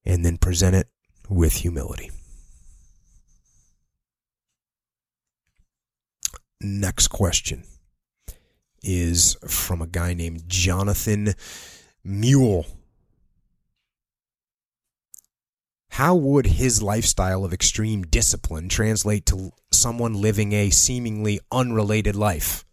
and 0.05 0.25
then 0.25 0.37
present 0.37 0.75
it 0.75 0.87
with 1.29 1.53
humility. 1.53 2.11
Next 6.61 7.07
question 7.07 7.63
is 8.83 9.37
from 9.47 9.81
a 9.81 9.87
guy 9.87 10.13
named 10.13 10.43
Jonathan 10.47 11.33
Mule. 12.03 12.65
How 15.91 16.15
would 16.15 16.45
his 16.45 16.81
lifestyle 16.81 17.43
of 17.43 17.53
extreme 17.53 18.03
discipline 18.03 18.69
translate 18.69 19.25
to 19.27 19.51
someone 19.71 20.13
living 20.13 20.53
a 20.53 20.69
seemingly 20.69 21.39
unrelated 21.51 22.15
life? 22.15 22.65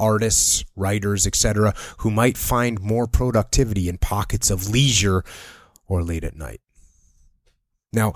Artists, 0.00 0.64
writers, 0.74 1.26
etc., 1.26 1.74
who 1.98 2.10
might 2.10 2.38
find 2.38 2.80
more 2.80 3.06
productivity 3.06 3.88
in 3.88 3.98
pockets 3.98 4.50
of 4.50 4.68
leisure 4.68 5.22
or 5.86 6.02
late 6.02 6.24
at 6.24 6.36
night. 6.36 6.60
Now, 7.92 8.14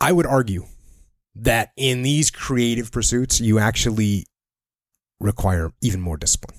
I 0.00 0.12
would 0.12 0.26
argue 0.26 0.66
that 1.34 1.72
in 1.76 2.02
these 2.02 2.30
creative 2.30 2.92
pursuits, 2.92 3.40
you 3.40 3.58
actually 3.58 4.26
require 5.20 5.72
even 5.82 6.00
more 6.00 6.16
discipline. 6.16 6.56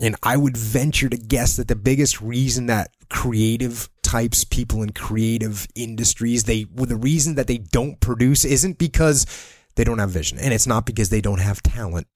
And 0.00 0.16
I 0.22 0.36
would 0.36 0.56
venture 0.56 1.08
to 1.08 1.16
guess 1.16 1.56
that 1.56 1.68
the 1.68 1.76
biggest 1.76 2.20
reason 2.20 2.66
that 2.66 2.90
creative 3.10 3.88
types, 4.02 4.42
people 4.42 4.82
in 4.82 4.90
creative 4.90 5.68
industries, 5.76 6.44
they 6.44 6.66
well, 6.72 6.86
the 6.86 6.96
reason 6.96 7.36
that 7.36 7.46
they 7.46 7.58
don't 7.58 8.00
produce 8.00 8.44
isn't 8.44 8.78
because 8.78 9.24
they 9.76 9.84
don't 9.84 9.98
have 9.98 10.10
vision, 10.10 10.38
and 10.38 10.52
it's 10.52 10.66
not 10.66 10.86
because 10.86 11.10
they 11.10 11.20
don't 11.20 11.40
have 11.40 11.62
talent. 11.62 12.06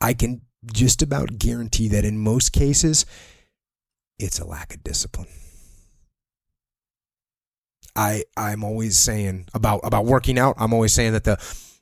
I 0.00 0.14
can 0.14 0.42
just 0.72 1.02
about 1.02 1.38
guarantee 1.38 1.88
that 1.88 2.04
in 2.04 2.18
most 2.18 2.52
cases, 2.52 3.06
it's 4.18 4.38
a 4.38 4.46
lack 4.46 4.74
of 4.74 4.82
discipline. 4.82 5.28
I 7.94 8.24
I'm 8.36 8.62
always 8.62 8.98
saying 8.98 9.46
about 9.54 9.80
about 9.84 10.04
working 10.04 10.38
out. 10.38 10.56
I'm 10.58 10.74
always 10.74 10.92
saying 10.92 11.12
that 11.12 11.24
the 11.24 11.38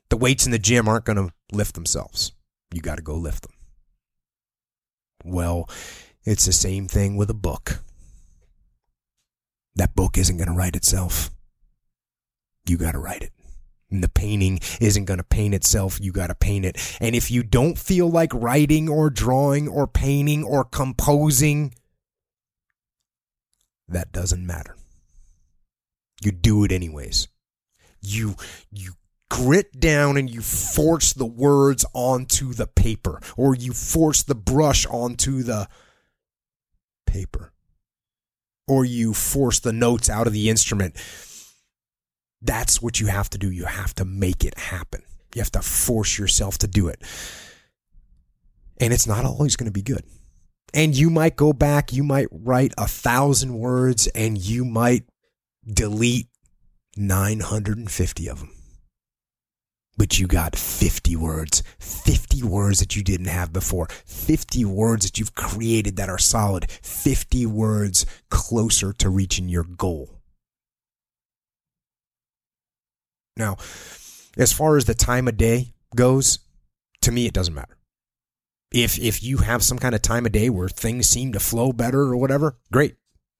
the 0.09 0.17
weights 0.17 0.45
in 0.45 0.51
the 0.51 0.59
gym 0.59 0.87
aren't 0.87 1.05
going 1.05 1.17
to 1.17 1.33
lift 1.51 1.75
themselves. 1.75 2.31
You 2.73 2.81
got 2.81 2.95
to 2.95 3.01
go 3.01 3.15
lift 3.15 3.43
them. 3.43 3.53
Well, 5.23 5.69
it's 6.23 6.45
the 6.45 6.53
same 6.53 6.87
thing 6.87 7.15
with 7.15 7.29
a 7.29 7.35
book. 7.35 7.83
That 9.75 9.95
book 9.95 10.17
isn't 10.17 10.37
going 10.37 10.47
to 10.47 10.53
write 10.53 10.75
itself. 10.75 11.31
You 12.67 12.77
got 12.77 12.93
to 12.93 12.99
write 12.99 13.23
it. 13.23 13.31
And 13.95 14.03
the 14.03 14.09
painting 14.09 14.59
isn't 14.81 15.05
going 15.05 15.19
to 15.19 15.23
paint 15.23 15.55
itself. 15.55 16.01
You 16.01 16.11
got 16.11 16.27
to 16.27 16.35
paint 16.35 16.65
it. 16.65 16.97
And 16.99 17.15
if 17.15 17.31
you 17.31 17.43
don't 17.43 17.77
feel 17.77 18.09
like 18.09 18.33
writing 18.33 18.89
or 18.89 19.09
drawing 19.09 19.69
or 19.69 19.87
painting 19.87 20.43
or 20.43 20.65
composing, 20.65 21.73
that 23.87 24.11
doesn't 24.11 24.45
matter. 24.45 24.75
You 26.21 26.33
do 26.33 26.65
it 26.65 26.73
anyways. 26.73 27.29
You 28.01 28.35
you 28.69 28.95
grit 29.29 29.79
down 29.79 30.17
and 30.17 30.29
you 30.29 30.41
force 30.41 31.13
the 31.13 31.25
words 31.25 31.85
onto 31.93 32.53
the 32.53 32.67
paper 32.67 33.21
or 33.37 33.55
you 33.55 33.71
force 33.71 34.23
the 34.23 34.35
brush 34.35 34.85
onto 34.87 35.41
the 35.41 35.69
paper 37.07 37.53
or 38.67 38.83
you 38.83 39.13
force 39.13 39.59
the 39.59 39.71
notes 39.71 40.09
out 40.09 40.27
of 40.27 40.33
the 40.33 40.49
instrument. 40.49 40.97
That's 42.45 42.81
what 42.81 42.99
you 42.99 43.07
have 43.07 43.29
to 43.31 43.37
do. 43.37 43.51
You 43.51 43.65
have 43.65 43.93
to 43.95 44.05
make 44.05 44.45
it 44.45 44.57
happen. 44.57 45.01
You 45.33 45.41
have 45.41 45.51
to 45.51 45.61
force 45.61 46.17
yourself 46.17 46.59
to 46.59 46.67
do 46.67 46.87
it. 46.87 47.01
And 48.79 48.93
it's 48.93 49.07
not 49.07 49.25
always 49.25 49.55
going 49.55 49.65
to 49.65 49.71
be 49.71 49.81
good. 49.81 50.03
And 50.73 50.95
you 50.95 51.09
might 51.09 51.35
go 51.35 51.53
back, 51.53 51.93
you 51.93 52.03
might 52.03 52.27
write 52.31 52.73
a 52.77 52.87
thousand 52.87 53.57
words, 53.57 54.07
and 54.07 54.37
you 54.37 54.65
might 54.65 55.03
delete 55.65 56.27
950 56.97 58.29
of 58.29 58.39
them. 58.39 58.51
But 59.97 60.19
you 60.19 60.27
got 60.27 60.57
50 60.57 61.15
words, 61.15 61.63
50 61.79 62.43
words 62.43 62.79
that 62.79 62.97
you 62.97 63.03
didn't 63.03 63.27
have 63.27 63.53
before, 63.53 63.87
50 64.05 64.65
words 64.65 65.05
that 65.05 65.17
you've 65.17 65.35
created 65.35 65.95
that 65.95 66.09
are 66.09 66.17
solid, 66.17 66.69
50 66.69 67.45
words 67.45 68.05
closer 68.29 68.91
to 68.93 69.09
reaching 69.09 69.47
your 69.47 69.63
goal. 69.63 70.14
Now, 73.37 73.57
as 74.37 74.53
far 74.53 74.77
as 74.77 74.85
the 74.85 74.93
time 74.93 75.27
of 75.27 75.37
day 75.37 75.73
goes, 75.95 76.39
to 77.01 77.11
me, 77.11 77.25
it 77.25 77.33
doesn't 77.33 77.53
matter. 77.53 77.77
If, 78.71 78.97
if 78.99 79.23
you 79.23 79.37
have 79.37 79.63
some 79.63 79.77
kind 79.77 79.95
of 79.95 80.01
time 80.01 80.25
of 80.25 80.31
day 80.31 80.49
where 80.49 80.67
things 80.67 81.07
seem 81.07 81.33
to 81.33 81.39
flow 81.39 81.71
better 81.71 82.01
or 82.01 82.17
whatever, 82.17 82.57
great. 82.71 82.95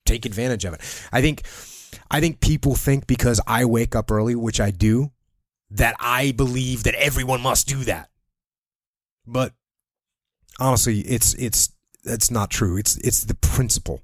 Take 0.06 0.26
advantage 0.26 0.66
of 0.66 0.74
it. 0.74 0.82
I 1.12 1.22
think 1.22 1.44
I 2.12 2.20
think 2.20 2.40
people 2.40 2.76
think 2.76 3.08
because 3.08 3.42
I 3.48 3.66
wake 3.66 3.96
up 3.96 4.12
early, 4.12 4.36
which 4.36 4.60
I 4.60 4.72
do, 4.72 5.12
that 5.72 5.96
I 6.00 6.32
believe 6.32 6.84
that 6.84 6.94
everyone 6.96 7.42
must 7.42 7.68
do 7.68 7.84
that. 7.86 8.10
But 9.26 9.54
honestly, 10.60 11.00
it's 11.00 11.34
it's 11.34 11.70
that's 12.04 12.30
not 12.30 12.52
true. 12.52 12.78
It's 12.78 12.98
it's 12.98 13.24
the 13.24 13.34
principle. 13.34 14.04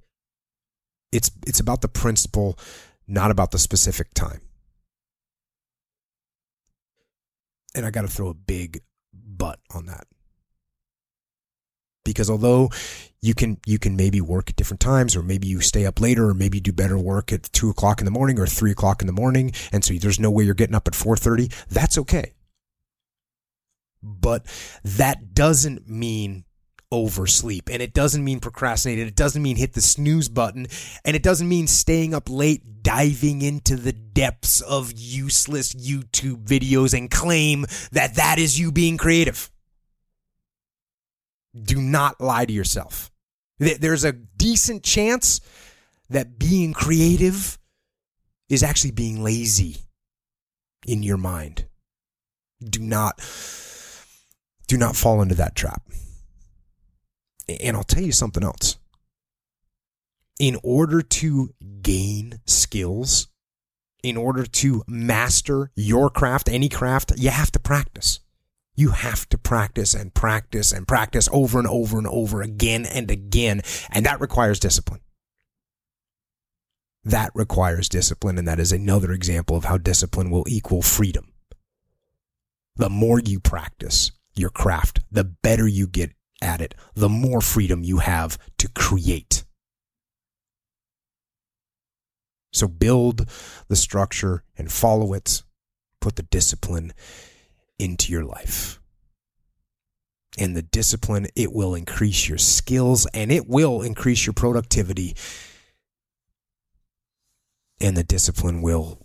It's 1.11 1.29
it's 1.45 1.59
about 1.59 1.81
the 1.81 1.87
principle, 1.87 2.57
not 3.07 3.31
about 3.31 3.51
the 3.51 3.59
specific 3.59 4.13
time. 4.13 4.41
And 7.73 7.85
I 7.85 7.91
got 7.91 8.01
to 8.01 8.07
throw 8.07 8.29
a 8.29 8.33
big 8.33 8.81
but 9.13 9.59
on 9.73 9.85
that. 9.85 10.07
Because 12.03 12.29
although 12.29 12.69
you 13.21 13.35
can 13.35 13.59
you 13.65 13.77
can 13.77 13.95
maybe 13.95 14.19
work 14.19 14.49
at 14.49 14.55
different 14.55 14.79
times 14.79 15.15
or 15.15 15.21
maybe 15.21 15.47
you 15.47 15.61
stay 15.61 15.85
up 15.85 16.01
later 16.01 16.29
or 16.29 16.33
maybe 16.33 16.57
you 16.57 16.61
do 16.61 16.71
better 16.71 16.97
work 16.97 17.31
at 17.31 17.43
two 17.53 17.69
o'clock 17.69 18.01
in 18.01 18.05
the 18.05 18.11
morning 18.11 18.39
or 18.39 18.47
three 18.47 18.71
o'clock 18.71 19.01
in 19.01 19.07
the 19.07 19.13
morning 19.13 19.51
and 19.71 19.85
so 19.85 19.93
there's 19.93 20.19
no 20.19 20.31
way 20.31 20.43
you're 20.43 20.55
getting 20.55 20.75
up 20.75 20.87
at 20.87 20.93
4.30 20.93 21.53
that's 21.69 21.97
okay. 21.99 22.33
But 24.01 24.45
that 24.83 25.35
doesn't 25.35 25.87
mean 25.87 26.45
oversleep 26.91 27.69
and 27.69 27.81
it 27.81 27.93
doesn't 27.93 28.23
mean 28.23 28.39
procrastinate 28.39 28.99
it 28.99 29.15
doesn't 29.15 29.41
mean 29.41 29.55
hit 29.55 29.73
the 29.73 29.81
snooze 29.81 30.27
button 30.27 30.67
and 31.05 31.15
it 31.15 31.23
doesn't 31.23 31.47
mean 31.47 31.65
staying 31.65 32.13
up 32.13 32.29
late 32.29 32.83
diving 32.83 33.41
into 33.41 33.75
the 33.75 33.93
depths 33.93 34.59
of 34.61 34.91
useless 34.95 35.73
youtube 35.73 36.45
videos 36.45 36.97
and 36.97 37.09
claim 37.09 37.65
that 37.91 38.15
that 38.15 38.37
is 38.37 38.59
you 38.59 38.71
being 38.71 38.97
creative 38.97 39.49
do 41.59 41.81
not 41.81 42.21
lie 42.21 42.45
to 42.45 42.53
yourself. 42.53 43.11
There's 43.59 44.03
a 44.03 44.13
decent 44.13 44.83
chance 44.83 45.41
that 46.09 46.39
being 46.39 46.73
creative 46.73 47.59
is 48.49 48.63
actually 48.63 48.91
being 48.91 49.23
lazy 49.23 49.77
in 50.87 51.03
your 51.03 51.17
mind. 51.17 51.67
Do 52.63 52.79
not 52.81 53.19
do 54.67 54.77
not 54.77 54.95
fall 54.95 55.21
into 55.21 55.35
that 55.35 55.55
trap. 55.55 55.83
And 57.47 57.75
I'll 57.75 57.83
tell 57.83 58.03
you 58.03 58.11
something 58.11 58.43
else. 58.43 58.77
In 60.39 60.57
order 60.63 61.01
to 61.01 61.53
gain 61.81 62.39
skills, 62.45 63.27
in 64.03 64.17
order 64.17 64.45
to 64.45 64.83
master 64.87 65.71
your 65.75 66.09
craft, 66.09 66.49
any 66.49 66.69
craft, 66.69 67.13
you 67.17 67.29
have 67.29 67.51
to 67.51 67.59
practice. 67.59 68.19
You 68.75 68.91
have 68.91 69.27
to 69.29 69.37
practice 69.37 69.93
and 69.93 70.13
practice 70.13 70.71
and 70.71 70.87
practice 70.87 71.29
over 71.31 71.59
and 71.59 71.67
over 71.67 71.97
and 71.97 72.07
over 72.07 72.41
again 72.41 72.85
and 72.85 73.11
again. 73.11 73.61
And 73.91 74.05
that 74.05 74.21
requires 74.21 74.59
discipline. 74.59 75.01
That 77.03 77.31
requires 77.35 77.89
discipline. 77.89 78.37
And 78.37 78.47
that 78.47 78.59
is 78.59 78.71
another 78.71 79.11
example 79.11 79.57
of 79.57 79.65
how 79.65 79.77
discipline 79.77 80.31
will 80.31 80.45
equal 80.47 80.81
freedom. 80.81 81.33
The 82.75 82.89
more 82.89 83.19
you 83.19 83.39
practice 83.39 84.11
your 84.35 84.49
craft, 84.49 85.01
the 85.11 85.25
better 85.25 85.67
you 85.67 85.85
get 85.85 86.11
at 86.41 86.61
it, 86.61 86.75
the 86.93 87.09
more 87.09 87.41
freedom 87.41 87.83
you 87.83 87.99
have 87.99 88.37
to 88.57 88.67
create. 88.69 89.43
So 92.53 92.67
build 92.67 93.29
the 93.67 93.75
structure 93.75 94.43
and 94.57 94.71
follow 94.71 95.13
it. 95.13 95.43
Put 96.01 96.15
the 96.15 96.23
discipline 96.23 96.93
into 97.79 98.11
your 98.11 98.23
life. 98.23 98.79
And 100.37 100.55
the 100.55 100.61
discipline, 100.61 101.27
it 101.35 101.51
will 101.51 101.75
increase 101.75 102.27
your 102.27 102.37
skills 102.37 103.05
and 103.13 103.31
it 103.31 103.47
will 103.47 103.81
increase 103.81 104.25
your 104.25 104.33
productivity. 104.33 105.15
And 107.79 107.97
the 107.97 108.03
discipline 108.03 108.61
will, 108.61 108.99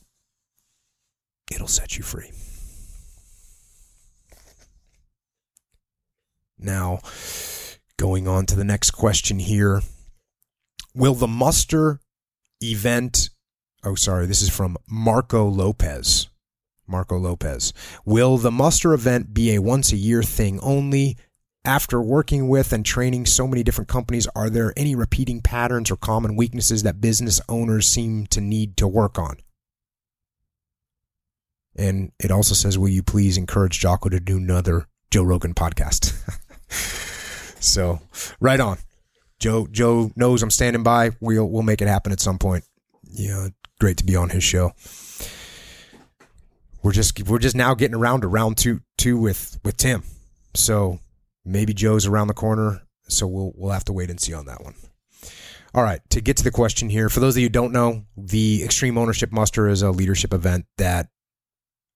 it'll 1.51 1.67
set 1.67 1.97
you 1.97 2.05
free. 2.05 2.31
Now, 6.59 7.01
going 7.97 8.27
on 8.27 8.47
to 8.47 8.57
the 8.57 8.65
next 8.65 8.93
question 8.93 9.39
here. 9.39 9.83
Will 10.95 11.15
the 11.15 11.27
muster 11.27 12.01
event, 12.63 13.31
oh, 13.85 13.95
sorry, 13.95 14.27
this 14.27 14.43
is 14.43 14.49
from 14.49 14.77
Marco 14.89 15.47
Lopez. 15.47 16.29
Marco 16.87 17.19
Lopez. 17.19 17.73
Will 18.05 18.39
the 18.39 18.51
muster 18.51 18.95
event 18.95 19.35
be 19.35 19.55
a 19.55 19.61
once 19.61 19.93
a 19.93 19.97
year 19.97 20.23
thing 20.23 20.61
only? 20.61 21.17
After 21.65 22.01
working 22.01 22.49
with 22.49 22.73
and 22.73 22.87
training 22.87 23.27
so 23.27 23.49
many 23.49 23.65
different 23.65 23.89
companies, 23.89 24.29
are 24.37 24.49
there 24.49 24.73
any 24.77 24.95
repeating 24.95 25.41
patterns 25.43 25.91
or 25.91 25.97
common 25.97 26.37
weaknesses 26.37 26.85
that 26.85 27.01
business 27.01 27.41
owners 27.49 27.89
seem 27.89 28.29
to 28.29 28.41
need 28.41 28.77
to 28.77 28.87
work 28.87 29.19
on? 29.19 29.39
And 31.75 32.13
it 32.21 32.31
also 32.31 32.55
says, 32.55 32.79
Will 32.79 32.89
you 32.89 33.03
please 33.03 33.37
encourage 33.37 33.81
Jocko 33.81 34.09
to 34.11 34.21
do 34.21 34.37
another 34.37 34.87
Joe 35.11 35.25
Rogan 35.25 35.55
podcast? 35.55 36.15
so, 36.69 38.01
right 38.41 38.61
on. 38.61 38.79
Joe 39.39 39.67
Joe 39.71 40.11
knows 40.17 40.43
I'm 40.43 40.51
standing 40.51 40.83
by. 40.83 41.11
We'll 41.21 41.49
we'll 41.49 41.63
make 41.63 41.83
it 41.83 41.89
happen 41.89 42.13
at 42.13 42.21
some 42.21 42.39
point. 42.39 42.65
Yeah, 43.03 43.49
great 43.79 43.99
to 43.99 44.05
be 44.05 44.17
on 44.17 44.31
his 44.31 44.43
show. 44.43 44.73
We're 46.83 46.93
just 46.93 47.23
we're 47.29 47.39
just 47.39 47.57
now 47.57 47.75
getting 47.75 47.97
around 47.97 48.23
to 48.23 48.29
round 48.29 48.57
two 48.57 48.81
two 48.97 49.19
with 49.19 49.59
with 49.65 49.77
Tim. 49.77 50.03
So 50.55 51.01
maybe 51.45 51.75
Joe's 51.75 52.07
around 52.07 52.29
the 52.29 52.35
corner. 52.35 52.83
So 53.09 53.27
we'll 53.27 53.53
we'll 53.57 53.73
have 53.73 53.85
to 53.85 53.93
wait 53.93 54.11
and 54.11 54.21
see 54.21 54.33
on 54.33 54.47
that 54.47 54.65
one. 54.65 54.75
All 55.75 55.83
right, 55.83 56.01
to 56.11 56.23
get 56.23 56.39
to 56.39 56.45
the 56.45 56.51
question 56.51 56.89
here, 56.89 57.11
for 57.11 57.21
those 57.21 57.35
of 57.37 57.41
you 57.41 57.47
who 57.47 57.51
don't 57.51 57.73
know, 57.73 58.05
the 58.17 58.65
Extreme 58.65 58.97
Ownership 58.97 59.31
Muster 59.31 59.69
is 59.69 59.83
a 59.83 59.91
leadership 59.91 60.33
event 60.33 60.65
that 60.79 61.09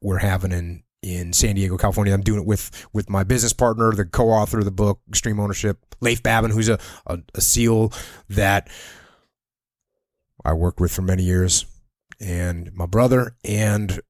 we're 0.03 0.18
having 0.18 0.53
in 0.53 0.83
in 1.03 1.33
San 1.33 1.55
Diego, 1.55 1.77
California. 1.77 2.13
I'm 2.13 2.23
doing 2.23 2.41
it 2.41 2.47
with 2.47 2.89
with 2.93 3.09
my 3.09 3.25
business 3.25 3.53
partner, 3.53 3.93
the 3.93 4.05
co-author 4.05 4.59
of 4.59 4.65
the 4.65 4.71
book 4.71 5.01
Extreme 5.09 5.41
Ownership, 5.41 5.79
Leif 6.01 6.23
Babin, 6.23 6.51
who's 6.51 6.69
a, 6.69 6.79
a, 7.07 7.19
a 7.35 7.41
SEAL 7.41 7.93
that 8.29 8.69
I 10.45 10.53
worked 10.53 10.81
with 10.81 10.93
for 10.93 11.03
many 11.03 11.23
years, 11.23 11.67
and 12.21 12.73
my 12.75 12.87
brother, 12.87 13.37
and 13.45 14.01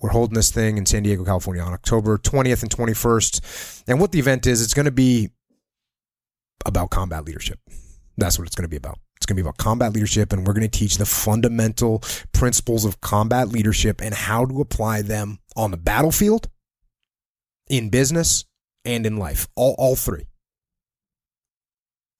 we're 0.00 0.10
holding 0.10 0.34
this 0.34 0.50
thing 0.50 0.76
in 0.76 0.86
San 0.86 1.02
Diego, 1.02 1.24
California 1.24 1.62
on 1.62 1.72
October 1.72 2.18
20th 2.18 2.62
and 2.62 2.70
21st. 2.70 3.84
And 3.88 4.00
what 4.00 4.12
the 4.12 4.18
event 4.18 4.46
is, 4.46 4.62
it's 4.62 4.74
going 4.74 4.86
to 4.86 4.92
be 4.92 5.30
about 6.66 6.90
combat 6.90 7.24
leadership. 7.24 7.58
That's 8.16 8.38
what 8.38 8.46
it's 8.46 8.54
going 8.54 8.64
to 8.64 8.68
be 8.68 8.76
about. 8.76 8.98
It's 9.16 9.26
going 9.26 9.36
to 9.36 9.42
be 9.42 9.46
about 9.46 9.56
combat 9.56 9.92
leadership, 9.92 10.32
and 10.32 10.46
we're 10.46 10.52
going 10.52 10.68
to 10.68 10.78
teach 10.78 10.98
the 10.98 11.06
fundamental 11.06 12.02
principles 12.32 12.84
of 12.84 13.00
combat 13.00 13.48
leadership 13.48 14.00
and 14.00 14.14
how 14.14 14.44
to 14.44 14.60
apply 14.60 15.02
them 15.02 15.38
on 15.58 15.72
the 15.72 15.76
battlefield, 15.76 16.48
in 17.68 17.90
business, 17.90 18.46
and 18.84 19.04
in 19.04 19.18
life. 19.18 19.48
All, 19.56 19.74
all 19.76 19.96
three. 19.96 20.26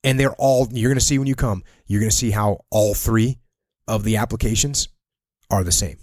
And 0.04 0.20
they're 0.20 0.34
all, 0.34 0.68
you're 0.70 0.90
going 0.90 0.98
to 0.98 1.04
see 1.04 1.18
when 1.18 1.26
you 1.26 1.34
come, 1.34 1.62
you're 1.86 2.00
going 2.00 2.10
to 2.10 2.16
see 2.16 2.32
how 2.32 2.60
all 2.70 2.94
three 2.94 3.38
of 3.86 4.04
the 4.04 4.16
applications 4.16 4.88
are 5.50 5.64
the 5.64 5.72
same. 5.72 5.96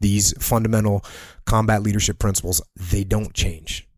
These 0.00 0.34
fundamental 0.42 1.04
combat 1.44 1.82
leadership 1.82 2.18
principles, 2.18 2.62
they 2.74 3.04
don't 3.04 3.34
change, 3.34 3.88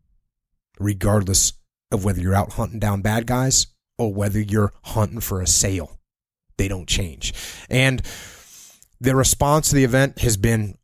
regardless 0.79 1.53
of 1.91 2.03
whether 2.03 2.19
you're 2.19 2.35
out 2.35 2.53
hunting 2.53 2.79
down 2.79 3.01
bad 3.01 3.27
guys 3.27 3.67
or 3.97 4.13
whether 4.13 4.39
you're 4.39 4.73
hunting 4.83 5.19
for 5.19 5.41
a 5.41 5.47
sale. 5.47 5.99
They 6.57 6.67
don't 6.67 6.87
change. 6.87 7.33
And 7.69 8.01
the 8.99 9.15
response 9.15 9.69
to 9.69 9.75
the 9.75 9.83
event 9.83 10.19
has 10.19 10.37
been 10.37 10.77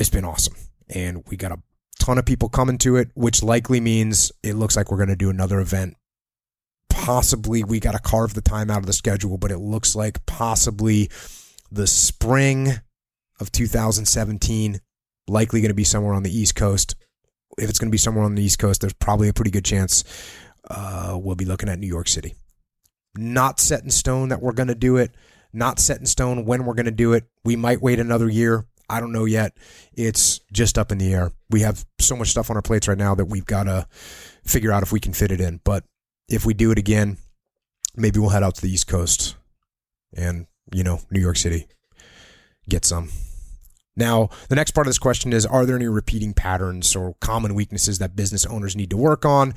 it's 0.00 0.08
been 0.08 0.24
awesome. 0.24 0.54
And 0.88 1.22
we 1.28 1.36
got 1.36 1.52
a 1.52 1.60
ton 2.00 2.18
of 2.18 2.24
people 2.24 2.48
coming 2.48 2.78
to 2.78 2.96
it, 2.96 3.10
which 3.14 3.42
likely 3.42 3.80
means 3.80 4.32
it 4.42 4.54
looks 4.54 4.74
like 4.74 4.90
we're 4.90 4.96
going 4.96 5.10
to 5.10 5.16
do 5.16 5.30
another 5.30 5.60
event. 5.60 5.94
Possibly 6.88 7.62
we 7.62 7.78
got 7.78 7.92
to 7.92 7.98
carve 7.98 8.34
the 8.34 8.40
time 8.40 8.70
out 8.70 8.78
of 8.78 8.86
the 8.86 8.92
schedule, 8.94 9.36
but 9.36 9.52
it 9.52 9.58
looks 9.58 9.94
like 9.94 10.24
possibly 10.26 11.10
the 11.70 11.86
spring 11.86 12.80
of 13.38 13.52
2017, 13.52 14.80
likely 15.28 15.60
going 15.60 15.68
to 15.68 15.74
be 15.74 15.84
somewhere 15.84 16.14
on 16.14 16.22
the 16.22 16.36
East 16.36 16.56
Coast. 16.56 16.96
If 17.58 17.68
it's 17.68 17.78
going 17.78 17.90
to 17.90 17.94
be 17.94 17.98
somewhere 17.98 18.24
on 18.24 18.34
the 18.34 18.42
East 18.42 18.58
Coast, 18.58 18.80
there's 18.80 18.94
probably 18.94 19.28
a 19.28 19.34
pretty 19.34 19.50
good 19.50 19.64
chance 19.64 20.02
uh, 20.68 21.18
we'll 21.20 21.36
be 21.36 21.44
looking 21.44 21.68
at 21.68 21.78
New 21.78 21.86
York 21.86 22.08
City. 22.08 22.34
Not 23.16 23.60
set 23.60 23.82
in 23.82 23.90
stone 23.90 24.30
that 24.30 24.40
we're 24.40 24.52
going 24.52 24.68
to 24.68 24.74
do 24.74 24.96
it. 24.96 25.14
Not 25.52 25.78
set 25.78 26.00
in 26.00 26.06
stone 26.06 26.44
when 26.46 26.64
we're 26.64 26.74
going 26.74 26.86
to 26.86 26.92
do 26.92 27.12
it. 27.12 27.24
We 27.44 27.56
might 27.56 27.82
wait 27.82 27.98
another 27.98 28.28
year. 28.28 28.66
I 28.90 29.00
don't 29.00 29.12
know 29.12 29.24
yet. 29.24 29.56
It's 29.94 30.40
just 30.52 30.76
up 30.76 30.90
in 30.90 30.98
the 30.98 31.14
air. 31.14 31.32
We 31.48 31.60
have 31.60 31.84
so 32.00 32.16
much 32.16 32.28
stuff 32.28 32.50
on 32.50 32.56
our 32.56 32.62
plates 32.62 32.88
right 32.88 32.98
now 32.98 33.14
that 33.14 33.26
we've 33.26 33.46
got 33.46 33.64
to 33.64 33.86
figure 34.44 34.72
out 34.72 34.82
if 34.82 34.92
we 34.92 35.00
can 35.00 35.12
fit 35.12 35.30
it 35.30 35.40
in. 35.40 35.60
But 35.64 35.84
if 36.28 36.44
we 36.44 36.54
do 36.54 36.72
it 36.72 36.78
again, 36.78 37.18
maybe 37.96 38.18
we'll 38.18 38.30
head 38.30 38.42
out 38.42 38.56
to 38.56 38.62
the 38.62 38.70
East 38.70 38.88
Coast 38.88 39.36
and, 40.14 40.46
you 40.72 40.82
know, 40.82 41.00
New 41.10 41.20
York 41.20 41.36
City, 41.36 41.68
get 42.68 42.84
some. 42.84 43.10
Now, 43.96 44.30
the 44.48 44.56
next 44.56 44.72
part 44.72 44.86
of 44.86 44.88
this 44.88 44.98
question 44.98 45.32
is 45.32 45.46
Are 45.46 45.64
there 45.64 45.76
any 45.76 45.88
repeating 45.88 46.34
patterns 46.34 46.96
or 46.96 47.14
common 47.20 47.54
weaknesses 47.54 47.98
that 47.98 48.16
business 48.16 48.44
owners 48.46 48.74
need 48.74 48.90
to 48.90 48.96
work 48.96 49.24
on? 49.24 49.54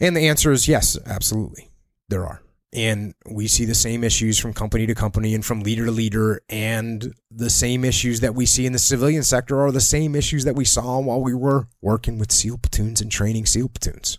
And 0.00 0.16
the 0.16 0.28
answer 0.28 0.52
is 0.52 0.68
yes, 0.68 0.96
absolutely. 1.04 1.70
There 2.08 2.26
are. 2.26 2.42
And 2.74 3.14
we 3.30 3.46
see 3.46 3.64
the 3.64 3.74
same 3.74 4.04
issues 4.04 4.38
from 4.38 4.52
company 4.52 4.86
to 4.86 4.94
company 4.94 5.34
and 5.34 5.44
from 5.44 5.60
leader 5.60 5.86
to 5.86 5.90
leader. 5.90 6.42
And 6.50 7.14
the 7.30 7.48
same 7.48 7.84
issues 7.84 8.20
that 8.20 8.34
we 8.34 8.44
see 8.44 8.66
in 8.66 8.72
the 8.72 8.78
civilian 8.78 9.22
sector 9.22 9.60
are 9.60 9.72
the 9.72 9.80
same 9.80 10.14
issues 10.14 10.44
that 10.44 10.54
we 10.54 10.66
saw 10.66 10.98
while 11.00 11.22
we 11.22 11.34
were 11.34 11.68
working 11.80 12.18
with 12.18 12.30
SEAL 12.30 12.58
platoons 12.58 13.00
and 13.00 13.10
training 13.10 13.46
SEAL 13.46 13.70
platoons. 13.70 14.18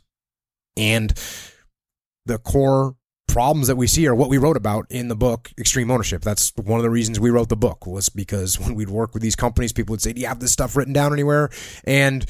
And 0.76 1.14
the 2.26 2.39
core 2.39 2.95
problems 3.28 3.68
that 3.68 3.76
we 3.76 3.88
see 3.88 4.08
are 4.08 4.16
what 4.16 4.30
we 4.30 4.38
wrote 4.38 4.58
about 4.58 4.86
in 4.89 5.08
the 5.08 5.16
book 5.16 5.52
extreme 5.58 5.91
ownership 5.91 6.24
that's 6.24 6.52
one 6.56 6.80
of 6.80 6.84
the 6.84 6.89
reasons 6.89 7.20
we 7.20 7.30
wrote 7.30 7.47
the 7.47 7.56
book 7.56 7.86
was 7.86 8.10
because 8.10 8.60
when 8.60 8.74
we'd 8.74 8.89
work 8.89 9.14
with 9.14 9.22
these 9.22 9.36
companies 9.36 9.72
people 9.72 9.93
would 9.93 10.02
say 10.02 10.12
do 10.12 10.20
you 10.20 10.28
have 10.28 10.39
this 10.39 10.52
stuff 10.52 10.76
written 10.76 10.93
down 10.93 11.14
anywhere 11.14 11.50
and 11.84 12.26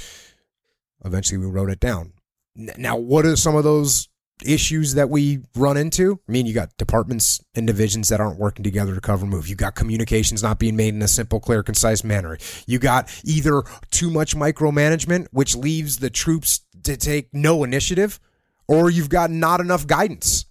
eventually 1.06 1.38
we 1.38 1.46
wrote 1.46 1.70
it 1.70 1.80
down 1.80 2.12
now 2.56 2.98
what 2.98 3.26
are 3.26 3.38
some 3.38 3.56
of 3.56 3.64
those 3.64 4.10
issues 4.46 4.94
that 4.94 5.10
we 5.10 5.40
run 5.56 5.76
into 5.76 6.20
i 6.28 6.32
mean 6.32 6.46
you 6.46 6.54
got 6.54 6.76
departments 6.78 7.44
and 7.56 7.68
divisions 7.68 8.10
that 8.10 8.22
aren't 8.22 8.40
working 8.40 8.64
together 8.64 8.96
to 8.96 9.02
cover 9.02 9.26
move 9.26 9.48
you 9.48 9.56
got 9.56 9.76
communications 9.76 10.42
not 10.42 10.60
being 10.60 10.76
made 10.76 10.94
in 10.94 11.02
a 11.02 11.08
simple 11.08 11.40
clear 11.40 11.62
concise 11.62 12.04
manner 12.04 12.38
you 12.66 12.80
got 12.80 13.10
either 13.26 13.64
too 13.92 14.10
much 14.10 14.36
micromanagement 14.36 15.28
which 15.32 15.56
leaves 15.56 15.98
the 15.98 16.10
troops 16.10 16.62
to 16.84 16.96
take 16.96 17.28
no 17.34 17.64
initiative 17.64 18.20
or 18.68 18.90
you've 18.90 19.10
got 19.10 19.32
not 19.32 19.60
enough 19.60 19.88
guidance 19.88 20.46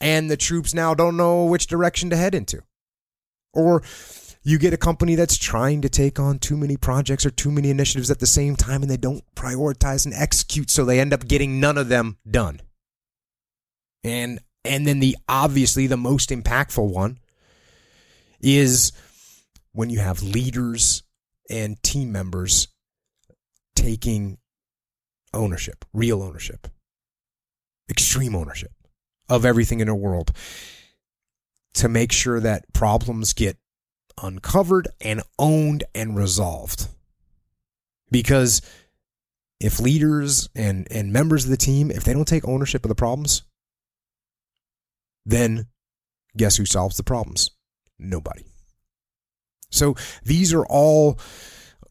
and 0.00 0.30
the 0.30 0.36
troops 0.36 0.74
now 0.74 0.94
don't 0.94 1.16
know 1.16 1.44
which 1.46 1.66
direction 1.66 2.10
to 2.10 2.16
head 2.16 2.34
into. 2.34 2.62
Or 3.52 3.82
you 4.42 4.58
get 4.58 4.74
a 4.74 4.76
company 4.76 5.14
that's 5.14 5.38
trying 5.38 5.80
to 5.80 5.88
take 5.88 6.20
on 6.20 6.38
too 6.38 6.56
many 6.56 6.76
projects 6.76 7.24
or 7.24 7.30
too 7.30 7.50
many 7.50 7.70
initiatives 7.70 8.10
at 8.10 8.18
the 8.18 8.26
same 8.26 8.54
time 8.54 8.82
and 8.82 8.90
they 8.90 8.96
don't 8.96 9.24
prioritize 9.34 10.04
and 10.04 10.14
execute 10.14 10.70
so 10.70 10.84
they 10.84 11.00
end 11.00 11.14
up 11.14 11.26
getting 11.26 11.58
none 11.58 11.78
of 11.78 11.88
them 11.88 12.18
done. 12.30 12.60
And 14.04 14.38
and 14.64 14.86
then 14.86 15.00
the 15.00 15.16
obviously 15.28 15.86
the 15.86 15.96
most 15.96 16.30
impactful 16.30 16.88
one 16.88 17.18
is 18.40 18.92
when 19.72 19.90
you 19.90 19.98
have 19.98 20.22
leaders 20.22 21.02
and 21.50 21.82
team 21.82 22.12
members 22.12 22.68
taking 23.74 24.38
ownership, 25.32 25.84
real 25.92 26.22
ownership, 26.22 26.68
extreme 27.90 28.34
ownership 28.34 28.70
of 29.28 29.44
everything 29.44 29.80
in 29.80 29.88
the 29.88 29.94
world 29.94 30.32
to 31.74 31.88
make 31.88 32.12
sure 32.12 32.40
that 32.40 32.72
problems 32.72 33.32
get 33.32 33.58
uncovered 34.22 34.88
and 35.00 35.22
owned 35.38 35.84
and 35.94 36.16
resolved. 36.16 36.86
Because 38.10 38.62
if 39.60 39.80
leaders 39.80 40.48
and, 40.54 40.86
and 40.90 41.12
members 41.12 41.44
of 41.44 41.50
the 41.50 41.56
team, 41.56 41.90
if 41.90 42.04
they 42.04 42.12
don't 42.12 42.28
take 42.28 42.46
ownership 42.46 42.84
of 42.84 42.88
the 42.88 42.94
problems, 42.94 43.42
then 45.24 45.66
guess 46.36 46.56
who 46.56 46.66
solves 46.66 46.96
the 46.96 47.02
problems? 47.02 47.50
Nobody. 47.98 48.44
So 49.70 49.94
these 50.22 50.52
are 50.52 50.66
all, 50.66 51.18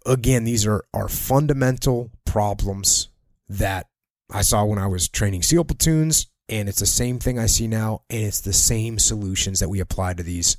again, 0.05 0.43
these 0.43 0.65
are, 0.65 0.85
are 0.93 1.09
fundamental 1.09 2.11
problems 2.25 3.09
that 3.49 3.87
I 4.31 4.41
saw 4.41 4.65
when 4.65 4.79
I 4.79 4.87
was 4.87 5.07
training 5.07 5.43
SEAL 5.43 5.65
platoons 5.65 6.27
and 6.49 6.67
it's 6.67 6.79
the 6.79 6.85
same 6.85 7.19
thing 7.19 7.39
I 7.39 7.45
see 7.45 7.67
now, 7.67 8.01
and 8.09 8.23
it's 8.23 8.41
the 8.41 8.53
same 8.53 8.99
solutions 8.99 9.59
that 9.59 9.69
we 9.69 9.79
apply 9.79 10.13
to 10.13 10.23
these 10.23 10.57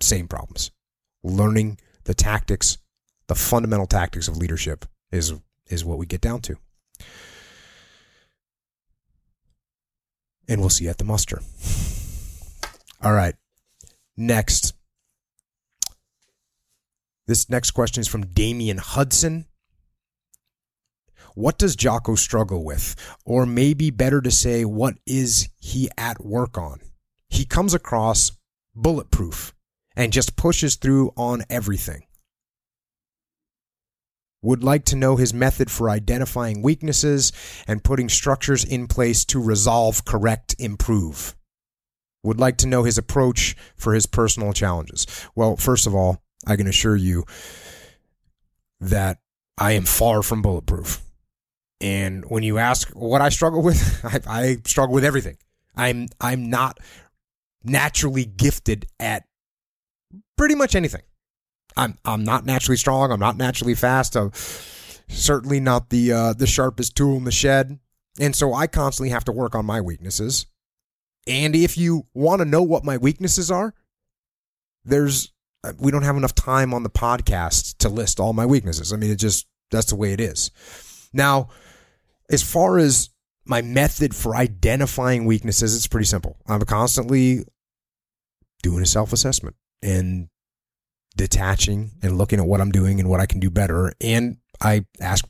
same 0.00 0.28
problems. 0.28 0.70
Learning 1.22 1.78
the 2.04 2.14
tactics, 2.14 2.78
the 3.26 3.34
fundamental 3.34 3.86
tactics 3.86 4.28
of 4.28 4.36
leadership 4.36 4.84
is 5.10 5.34
is 5.68 5.84
what 5.84 5.98
we 5.98 6.04
get 6.04 6.20
down 6.20 6.40
to. 6.42 6.56
And 10.48 10.60
we'll 10.60 10.70
see 10.70 10.84
you 10.84 10.90
at 10.90 10.98
the 10.98 11.04
muster. 11.04 11.40
All 13.02 13.12
right. 13.12 13.34
Next. 14.16 14.74
This 17.26 17.48
next 17.48 17.70
question 17.70 18.00
is 18.00 18.08
from 18.08 18.26
Damian 18.26 18.78
Hudson. 18.78 19.46
What 21.34 21.58
does 21.58 21.74
Jocko 21.74 22.14
struggle 22.14 22.64
with? 22.64 22.94
Or 23.24 23.46
maybe 23.46 23.90
better 23.90 24.20
to 24.20 24.30
say, 24.30 24.64
what 24.64 24.94
is 25.06 25.48
he 25.58 25.88
at 25.98 26.24
work 26.24 26.56
on? 26.56 26.80
He 27.28 27.44
comes 27.44 27.74
across 27.74 28.32
bulletproof 28.74 29.54
and 29.96 30.12
just 30.12 30.36
pushes 30.36 30.76
through 30.76 31.12
on 31.16 31.42
everything. 31.50 32.04
Would 34.44 34.62
like 34.62 34.84
to 34.86 34.96
know 34.96 35.16
his 35.16 35.32
method 35.32 35.70
for 35.70 35.88
identifying 35.88 36.60
weaknesses 36.60 37.32
and 37.66 37.82
putting 37.82 38.10
structures 38.10 38.62
in 38.62 38.86
place 38.86 39.24
to 39.26 39.42
resolve, 39.42 40.04
correct, 40.04 40.54
improve. 40.58 41.34
Would 42.22 42.38
like 42.38 42.58
to 42.58 42.66
know 42.66 42.84
his 42.84 42.98
approach 42.98 43.56
for 43.74 43.94
his 43.94 44.04
personal 44.04 44.52
challenges. 44.52 45.06
Well, 45.34 45.56
first 45.56 45.86
of 45.86 45.94
all, 45.94 46.22
I 46.46 46.56
can 46.56 46.66
assure 46.66 46.94
you 46.94 47.24
that 48.80 49.18
I 49.56 49.72
am 49.72 49.86
far 49.86 50.22
from 50.22 50.42
bulletproof. 50.42 51.00
And 51.80 52.26
when 52.26 52.42
you 52.42 52.58
ask 52.58 52.90
what 52.90 53.22
I 53.22 53.30
struggle 53.30 53.62
with, 53.62 54.04
I, 54.04 54.20
I 54.40 54.56
struggle 54.66 54.94
with 54.94 55.06
everything. 55.06 55.38
I'm 55.74 56.08
I'm 56.20 56.50
not 56.50 56.80
naturally 57.64 58.26
gifted 58.26 58.84
at 59.00 59.24
pretty 60.36 60.54
much 60.54 60.74
anything. 60.74 61.02
I'm 61.76 61.98
I'm 62.04 62.24
not 62.24 62.44
naturally 62.44 62.76
strong. 62.76 63.10
I'm 63.10 63.20
not 63.20 63.36
naturally 63.36 63.74
fast. 63.74 64.16
I'm 64.16 64.32
certainly 65.08 65.60
not 65.60 65.90
the 65.90 66.12
uh, 66.12 66.32
the 66.32 66.46
sharpest 66.46 66.96
tool 66.96 67.16
in 67.16 67.24
the 67.24 67.32
shed, 67.32 67.78
and 68.20 68.34
so 68.34 68.54
I 68.54 68.66
constantly 68.66 69.10
have 69.10 69.24
to 69.24 69.32
work 69.32 69.54
on 69.54 69.66
my 69.66 69.80
weaknesses. 69.80 70.46
And 71.26 71.56
if 71.56 71.78
you 71.78 72.06
want 72.12 72.40
to 72.40 72.44
know 72.44 72.62
what 72.62 72.84
my 72.84 72.96
weaknesses 72.98 73.50
are, 73.50 73.74
there's 74.84 75.32
uh, 75.64 75.72
we 75.78 75.90
don't 75.90 76.02
have 76.02 76.16
enough 76.16 76.34
time 76.34 76.74
on 76.74 76.82
the 76.82 76.90
podcast 76.90 77.78
to 77.78 77.88
list 77.88 78.20
all 78.20 78.32
my 78.32 78.46
weaknesses. 78.46 78.92
I 78.92 78.96
mean, 78.96 79.10
it 79.10 79.16
just 79.18 79.46
that's 79.70 79.86
the 79.86 79.96
way 79.96 80.12
it 80.12 80.20
is. 80.20 80.50
Now, 81.12 81.48
as 82.30 82.42
far 82.42 82.78
as 82.78 83.10
my 83.44 83.62
method 83.62 84.14
for 84.14 84.36
identifying 84.36 85.24
weaknesses, 85.24 85.76
it's 85.76 85.86
pretty 85.86 86.06
simple. 86.06 86.36
I'm 86.46 86.60
constantly 86.62 87.44
doing 88.62 88.82
a 88.82 88.86
self 88.86 89.12
assessment 89.12 89.56
and 89.82 90.28
detaching 91.16 91.92
and 92.02 92.18
looking 92.18 92.40
at 92.40 92.46
what 92.46 92.60
I'm 92.60 92.70
doing 92.70 93.00
and 93.00 93.08
what 93.08 93.20
I 93.20 93.26
can 93.26 93.40
do 93.40 93.50
better. 93.50 93.92
And 94.00 94.38
I 94.60 94.84
ask 95.00 95.26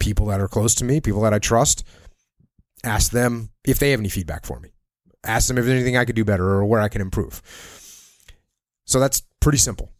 people 0.00 0.26
that 0.26 0.40
are 0.40 0.48
close 0.48 0.74
to 0.76 0.84
me, 0.84 1.00
people 1.00 1.22
that 1.22 1.34
I 1.34 1.38
trust, 1.38 1.84
ask 2.84 3.12
them 3.12 3.50
if 3.64 3.78
they 3.78 3.90
have 3.90 4.00
any 4.00 4.08
feedback 4.08 4.44
for 4.44 4.60
me. 4.60 4.70
Ask 5.24 5.48
them 5.48 5.58
if 5.58 5.64
there's 5.64 5.74
anything 5.74 5.96
I 5.96 6.04
could 6.04 6.16
do 6.16 6.24
better 6.24 6.44
or 6.44 6.64
where 6.64 6.80
I 6.80 6.88
can 6.88 7.00
improve. 7.00 7.42
So 8.86 9.00
that's 9.00 9.22
pretty 9.40 9.58
simple. 9.58 9.92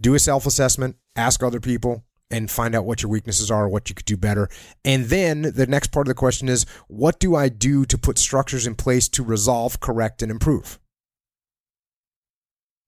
Do 0.00 0.14
a 0.14 0.18
self 0.18 0.46
assessment, 0.46 0.96
ask 1.16 1.42
other 1.42 1.60
people, 1.60 2.04
and 2.30 2.50
find 2.50 2.74
out 2.74 2.84
what 2.84 3.02
your 3.02 3.10
weaknesses 3.10 3.50
are, 3.50 3.68
what 3.68 3.88
you 3.88 3.94
could 3.94 4.06
do 4.06 4.16
better. 4.16 4.48
And 4.84 5.06
then 5.06 5.42
the 5.42 5.66
next 5.66 5.92
part 5.92 6.06
of 6.06 6.10
the 6.10 6.18
question 6.18 6.48
is 6.48 6.66
what 6.88 7.20
do 7.20 7.36
I 7.36 7.48
do 7.48 7.84
to 7.84 7.98
put 7.98 8.18
structures 8.18 8.66
in 8.66 8.74
place 8.74 9.08
to 9.10 9.22
resolve, 9.22 9.80
correct, 9.80 10.22
and 10.22 10.30
improve? 10.30 10.78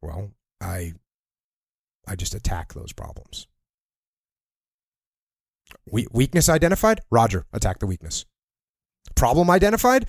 Well, 0.02 0.32
I 0.60 0.94
I 2.06 2.16
just 2.16 2.34
attack 2.34 2.74
those 2.74 2.92
problems. 2.92 3.46
We- 5.90 6.06
weakness 6.12 6.48
identified? 6.48 7.00
Roger, 7.10 7.46
attack 7.52 7.78
the 7.78 7.86
weakness. 7.86 8.24
Problem 9.14 9.50
identified? 9.50 10.06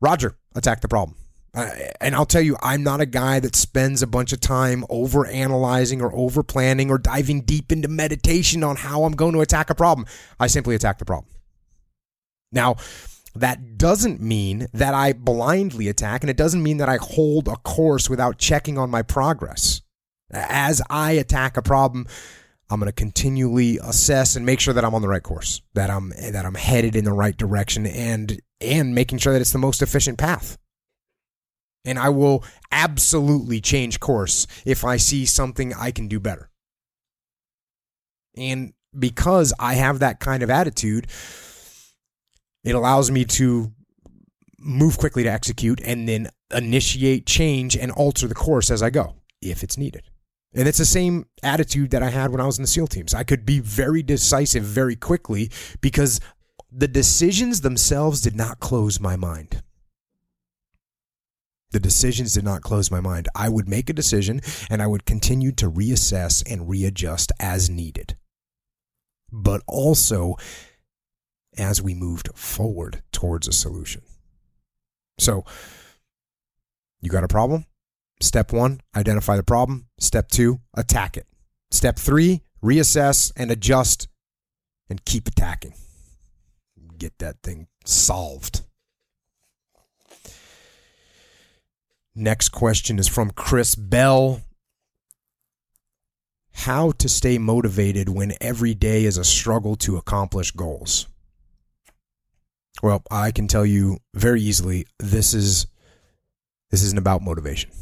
Roger, 0.00 0.36
attack 0.54 0.80
the 0.80 0.88
problem. 0.88 1.16
Uh, 1.54 1.70
and 2.00 2.14
I'll 2.14 2.26
tell 2.26 2.40
you, 2.40 2.56
I'm 2.62 2.82
not 2.82 3.02
a 3.02 3.06
guy 3.06 3.38
that 3.40 3.54
spends 3.54 4.02
a 4.02 4.06
bunch 4.06 4.32
of 4.32 4.40
time 4.40 4.86
over 4.88 5.26
analyzing 5.26 6.00
or 6.00 6.14
over 6.14 6.42
planning 6.42 6.90
or 6.90 6.96
diving 6.96 7.42
deep 7.42 7.70
into 7.70 7.88
meditation 7.88 8.64
on 8.64 8.76
how 8.76 9.04
I'm 9.04 9.12
going 9.12 9.34
to 9.34 9.42
attack 9.42 9.68
a 9.68 9.74
problem. 9.74 10.06
I 10.40 10.46
simply 10.46 10.74
attack 10.74 10.98
the 10.98 11.04
problem. 11.04 11.30
Now, 12.52 12.76
that 13.34 13.76
doesn't 13.76 14.20
mean 14.20 14.66
that 14.72 14.94
I 14.94 15.12
blindly 15.12 15.88
attack, 15.88 16.22
and 16.22 16.30
it 16.30 16.36
doesn't 16.36 16.62
mean 16.62 16.78
that 16.78 16.88
I 16.88 16.96
hold 16.96 17.48
a 17.48 17.56
course 17.56 18.08
without 18.08 18.38
checking 18.38 18.78
on 18.78 18.90
my 18.90 19.02
progress. 19.02 19.82
As 20.32 20.80
I 20.88 21.12
attack 21.12 21.56
a 21.56 21.62
problem, 21.62 22.06
I'm 22.70 22.80
going 22.80 22.88
to 22.88 22.92
continually 22.92 23.78
assess 23.82 24.34
and 24.34 24.46
make 24.46 24.58
sure 24.58 24.72
that 24.72 24.84
I'm 24.84 24.94
on 24.94 25.02
the 25.02 25.08
right 25.08 25.22
course, 25.22 25.60
that 25.74 25.90
I'm 25.90 26.10
that 26.10 26.46
I'm 26.46 26.54
headed 26.54 26.96
in 26.96 27.04
the 27.04 27.12
right 27.12 27.36
direction, 27.36 27.86
and 27.86 28.40
and 28.60 28.94
making 28.94 29.18
sure 29.18 29.32
that 29.34 29.42
it's 29.42 29.52
the 29.52 29.58
most 29.58 29.82
efficient 29.82 30.18
path. 30.18 30.56
And 31.84 31.98
I 31.98 32.08
will 32.08 32.44
absolutely 32.70 33.60
change 33.60 34.00
course 34.00 34.46
if 34.64 34.84
I 34.84 34.96
see 34.96 35.26
something 35.26 35.74
I 35.74 35.90
can 35.90 36.08
do 36.08 36.20
better. 36.20 36.48
And 38.36 38.72
because 38.98 39.52
I 39.58 39.74
have 39.74 39.98
that 39.98 40.20
kind 40.20 40.42
of 40.42 40.48
attitude, 40.48 41.08
it 42.64 42.74
allows 42.74 43.10
me 43.10 43.24
to 43.24 43.72
move 44.58 44.96
quickly 44.96 45.24
to 45.24 45.30
execute 45.30 45.80
and 45.84 46.08
then 46.08 46.28
initiate 46.54 47.26
change 47.26 47.76
and 47.76 47.90
alter 47.90 48.28
the 48.28 48.34
course 48.34 48.70
as 48.70 48.82
I 48.82 48.90
go 48.90 49.16
if 49.40 49.62
it's 49.62 49.76
needed. 49.76 50.04
And 50.54 50.68
it's 50.68 50.78
the 50.78 50.84
same 50.84 51.26
attitude 51.42 51.90
that 51.92 52.02
I 52.02 52.10
had 52.10 52.30
when 52.30 52.40
I 52.40 52.46
was 52.46 52.58
in 52.58 52.62
the 52.62 52.68
SEAL 52.68 52.88
teams. 52.88 53.14
I 53.14 53.24
could 53.24 53.46
be 53.46 53.58
very 53.60 54.02
decisive 54.02 54.64
very 54.64 54.96
quickly 54.96 55.50
because 55.80 56.20
the 56.70 56.88
decisions 56.88 57.62
themselves 57.62 58.20
did 58.20 58.36
not 58.36 58.60
close 58.60 59.00
my 59.00 59.16
mind. 59.16 59.62
The 61.70 61.80
decisions 61.80 62.34
did 62.34 62.44
not 62.44 62.60
close 62.60 62.90
my 62.90 63.00
mind. 63.00 63.28
I 63.34 63.48
would 63.48 63.66
make 63.66 63.88
a 63.88 63.94
decision 63.94 64.42
and 64.68 64.82
I 64.82 64.86
would 64.86 65.06
continue 65.06 65.52
to 65.52 65.70
reassess 65.70 66.42
and 66.50 66.68
readjust 66.68 67.32
as 67.40 67.70
needed. 67.70 68.16
But 69.30 69.62
also 69.66 70.36
as 71.56 71.80
we 71.80 71.94
moved 71.94 72.28
forward 72.34 73.02
towards 73.10 73.48
a 73.48 73.52
solution. 73.52 74.02
So, 75.18 75.44
you 77.00 77.10
got 77.10 77.24
a 77.24 77.28
problem? 77.28 77.66
Step 78.22 78.52
one, 78.52 78.80
identify 78.96 79.34
the 79.34 79.42
problem. 79.42 79.88
Step 79.98 80.28
two, 80.28 80.60
attack 80.74 81.16
it. 81.16 81.26
Step 81.72 81.98
three, 81.98 82.42
reassess 82.62 83.32
and 83.36 83.50
adjust 83.50 84.06
and 84.88 85.04
keep 85.04 85.26
attacking. 85.26 85.74
Get 86.96 87.18
that 87.18 87.42
thing 87.42 87.66
solved. 87.84 88.62
Next 92.14 92.50
question 92.50 93.00
is 93.00 93.08
from 93.08 93.32
Chris 93.32 93.74
Bell. 93.74 94.40
How 96.52 96.92
to 96.92 97.08
stay 97.08 97.38
motivated 97.38 98.08
when 98.08 98.34
every 98.40 98.74
day 98.74 99.04
is 99.04 99.18
a 99.18 99.24
struggle 99.24 99.74
to 99.76 99.96
accomplish 99.96 100.52
goals? 100.52 101.08
Well, 102.84 103.02
I 103.10 103.32
can 103.32 103.48
tell 103.48 103.66
you 103.66 103.98
very 104.14 104.40
easily 104.42 104.86
this 105.00 105.34
is 105.34 105.66
this 106.70 106.84
isn't 106.84 106.98
about 106.98 107.20
motivation. 107.20 107.72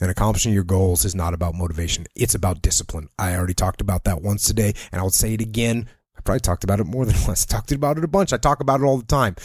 And 0.00 0.10
accomplishing 0.10 0.52
your 0.52 0.64
goals 0.64 1.04
is 1.04 1.14
not 1.14 1.34
about 1.34 1.54
motivation. 1.54 2.06
It's 2.16 2.34
about 2.34 2.62
discipline. 2.62 3.08
I 3.18 3.36
already 3.36 3.54
talked 3.54 3.80
about 3.80 4.04
that 4.04 4.22
once 4.22 4.44
today, 4.46 4.74
and 4.90 5.00
I'll 5.00 5.10
say 5.10 5.34
it 5.34 5.40
again. 5.40 5.88
I 6.16 6.20
probably 6.22 6.40
talked 6.40 6.64
about 6.64 6.80
it 6.80 6.84
more 6.84 7.04
than 7.04 7.16
once. 7.26 7.46
I 7.48 7.54
talked 7.54 7.72
about 7.72 7.98
it 7.98 8.04
a 8.04 8.08
bunch. 8.08 8.32
I 8.32 8.36
talk 8.36 8.60
about 8.60 8.80
it 8.80 8.84
all 8.84 8.98
the 8.98 9.04
time. 9.04 9.36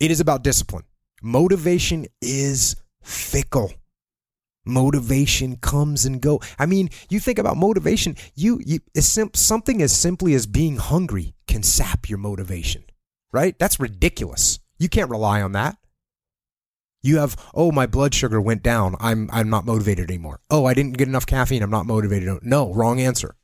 It 0.00 0.10
is 0.10 0.20
about 0.20 0.44
discipline. 0.44 0.84
Motivation 1.22 2.06
is 2.20 2.76
fickle. 3.02 3.72
Motivation 4.64 5.56
comes 5.56 6.04
and 6.04 6.20
go. 6.20 6.40
I 6.58 6.66
mean, 6.66 6.90
you 7.10 7.18
think 7.18 7.38
about 7.38 7.56
motivation. 7.56 8.16
You, 8.34 8.60
you 8.64 8.78
something 9.00 9.82
as 9.82 9.92
simply 9.92 10.34
as 10.34 10.46
being 10.46 10.76
hungry 10.76 11.34
can 11.48 11.62
sap 11.62 12.08
your 12.08 12.18
motivation, 12.18 12.84
right? 13.32 13.58
That's 13.58 13.80
ridiculous. 13.80 14.60
You 14.78 14.88
can't 14.88 15.10
rely 15.10 15.42
on 15.42 15.52
that. 15.52 15.76
You 17.02 17.18
have, 17.18 17.36
oh, 17.52 17.72
my 17.72 17.86
blood 17.86 18.14
sugar 18.14 18.40
went 18.40 18.62
down. 18.62 18.94
I'm 19.00 19.28
I'm 19.32 19.50
not 19.50 19.66
motivated 19.66 20.08
anymore. 20.08 20.40
Oh, 20.50 20.66
I 20.66 20.74
didn't 20.74 20.98
get 20.98 21.08
enough 21.08 21.26
caffeine. 21.26 21.62
I'm 21.62 21.70
not 21.70 21.86
motivated. 21.86 22.38
No, 22.42 22.72
wrong 22.72 23.00
answer. 23.00 23.34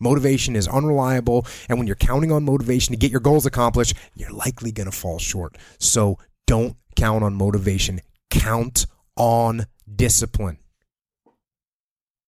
Motivation 0.00 0.54
is 0.54 0.68
unreliable, 0.68 1.46
and 1.68 1.78
when 1.78 1.86
you're 1.86 1.96
counting 1.96 2.30
on 2.30 2.44
motivation 2.44 2.92
to 2.92 2.98
get 2.98 3.10
your 3.10 3.20
goals 3.20 3.46
accomplished, 3.46 3.94
you're 4.14 4.30
likely 4.30 4.70
going 4.70 4.88
to 4.88 4.96
fall 4.96 5.18
short. 5.18 5.56
So 5.80 6.18
don't 6.46 6.76
count 6.94 7.24
on 7.24 7.34
motivation. 7.34 8.00
Count 8.30 8.86
on 9.16 9.66
discipline. 9.92 10.58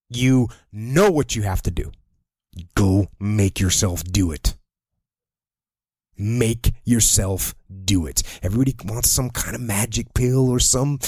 You 0.09 0.49
know 0.73 1.11
what 1.11 1.37
you 1.37 1.43
have 1.43 1.63
to 1.63 1.71
do. 1.71 1.93
Go 2.75 3.07
make 3.21 3.61
yourself 3.61 4.03
do 4.03 4.33
it. 4.33 4.55
Make 6.21 6.75
yourself 6.85 7.55
do 7.85 8.07
it. 8.07 8.23
Everybody 8.43 8.75
wants 8.85 9.11
some 9.11 9.31
kind 9.31 9.55
of 9.55 9.63
magic 9.63 10.13
pill 10.15 10.51
or 10.51 10.61
some 10.61 10.99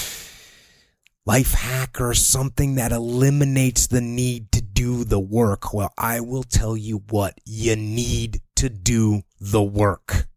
life 1.25 1.53
hack 1.53 2.01
or 2.01 2.13
something 2.13 2.75
that 2.75 2.91
eliminates 2.91 3.87
the 3.87 4.01
need 4.01 4.51
to 4.51 4.61
do 4.61 5.03
the 5.03 5.19
work. 5.19 5.73
Well, 5.73 5.93
I 5.97 6.19
will 6.19 6.43
tell 6.43 6.75
you 6.75 7.03
what 7.09 7.39
you 7.45 7.75
need 7.75 8.41
to 8.55 8.69
do 8.69 9.21
the 9.39 9.63
work. 9.63 10.27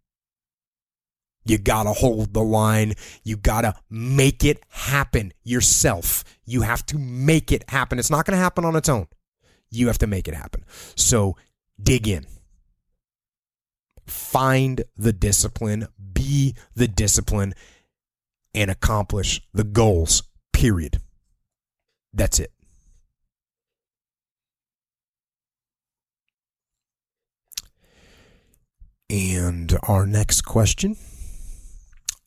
You 1.47 1.59
gotta 1.59 1.93
hold 1.93 2.35
the 2.35 2.43
line. 2.43 2.95
You 3.23 3.37
gotta 3.37 3.75
make 3.89 4.45
it 4.45 4.63
happen 4.69 5.33
yourself. 5.45 6.25
You 6.45 6.63
have 6.63 6.85
to 6.87 6.99
make 6.99 7.53
it 7.53 7.71
happen. 7.71 7.99
It's 7.99 8.11
not 8.11 8.27
gonna 8.27 8.37
happen 8.37 8.65
on 8.65 8.77
its 8.77 8.89
own. 8.89 9.07
You 9.71 9.87
have 9.87 9.99
to 9.99 10.07
make 10.07 10.29
it 10.29 10.35
happen. 10.35 10.65
So 10.97 11.37
dig 11.81 12.09
in. 12.09 12.27
Find 14.07 14.85
the 14.97 15.13
discipline, 15.13 15.89
be 16.13 16.55
the 16.75 16.89
discipline, 16.89 17.55
and 18.55 18.71
accomplish 18.71 19.43
the 19.53 19.65
goals, 19.65 20.23
period. 20.53 20.99
That's 22.13 22.41
it. 22.41 22.53
And 29.09 29.79
our 29.85 30.07
next 30.07 30.43
question 30.43 30.97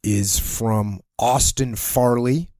is 0.03 0.39
from 0.39 1.01
Austin 1.17 1.75
Farley. 1.75 2.51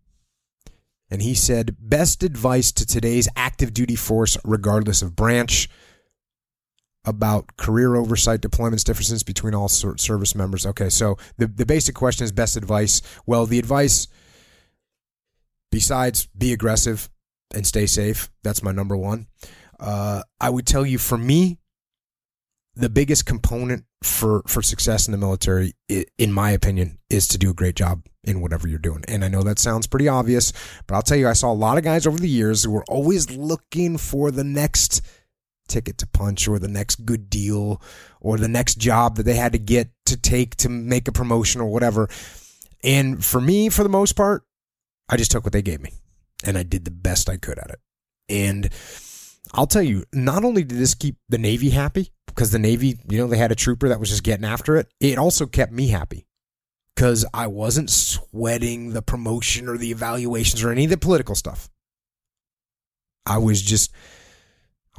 And 1.10 1.22
he 1.22 1.34
said, 1.34 1.76
Best 1.80 2.24
advice 2.24 2.72
to 2.74 2.86
today's 2.86 3.30
active 3.36 3.74
duty 3.74 3.96
force, 3.96 4.38
regardless 4.44 5.02
of 5.02 5.16
branch, 5.16 5.70
about 7.10 7.58
career 7.58 7.96
oversight, 7.96 8.42
deployments, 8.42 8.84
differences 8.84 9.24
between 9.24 9.56
all 9.56 9.68
ser- 9.68 9.98
service 9.98 10.36
members. 10.36 10.66
Okay, 10.66 10.90
so 10.90 11.18
the, 11.38 11.48
the 11.48 11.66
basic 11.66 11.96
question 11.96 12.24
is 12.24 12.32
best 12.32 12.56
advice. 12.56 13.02
Well, 13.26 13.46
the 13.46 13.60
advice, 13.60 14.08
besides 15.72 16.28
be 16.38 16.54
aggressive 16.54 17.10
and 17.54 17.66
stay 17.66 17.88
safe, 17.88 18.30
that's 18.44 18.64
my 18.64 18.72
number 18.72 18.96
one. 18.96 19.28
Uh, 19.80 20.22
I 20.40 20.50
would 20.50 20.68
tell 20.68 20.86
you 20.86 20.98
for 20.98 21.18
me, 21.18 21.58
the 22.76 22.90
biggest 22.90 23.26
component 23.26 23.86
for 24.04 24.44
for 24.48 24.62
success 24.62 25.08
in 25.08 25.12
the 25.12 25.18
military, 25.18 25.74
in 26.18 26.32
my 26.32 26.52
opinion, 26.52 27.00
is 27.10 27.28
to 27.30 27.38
do 27.38 27.50
a 27.50 27.54
great 27.54 27.76
job 27.76 28.06
in 28.24 28.42
whatever 28.42 28.68
you're 28.68 28.80
doing. 28.80 29.04
And 29.08 29.26
I 29.26 29.28
know 29.28 29.44
that 29.44 29.60
sounds 29.60 29.88
pretty 29.88 30.08
obvious, 30.08 30.54
but 30.88 30.96
I'll 30.96 31.02
tell 31.02 31.18
you, 31.18 31.28
I 31.28 31.34
saw 31.34 31.52
a 31.52 31.54
lot 31.54 31.78
of 31.78 31.84
guys 31.84 32.08
over 32.08 32.18
the 32.18 32.30
years 32.30 32.64
who 32.64 32.72
were 32.72 32.86
always 32.86 33.36
looking 33.36 33.98
for 33.98 34.32
the 34.32 34.44
next 34.44 35.02
ticket 35.70 35.98
to 36.00 36.08
punch 36.08 36.48
or 36.48 36.60
the 36.60 36.68
next 36.68 37.06
good 37.06 37.30
deal 37.30 37.82
or 38.20 38.38
the 38.38 38.48
next 38.48 38.76
job 38.76 39.16
that 39.16 39.24
they 39.24 39.36
had 39.36 39.54
to 39.54 39.60
get 39.60 39.90
to 40.06 40.18
take 40.18 40.56
to 40.58 40.70
make 40.70 41.08
a 41.08 41.12
promotion 41.12 41.62
or 41.62 41.72
whatever. 41.72 42.10
And 42.84 43.24
for 43.24 43.40
me, 43.40 43.70
for 43.70 43.84
the 43.84 43.90
most 43.90 44.14
part, 44.14 44.44
I 45.08 45.18
just 45.18 45.32
took 45.32 45.44
what 45.44 45.54
they 45.54 45.62
gave 45.62 45.82
me 45.82 45.94
and 46.44 46.58
I 46.58 46.64
did 46.64 46.86
the 46.86 46.92
best 46.92 47.30
I 47.30 47.38
could 47.38 47.60
at 47.60 47.70
it. 47.70 47.80
And 48.28 48.70
I'll 49.54 49.68
tell 49.68 49.82
you, 49.82 50.04
not 50.14 50.44
only 50.44 50.64
did 50.64 50.78
this 50.78 50.94
keep 50.94 51.18
the 51.30 51.38
Navy 51.38 51.72
happy, 51.72 52.12
because 52.28 52.52
the 52.52 52.60
Navy, 52.60 53.00
you 53.10 53.18
know, 53.18 53.28
they 53.28 53.38
had 53.38 53.52
a 53.52 53.56
trooper 53.56 53.90
that 53.90 54.00
was 54.00 54.10
just 54.10 54.24
getting 54.24 54.46
after 54.46 54.78
it, 54.78 54.88
it 55.00 55.18
also 55.18 55.46
kept 55.46 55.72
me 55.72 55.88
happy 55.88 56.28
because 56.96 57.26
I 57.34 57.48
wasn't 57.48 57.90
sweating 57.90 58.94
the 58.94 59.02
promotion 59.02 59.68
or 59.68 59.78
the 59.78 59.92
evaluations 59.92 60.64
or 60.64 60.72
any 60.72 60.84
of 60.84 60.90
the 60.90 60.98
political 60.98 61.36
stuff. 61.36 61.70
I 63.26 63.38
was 63.38 63.62
just, 63.62 63.92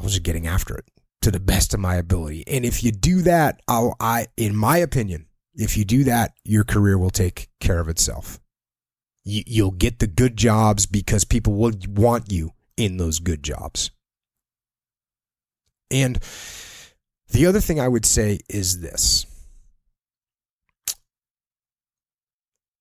I 0.00 0.02
was 0.02 0.12
just 0.12 0.22
getting 0.22 0.46
after 0.46 0.74
it 0.74 0.86
to 1.20 1.30
the 1.30 1.38
best 1.38 1.74
of 1.74 1.80
my 1.80 1.96
ability. 1.96 2.42
And 2.46 2.64
if 2.64 2.82
you 2.82 2.90
do 2.90 3.20
that, 3.22 3.60
I'll, 3.68 3.94
I, 4.00 4.28
in 4.38 4.56
my 4.56 4.78
opinion, 4.78 5.26
if 5.54 5.76
you 5.76 5.84
do 5.84 6.04
that, 6.04 6.32
your 6.42 6.64
career 6.64 6.96
will 6.96 7.10
take 7.10 7.50
care 7.60 7.80
of 7.80 7.88
itself. 7.88 8.40
You, 9.24 9.42
you'll 9.46 9.72
get 9.72 9.98
the 9.98 10.06
good 10.06 10.38
jobs 10.38 10.86
because 10.86 11.24
people 11.24 11.52
will 11.52 11.72
want 11.86 12.32
you 12.32 12.52
in 12.78 12.96
those 12.96 13.18
good 13.18 13.42
jobs. 13.42 13.90
And 15.90 16.18
the 17.28 17.44
other 17.44 17.60
thing 17.60 17.78
I 17.78 17.88
would 17.88 18.06
say 18.06 18.38
is 18.48 18.80
this 18.80 19.26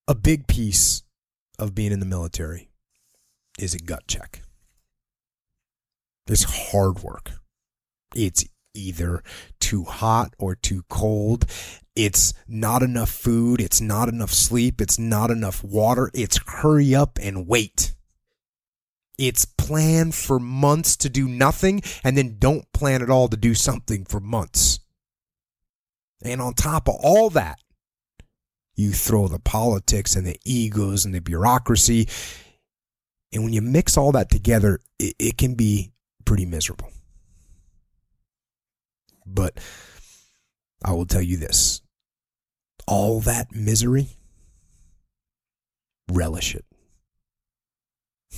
a 0.07 0.15
big 0.15 0.47
piece 0.47 1.03
of 1.57 1.75
being 1.75 1.91
in 1.91 1.99
the 1.99 2.05
military 2.05 2.69
is 3.59 3.73
a 3.73 3.79
gut 3.79 4.07
check. 4.07 4.41
It's 6.29 6.71
hard 6.71 7.03
work. 7.03 7.31
It's 8.15 8.45
either 8.73 9.23
too 9.59 9.83
hot 9.83 10.33
or 10.37 10.55
too 10.55 10.83
cold. 10.89 11.45
It's 11.95 12.33
not 12.47 12.81
enough 12.81 13.09
food. 13.09 13.59
It's 13.59 13.81
not 13.81 14.09
enough 14.09 14.31
sleep. 14.31 14.79
It's 14.81 14.99
not 14.99 15.31
enough 15.31 15.63
water. 15.63 16.09
It's 16.13 16.39
hurry 16.47 16.95
up 16.95 17.19
and 17.21 17.47
wait. 17.47 17.93
It's 19.17 19.43
plan 19.43 20.13
for 20.13 20.39
months 20.39 20.95
to 20.97 21.09
do 21.09 21.27
nothing 21.27 21.81
and 22.03 22.17
then 22.17 22.37
don't 22.39 22.71
plan 22.71 23.01
at 23.01 23.09
all 23.09 23.27
to 23.27 23.35
do 23.35 23.53
something 23.53 24.05
for 24.05 24.21
months. 24.21 24.79
And 26.23 26.41
on 26.41 26.53
top 26.53 26.87
of 26.87 26.95
all 27.01 27.29
that, 27.31 27.59
you 28.75 28.93
throw 28.93 29.27
the 29.27 29.39
politics 29.39 30.15
and 30.15 30.25
the 30.25 30.39
egos 30.45 31.03
and 31.03 31.13
the 31.13 31.19
bureaucracy. 31.19 32.07
And 33.33 33.43
when 33.43 33.51
you 33.51 33.61
mix 33.61 33.97
all 33.97 34.13
that 34.13 34.29
together, 34.29 34.79
it, 34.97 35.15
it 35.19 35.37
can 35.37 35.55
be 35.55 35.91
pretty 36.29 36.45
miserable. 36.45 36.91
But 39.25 39.59
I 40.85 40.91
will 40.91 41.07
tell 41.07 41.23
you 41.23 41.37
this 41.37 41.81
all 42.85 43.19
that 43.21 43.51
misery, 43.51 44.09
relish 46.11 46.53
it. 46.53 46.65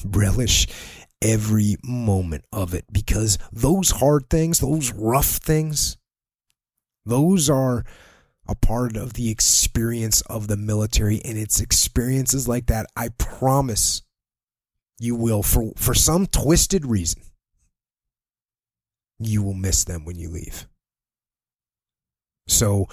Relish 0.06 0.68
every 1.22 1.76
moment 1.84 2.46
of 2.54 2.74
it 2.74 2.86
because 2.94 3.38
those 3.52 3.92
hard 3.92 4.30
things, 4.30 4.60
those 4.60 4.94
rough 4.94 5.40
things, 5.44 5.98
those 7.06 7.50
are 7.50 7.84
a 8.48 8.56
part 8.56 8.96
of 8.96 9.16
the 9.16 9.30
experience 9.30 10.22
of 10.22 10.48
the 10.48 10.56
military. 10.56 11.22
And 11.26 11.38
it's 11.38 11.60
experiences 11.60 12.48
like 12.48 12.68
that, 12.68 12.86
I 12.96 13.10
promise 13.10 14.02
you 14.98 15.18
will, 15.18 15.44
for, 15.44 15.74
for 15.76 15.94
some 15.94 16.26
twisted 16.26 16.86
reason, 16.86 17.24
you 19.26 19.44
will 19.44 19.54
miss 19.54 19.84
them 19.84 20.06
when 20.06 20.18
you 20.18 20.30
leave. 20.30 20.68
So 22.48 22.88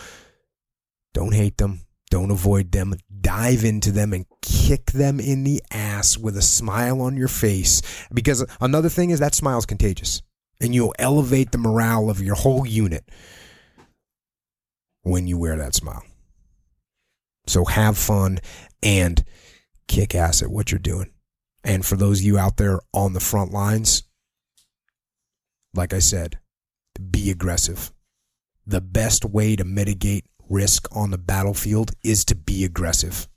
don't 1.15 1.35
hate 1.35 1.59
them. 1.59 1.81
Don't 2.11 2.31
avoid 2.31 2.73
them. 2.73 2.95
Dive 3.21 3.65
into 3.65 3.93
them 3.93 4.13
and 4.13 4.25
kick 4.41 4.93
them 4.93 5.21
in 5.21 5.45
the 5.45 5.63
ass 5.71 6.17
with 6.17 6.37
a 6.37 6.43
smile 6.43 7.01
on 7.01 7.17
your 7.17 7.29
face. 7.29 7.83
Because 8.13 8.45
another 8.61 8.89
thing 8.89 9.11
is 9.11 9.21
that 9.21 9.35
smile 9.35 9.59
is 9.59 9.67
contagious. 9.67 10.23
And 10.61 10.75
you'll 10.75 10.95
elevate 10.99 11.53
the 11.53 11.59
morale 11.59 12.11
of 12.11 12.21
your 12.21 12.35
whole 12.35 12.67
unit 12.67 13.09
when 15.03 15.27
you 15.27 15.39
wear 15.39 15.57
that 15.57 15.75
smile. 15.75 16.03
So 17.47 17.65
have 17.65 17.97
fun 17.97 18.41
and 18.83 19.25
kick 19.87 20.15
ass 20.15 20.43
at 20.43 20.51
what 20.51 20.71
you're 20.71 20.79
doing. 20.79 21.11
And 21.65 21.85
for 21.85 21.97
those 21.97 22.21
of 22.21 22.25
you 22.25 22.39
out 22.39 22.57
there 22.57 22.81
on 22.93 23.13
the 23.13 23.21
front 23.21 23.53
lines, 23.53 24.03
like 25.75 25.93
I 25.93 25.99
said, 25.99 26.39
be 27.11 27.31
aggressive. 27.31 27.93
The 28.67 28.81
best 28.81 29.25
way 29.25 29.57
to 29.57 29.65
mitigate 29.65 30.27
risk 30.49 30.89
on 30.95 31.11
the 31.11 31.19
battlefield 31.19 31.93
is 32.03 32.25
to 32.27 32.35
be 32.35 32.65
aggressive. 32.65 33.29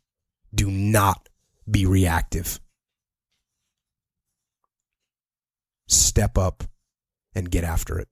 Do 0.53 0.69
not 0.69 1.29
be 1.69 1.85
reactive. 1.85 2.59
Step 5.87 6.37
up 6.37 6.63
and 7.35 7.51
get 7.51 7.63
after 7.63 7.99
it. 7.99 8.07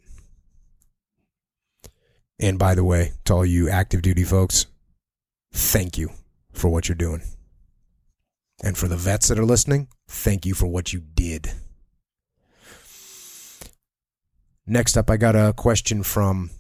And 2.39 2.57
by 2.57 2.76
the 2.76 2.84
way, 2.84 3.13
to 3.26 3.34
all 3.34 3.45
you 3.45 3.70
active 3.70 4.01
duty 4.01 4.24
folks, 4.24 4.65
thank 5.51 5.97
you 5.97 6.11
for 6.53 6.70
what 6.70 6.88
you're 6.88 6.95
doing. 6.95 7.22
And 8.63 8.78
for 8.78 8.88
the 8.88 8.97
vets 8.97 9.28
that 9.28 9.39
are 9.39 9.45
listening, 9.45 9.88
thank 10.07 10.45
you 10.45 10.53
for 10.53 10.67
what 10.67 10.93
you 10.93 10.99
did. 10.99 11.51
Next 14.70 14.97
up, 14.97 15.09
I 15.09 15.17
got 15.17 15.36
a 15.36 15.51
question 15.57 16.03
from 16.03 16.51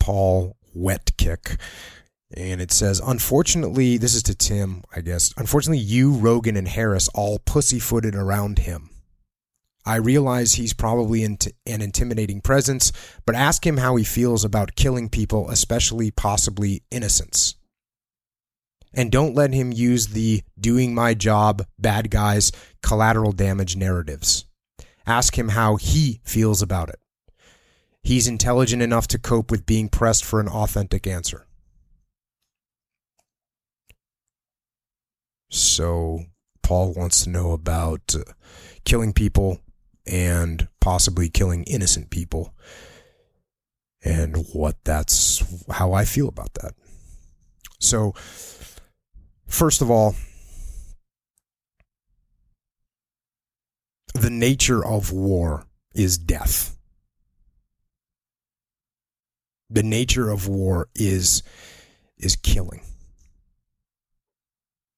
Paul 0.00 0.56
Wetkick. 0.76 1.56
And 2.36 2.60
it 2.60 2.72
says, 2.72 3.00
unfortunately, 3.04 3.96
this 3.96 4.14
is 4.14 4.24
to 4.24 4.34
Tim, 4.34 4.82
I 4.94 5.02
guess. 5.02 5.32
Unfortunately, 5.36 5.78
you, 5.78 6.14
Rogan, 6.14 6.56
and 6.56 6.66
Harris 6.66 7.08
all 7.14 7.38
pussyfooted 7.38 8.16
around 8.16 8.58
him. 8.58 8.90
I 9.86 9.96
realize 9.96 10.54
he's 10.54 10.72
probably 10.72 11.22
an 11.22 11.38
intimidating 11.66 12.40
presence, 12.40 12.90
but 13.24 13.36
ask 13.36 13.64
him 13.64 13.76
how 13.76 13.94
he 13.94 14.04
feels 14.04 14.44
about 14.44 14.74
killing 14.74 15.08
people, 15.08 15.48
especially 15.48 16.10
possibly 16.10 16.82
innocents. 16.90 17.54
And 18.94 19.12
don't 19.12 19.34
let 19.34 19.54
him 19.54 19.72
use 19.72 20.08
the 20.08 20.42
doing 20.58 20.92
my 20.94 21.14
job, 21.14 21.64
bad 21.78 22.10
guys, 22.10 22.50
collateral 22.82 23.32
damage 23.32 23.76
narratives. 23.76 24.44
Ask 25.06 25.38
him 25.38 25.50
how 25.50 25.76
he 25.76 26.20
feels 26.24 26.62
about 26.62 26.88
it. 26.88 27.00
He's 28.02 28.26
intelligent 28.26 28.82
enough 28.82 29.06
to 29.08 29.18
cope 29.18 29.50
with 29.50 29.66
being 29.66 29.88
pressed 29.88 30.24
for 30.24 30.40
an 30.40 30.48
authentic 30.48 31.06
answer. 31.06 31.46
So, 35.50 36.24
Paul 36.62 36.94
wants 36.94 37.24
to 37.24 37.30
know 37.30 37.52
about 37.52 38.14
uh, 38.14 38.32
killing 38.84 39.12
people 39.12 39.60
and 40.06 40.68
possibly 40.80 41.28
killing 41.28 41.64
innocent 41.64 42.10
people. 42.10 42.54
and 44.04 44.46
what 44.52 44.76
that's 44.84 45.42
how 45.70 45.92
I 45.92 46.04
feel 46.04 46.28
about 46.28 46.54
that. 46.54 46.74
So, 47.78 48.12
first 49.46 49.80
of 49.82 49.90
all, 49.90 50.14
the 54.12 54.30
nature 54.30 54.84
of 54.84 55.12
war 55.12 55.66
is 55.94 56.18
death. 56.18 56.76
The 59.70 59.82
nature 59.82 60.30
of 60.30 60.48
war 60.48 60.88
is 60.94 61.42
is 62.18 62.36
killing. 62.36 62.82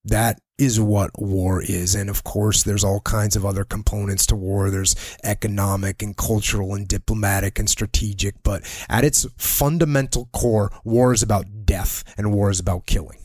That 0.04 0.40
is 0.58 0.78
what 0.78 1.10
war 1.18 1.62
is. 1.62 1.94
And 1.94 2.10
of 2.10 2.24
course, 2.24 2.62
there's 2.62 2.84
all 2.84 3.00
kinds 3.00 3.36
of 3.36 3.46
other 3.46 3.64
components 3.64 4.26
to 4.26 4.36
war. 4.36 4.70
There's 4.70 4.94
economic 5.24 6.02
and 6.02 6.16
cultural 6.16 6.74
and 6.74 6.86
diplomatic 6.86 7.58
and 7.58 7.70
strategic. 7.70 8.42
But 8.42 8.62
at 8.88 9.04
its 9.04 9.26
fundamental 9.38 10.28
core, 10.32 10.70
war 10.84 11.12
is 11.12 11.22
about 11.22 11.64
death 11.64 12.04
and 12.18 12.32
war 12.32 12.50
is 12.50 12.60
about 12.60 12.86
killing. 12.86 13.18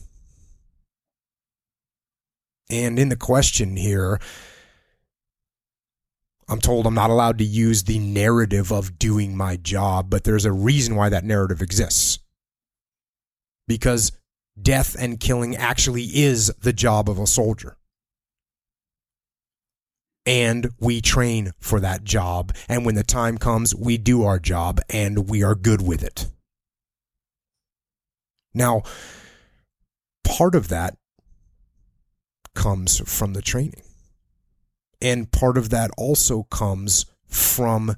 And 2.70 2.98
in 2.98 3.08
the 3.08 3.16
question 3.16 3.76
here, 3.76 4.20
I'm 6.50 6.60
told 6.60 6.84
I'm 6.84 6.94
not 6.94 7.10
allowed 7.10 7.38
to 7.38 7.44
use 7.44 7.84
the 7.84 8.00
narrative 8.00 8.72
of 8.72 8.98
doing 8.98 9.36
my 9.36 9.54
job, 9.54 10.10
but 10.10 10.24
there's 10.24 10.44
a 10.44 10.52
reason 10.52 10.96
why 10.96 11.08
that 11.08 11.24
narrative 11.24 11.62
exists. 11.62 12.18
Because 13.68 14.10
death 14.60 14.96
and 14.98 15.20
killing 15.20 15.54
actually 15.54 16.02
is 16.02 16.52
the 16.60 16.72
job 16.72 17.08
of 17.08 17.20
a 17.20 17.26
soldier. 17.28 17.76
And 20.26 20.70
we 20.80 21.00
train 21.00 21.52
for 21.60 21.78
that 21.78 22.02
job. 22.02 22.52
And 22.68 22.84
when 22.84 22.96
the 22.96 23.04
time 23.04 23.38
comes, 23.38 23.72
we 23.72 23.96
do 23.96 24.24
our 24.24 24.40
job 24.40 24.80
and 24.90 25.30
we 25.30 25.44
are 25.44 25.54
good 25.54 25.80
with 25.80 26.02
it. 26.02 26.26
Now, 28.52 28.82
part 30.24 30.56
of 30.56 30.66
that 30.66 30.96
comes 32.56 32.98
from 33.08 33.34
the 33.34 33.42
training. 33.42 33.82
And 35.00 35.30
part 35.30 35.56
of 35.56 35.70
that 35.70 35.90
also 35.96 36.42
comes 36.44 37.06
from 37.26 37.96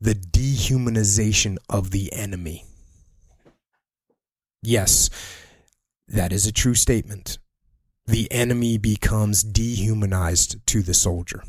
the 0.00 0.14
dehumanization 0.14 1.58
of 1.68 1.90
the 1.90 2.12
enemy. 2.12 2.64
Yes, 4.62 5.10
that 6.08 6.32
is 6.32 6.46
a 6.46 6.52
true 6.52 6.74
statement. 6.74 7.38
The 8.06 8.30
enemy 8.32 8.78
becomes 8.78 9.42
dehumanized 9.42 10.66
to 10.68 10.82
the 10.82 10.94
soldier. 10.94 11.42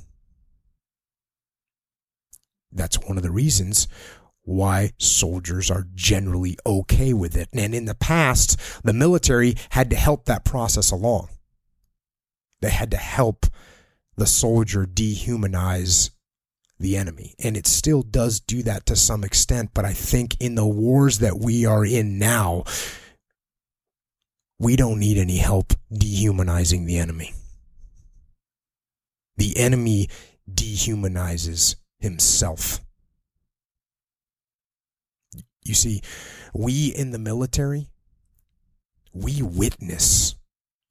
That's 2.72 3.00
one 3.00 3.18
of 3.18 3.24
the 3.24 3.32
reasons 3.32 3.88
why 4.44 4.92
soldiers 5.00 5.72
are 5.72 5.88
generally 5.96 6.58
okay 6.66 7.14
with 7.14 7.38
it. 7.38 7.48
And 7.54 7.74
in 7.74 7.86
the 7.86 7.96
past, 7.96 8.60
the 8.84 8.94
military 8.94 9.56
had 9.70 9.90
to 9.92 9.96
help 9.96 10.26
that 10.26 10.44
process 10.44 10.92
along. 10.92 11.30
They 12.62 12.70
had 12.70 12.92
to 12.92 12.98
help 12.98 13.46
the 14.16 14.28
soldier 14.28 14.86
dehumanize 14.86 16.12
the 16.80 16.98
enemy. 16.98 17.36
And 17.40 17.56
it 17.56 17.68
still 17.68 18.02
does 18.02 18.40
do 18.40 18.64
that 18.64 18.86
to 18.88 18.96
some 18.96 19.24
extent. 19.24 19.72
But 19.74 19.86
I 19.86 19.94
think 19.94 20.36
in 20.40 20.56
the 20.56 20.68
wars 20.68 21.20
that 21.20 21.40
we 21.40 21.66
are 21.66 21.86
in 21.86 22.20
now, 22.20 22.64
we 24.60 24.76
don't 24.76 25.00
need 25.00 25.18
any 25.18 25.38
help 25.38 25.74
dehumanizing 25.92 26.86
the 26.86 26.98
enemy. 26.98 27.34
The 29.38 29.58
enemy 29.58 30.10
dehumanizes 30.52 31.76
himself. 32.00 32.80
You 35.64 35.74
see, 35.74 36.02
we 36.54 36.88
in 36.88 37.12
the 37.12 37.20
military, 37.20 37.88
we 39.14 39.42
witness 39.42 40.36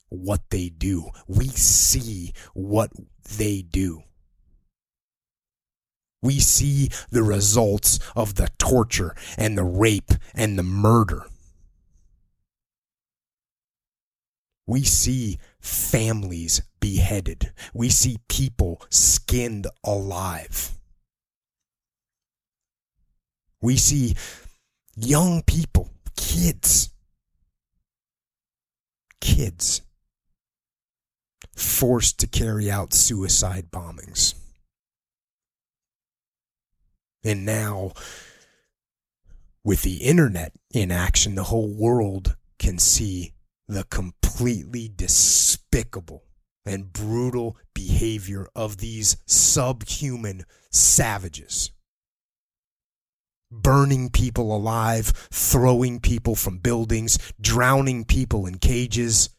what 0.09 0.43
they 0.51 0.69
do. 0.69 1.11
We 1.27 1.49
see 1.49 2.33
what 2.55 2.91
they 3.25 3.63
do. 3.63 4.03
We 6.23 6.39
see 6.39 6.89
the 7.11 7.23
results 7.23 7.99
of 8.15 8.37
the 8.37 8.49
torture 8.59 9.15
and 9.37 9.59
the 9.59 9.65
rape 9.65 10.13
and 10.35 10.57
the 10.59 10.63
murder. 10.63 11.27
We 14.67 14.85
see 14.85 15.39
families 15.61 16.63
beheaded. 16.81 17.53
We 17.75 17.89
see 17.89 18.19
people 18.29 18.81
skinned 18.89 19.67
alive. 19.83 20.79
We 23.61 23.77
see 23.77 24.15
young 24.97 25.43
people, 25.43 25.91
kids, 26.17 26.91
kids 29.21 29.83
forced 31.63 32.21
to 32.21 32.27
carry 32.27 32.71
out 32.71 32.93
suicide 32.93 33.71
bombings. 33.71 34.35
And 37.25 37.45
now, 37.45 37.93
with 39.65 39.83
the 39.83 39.99
internet 39.99 40.53
in 40.73 40.91
action, 40.91 41.35
the 41.35 41.45
whole 41.45 41.73
world 41.73 42.37
can 42.59 42.79
see 42.79 43.33
the 43.69 43.85
completely 43.85 44.91
despicable 44.95 46.25
and 46.65 46.93
brutal 46.93 47.57
behavior 47.75 48.49
of 48.55 48.79
these 48.79 49.17
subhuman 49.27 50.45
savages. 50.71 51.71
Burning 53.51 54.09
people 54.11 54.55
alive, 54.57 55.13
throwing 55.31 56.01
people 56.01 56.35
from 56.35 56.59
buildings, 56.59 57.19
drowning 57.41 58.05
people 58.05 58.47
in 58.47 58.59
cages, 58.59 59.31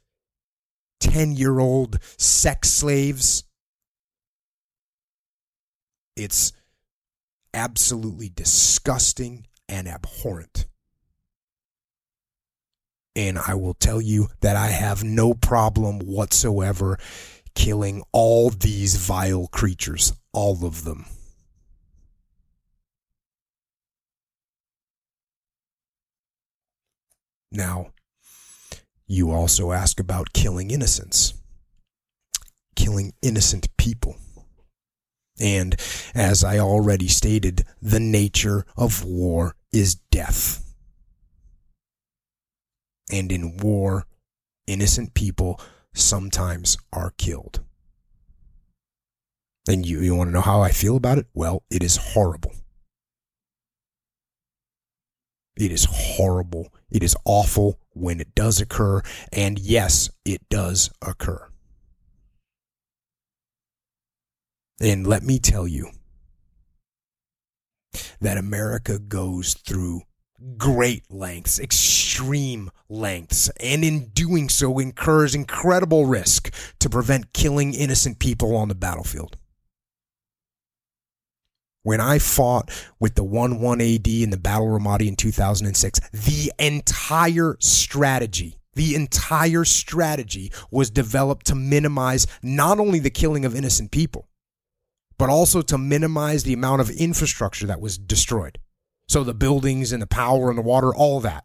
10 1.04 1.34
year 1.34 1.60
old 1.60 2.00
sex 2.18 2.70
slaves. 2.72 3.44
It's 6.16 6.54
absolutely 7.54 8.30
disgusting 8.30 9.46
and 9.68 9.88
abhorrent. 9.88 10.66
And 13.16 13.38
I 13.38 13.54
will 13.56 13.74
tell 13.74 14.02
you 14.02 14.30
that 14.40 14.56
I 14.56 14.68
have 14.68 15.04
no 15.04 15.34
problem 15.34 16.00
whatsoever 16.00 16.98
killing 17.54 18.02
all 18.14 18.50
these 18.50 18.96
vile 18.96 19.48
creatures, 19.48 20.14
all 20.32 20.66
of 20.66 20.86
them. 20.86 21.06
Now, 27.52 27.92
you 29.14 29.32
also 29.32 29.72
ask 29.72 30.00
about 30.00 30.34
killing 30.34 30.72
innocents, 30.72 31.36
killing 32.76 33.14
innocent 33.22 33.68
people. 33.78 34.16
And 35.40 35.76
as 36.16 36.44
I 36.44 36.58
already 36.58 37.08
stated, 37.08 37.64
the 37.82 38.00
nature 38.00 38.66
of 38.76 39.04
war 39.04 39.56
is 39.72 39.96
death. 39.96 40.74
And 43.12 43.32
in 43.32 43.58
war, 43.58 44.08
innocent 44.66 45.14
people 45.14 45.62
sometimes 45.94 46.78
are 46.92 47.14
killed. 47.18 47.62
And 49.68 49.86
you, 49.86 50.02
you 50.02 50.16
want 50.16 50.30
to 50.30 50.34
know 50.34 50.42
how 50.42 50.62
I 50.62 50.72
feel 50.72 50.98
about 50.98 51.20
it? 51.20 51.28
Well, 51.34 51.64
it 51.70 51.84
is 51.84 51.98
horrible. 51.98 52.54
It 55.56 55.72
is 55.72 55.86
horrible. 55.90 56.74
It 56.90 57.04
is 57.04 57.16
awful 57.26 57.80
when 57.94 58.20
it 58.20 58.36
does 58.36 58.62
occur. 58.62 59.02
And 59.32 59.60
yes, 59.60 60.10
it 60.26 60.48
does 60.50 60.90
occur. 61.02 61.48
And 64.82 65.08
let 65.08 65.24
me 65.24 65.40
tell 65.40 65.68
you 65.68 65.92
that 68.20 68.38
America 68.38 69.00
goes 69.00 69.54
through 69.54 70.02
great 70.58 71.04
lengths, 71.10 71.60
extreme 71.60 72.70
lengths, 72.90 73.50
and 73.62 73.84
in 73.84 74.10
doing 74.10 74.50
so 74.50 74.80
incurs 74.80 75.36
incredible 75.36 76.06
risk 76.06 76.54
to 76.80 76.90
prevent 76.90 77.34
killing 77.34 77.74
innocent 77.74 78.20
people 78.20 78.56
on 78.56 78.68
the 78.68 78.76
battlefield. 78.76 79.38
When 81.84 82.00
I 82.00 82.18
fought 82.18 82.72
with 83.02 83.16
the 83.16 83.26
1 83.26 83.60
1 83.60 83.82
AD 83.82 84.08
in 84.08 84.30
the 84.30 84.38
Battle 84.38 84.74
of 84.74 84.82
Ramadi 84.82 85.08
in 85.08 85.18
2006, 85.18 86.00
the 86.12 86.52
entire 86.58 87.58
strategy, 87.60 88.58
the 88.74 88.96
entire 88.96 89.66
strategy 89.66 90.50
was 90.72 90.90
developed 90.90 91.46
to 91.48 91.56
minimize 91.56 92.26
not 92.42 92.80
only 92.80 93.00
the 93.00 93.10
killing 93.10 93.44
of 93.44 93.54
innocent 93.54 93.92
people, 93.92 94.30
but 95.18 95.30
also 95.30 95.62
to 95.62 95.78
minimize 95.78 96.44
the 96.44 96.54
amount 96.54 96.80
of 96.80 96.90
infrastructure 96.90 97.68
that 97.68 97.82
was 97.82 97.98
destroyed. 97.98 98.60
So 99.10 99.26
the 99.26 99.34
buildings 99.34 99.92
and 99.92 100.02
the 100.02 100.08
power 100.08 100.50
and 100.50 100.58
the 100.58 100.64
water, 100.64 100.96
all 100.96 101.20
that. 101.20 101.44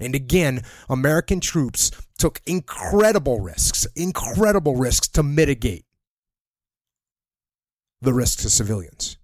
And 0.00 0.16
again, 0.16 0.62
American 0.90 1.38
troops 1.38 1.92
took 2.18 2.42
incredible 2.44 3.38
risks, 3.38 3.86
incredible 3.94 4.74
risks 4.74 5.06
to 5.08 5.22
mitigate 5.22 5.84
the 8.00 8.12
risks 8.12 8.42
to 8.42 8.50
civilians. 8.50 9.16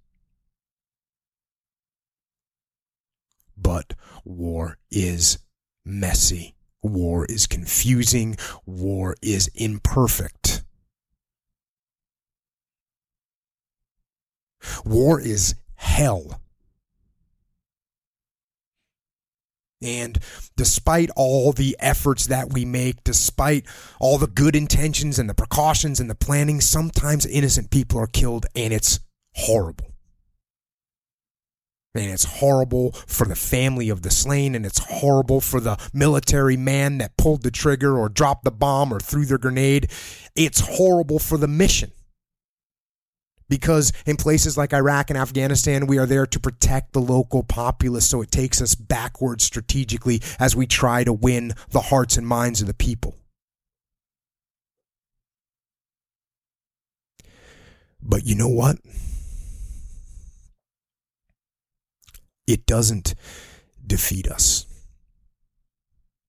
But 3.60 3.94
war 4.24 4.78
is 4.90 5.38
messy. 5.84 6.54
War 6.82 7.26
is 7.26 7.46
confusing. 7.46 8.36
War 8.64 9.16
is 9.22 9.48
imperfect. 9.54 10.62
War 14.84 15.20
is 15.20 15.54
hell. 15.74 16.40
And 19.82 20.18
despite 20.56 21.08
all 21.16 21.52
the 21.52 21.74
efforts 21.80 22.26
that 22.26 22.52
we 22.52 22.66
make, 22.66 23.02
despite 23.02 23.64
all 23.98 24.18
the 24.18 24.26
good 24.26 24.54
intentions 24.54 25.18
and 25.18 25.28
the 25.28 25.34
precautions 25.34 26.00
and 26.00 26.10
the 26.10 26.14
planning, 26.14 26.60
sometimes 26.60 27.24
innocent 27.24 27.70
people 27.70 27.98
are 27.98 28.06
killed 28.06 28.44
and 28.54 28.74
it's 28.74 29.00
horrible. 29.34 29.89
And 31.94 32.04
it's 32.04 32.24
horrible 32.24 32.92
for 32.92 33.26
the 33.26 33.34
family 33.34 33.88
of 33.88 34.02
the 34.02 34.10
slain, 34.10 34.54
and 34.54 34.64
it's 34.64 34.78
horrible 34.78 35.40
for 35.40 35.58
the 35.58 35.76
military 35.92 36.56
man 36.56 36.98
that 36.98 37.16
pulled 37.16 37.42
the 37.42 37.50
trigger 37.50 37.98
or 37.98 38.08
dropped 38.08 38.44
the 38.44 38.52
bomb 38.52 38.94
or 38.94 39.00
threw 39.00 39.24
the 39.24 39.38
grenade. 39.38 39.90
It's 40.36 40.60
horrible 40.60 41.18
for 41.18 41.36
the 41.36 41.48
mission 41.48 41.90
because 43.50 43.92
in 44.06 44.16
places 44.16 44.56
like 44.56 44.72
Iraq 44.72 45.10
and 45.10 45.18
Afghanistan, 45.18 45.86
we 45.86 45.98
are 45.98 46.06
there 46.06 46.24
to 46.24 46.40
protect 46.40 46.92
the 46.92 47.00
local 47.00 47.42
populace. 47.42 48.08
So 48.08 48.22
it 48.22 48.30
takes 48.30 48.62
us 48.62 48.74
backwards 48.74 49.44
strategically 49.44 50.22
as 50.38 50.56
we 50.56 50.66
try 50.66 51.04
to 51.04 51.12
win 51.12 51.52
the 51.70 51.80
hearts 51.80 52.16
and 52.16 52.26
minds 52.26 52.62
of 52.62 52.68
the 52.68 52.74
people. 52.74 53.16
But 58.02 58.24
you 58.24 58.34
know 58.34 58.48
what? 58.48 58.78
It 62.46 62.66
doesn't 62.66 63.14
defeat 63.86 64.28
us. 64.28 64.66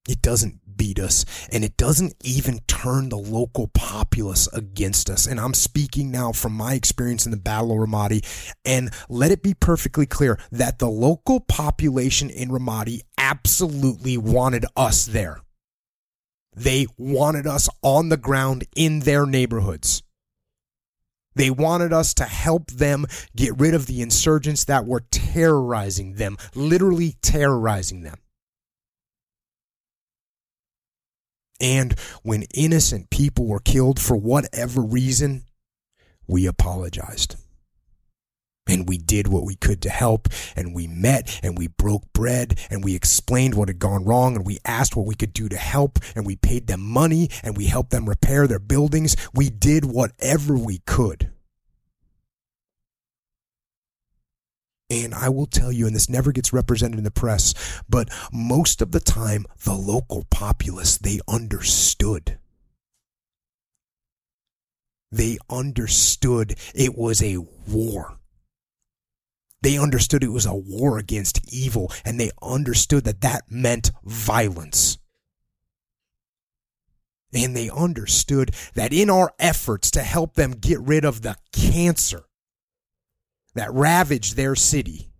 It 0.09 0.21
doesn't 0.21 0.59
beat 0.75 0.97
us, 0.97 1.25
and 1.51 1.63
it 1.63 1.77
doesn't 1.77 2.15
even 2.23 2.59
turn 2.67 3.09
the 3.09 3.17
local 3.17 3.67
populace 3.67 4.47
against 4.51 5.11
us. 5.11 5.27
And 5.27 5.39
I'm 5.39 5.53
speaking 5.53 6.09
now 6.09 6.31
from 6.31 6.53
my 6.53 6.73
experience 6.73 7.25
in 7.25 7.31
the 7.31 7.37
Battle 7.37 7.71
of 7.71 7.87
Ramadi, 7.87 8.25
and 8.65 8.91
let 9.09 9.29
it 9.29 9.43
be 9.43 9.53
perfectly 9.53 10.07
clear 10.07 10.39
that 10.51 10.79
the 10.79 10.89
local 10.89 11.39
population 11.39 12.31
in 12.31 12.49
Ramadi 12.49 13.01
absolutely 13.17 14.17
wanted 14.17 14.65
us 14.75 15.05
there. 15.05 15.41
They 16.55 16.87
wanted 16.97 17.45
us 17.45 17.69
on 17.83 18.09
the 18.09 18.17
ground 18.17 18.65
in 18.75 19.01
their 19.01 19.27
neighborhoods. 19.27 20.01
They 21.35 21.49
wanted 21.49 21.93
us 21.93 22.13
to 22.15 22.25
help 22.25 22.71
them 22.71 23.05
get 23.35 23.57
rid 23.57 23.73
of 23.73 23.85
the 23.85 24.01
insurgents 24.01 24.65
that 24.65 24.85
were 24.85 25.05
terrorizing 25.11 26.15
them, 26.15 26.37
literally 26.55 27.15
terrorizing 27.21 28.01
them. 28.01 28.19
And 31.61 31.97
when 32.23 32.43
innocent 32.53 33.11
people 33.11 33.45
were 33.45 33.59
killed 33.59 33.99
for 33.99 34.17
whatever 34.17 34.81
reason, 34.81 35.43
we 36.27 36.47
apologized. 36.47 37.35
And 38.67 38.87
we 38.87 38.97
did 38.97 39.27
what 39.27 39.43
we 39.43 39.55
could 39.55 39.81
to 39.81 39.89
help, 39.89 40.29
and 40.55 40.73
we 40.73 40.87
met, 40.87 41.39
and 41.43 41.57
we 41.57 41.67
broke 41.67 42.13
bread, 42.13 42.59
and 42.69 42.83
we 42.83 42.95
explained 42.95 43.55
what 43.55 43.67
had 43.67 43.79
gone 43.79 44.05
wrong, 44.05 44.35
and 44.35 44.45
we 44.45 44.59
asked 44.65 44.95
what 44.95 45.07
we 45.07 45.15
could 45.15 45.33
do 45.33 45.49
to 45.49 45.57
help, 45.57 45.99
and 46.15 46.25
we 46.25 46.35
paid 46.35 46.67
them 46.67 46.81
money, 46.81 47.29
and 47.43 47.57
we 47.57 47.65
helped 47.65 47.91
them 47.91 48.07
repair 48.07 48.47
their 48.47 48.59
buildings. 48.59 49.15
We 49.33 49.49
did 49.49 49.85
whatever 49.85 50.55
we 50.55 50.79
could. 50.85 51.31
And 54.91 55.13
I 55.15 55.29
will 55.29 55.45
tell 55.45 55.71
you, 55.71 55.87
and 55.87 55.95
this 55.95 56.09
never 56.09 56.33
gets 56.33 56.51
represented 56.51 56.97
in 56.97 57.05
the 57.05 57.11
press, 57.11 57.53
but 57.89 58.09
most 58.31 58.81
of 58.81 58.91
the 58.91 58.99
time, 58.99 59.45
the 59.63 59.73
local 59.73 60.25
populace, 60.29 60.97
they 60.97 61.21
understood. 61.29 62.37
They 65.11 65.37
understood 65.49 66.55
it 66.75 66.97
was 66.97 67.23
a 67.23 67.37
war. 67.67 68.17
They 69.61 69.77
understood 69.77 70.23
it 70.23 70.29
was 70.29 70.45
a 70.45 70.55
war 70.55 70.97
against 70.97 71.53
evil, 71.53 71.91
and 72.03 72.19
they 72.19 72.31
understood 72.41 73.03
that 73.03 73.21
that 73.21 73.43
meant 73.49 73.91
violence. 74.03 74.97
And 77.33 77.55
they 77.55 77.69
understood 77.69 78.51
that 78.73 78.91
in 78.91 79.09
our 79.09 79.33
efforts 79.39 79.91
to 79.91 80.01
help 80.01 80.33
them 80.33 80.51
get 80.51 80.79
rid 80.81 81.05
of 81.05 81.21
the 81.21 81.37
cancer 81.53 82.23
that 83.53 83.71
ravaged 83.73 84.35
their 84.35 84.55
city. 84.55 85.11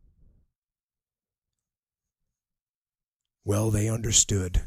Well, 3.45 3.71
they 3.71 3.89
understood 3.89 4.61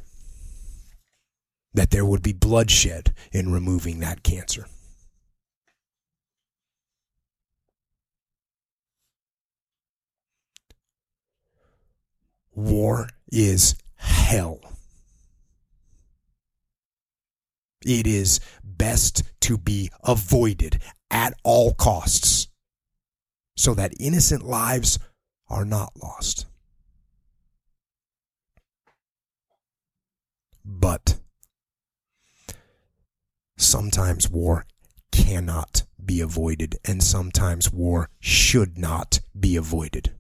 that 1.75 1.91
there 1.91 2.05
would 2.05 2.23
be 2.23 2.33
bloodshed 2.33 3.13
in 3.33 3.53
removing 3.53 4.01
that 4.01 4.23
cancer. 4.23 4.67
War 12.55 13.09
is 13.31 13.75
hell. 13.97 14.61
It 17.85 18.07
is 18.07 18.41
best 18.63 19.23
to 19.43 19.59
be 19.59 19.91
avoided 20.03 20.81
at 21.11 21.35
all 21.43 21.75
costs 21.75 22.49
so 23.57 23.75
that 23.75 23.93
innocent 24.01 24.45
lives 24.45 24.99
are 25.49 25.65
not 25.65 25.93
lost. 26.03 26.47
But 30.65 31.19
sometimes 33.57 34.31
war 34.31 34.67
cannot 35.13 35.85
be 36.05 36.21
avoided, 36.21 36.77
and 36.85 37.03
sometimes 37.03 37.73
war 37.73 38.09
should 38.21 38.79
not 38.79 39.21
be 39.39 39.57
avoided. 39.57 40.13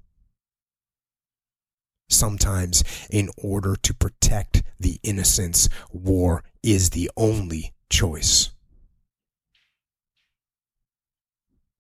Sometimes, 2.09 2.85
in 3.11 3.31
order 3.37 3.77
to 3.77 3.95
protect 3.95 4.63
the 4.79 4.99
innocents, 5.03 5.69
war 5.93 6.45
is 6.63 6.91
the 6.91 7.11
only 7.17 7.73
choice. 7.89 8.51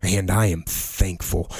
And 0.03 0.31
I 0.31 0.47
am 0.47 0.62
thankful 0.66 1.51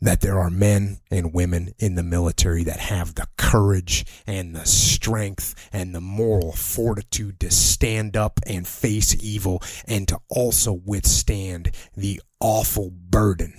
that 0.00 0.20
there 0.20 0.38
are 0.38 0.50
men 0.50 1.00
and 1.10 1.34
women 1.34 1.74
in 1.78 1.96
the 1.96 2.02
military 2.02 2.62
that 2.64 2.78
have 2.78 3.14
the 3.14 3.26
courage 3.36 4.06
and 4.26 4.54
the 4.54 4.64
strength 4.64 5.68
and 5.72 5.92
the 5.92 6.00
moral 6.00 6.52
fortitude 6.52 7.40
to 7.40 7.50
stand 7.50 8.16
up 8.16 8.38
and 8.46 8.66
face 8.66 9.16
evil 9.20 9.60
and 9.86 10.06
to 10.06 10.18
also 10.28 10.72
withstand 10.72 11.72
the 11.96 12.20
awful 12.40 12.90
burden 12.90 13.54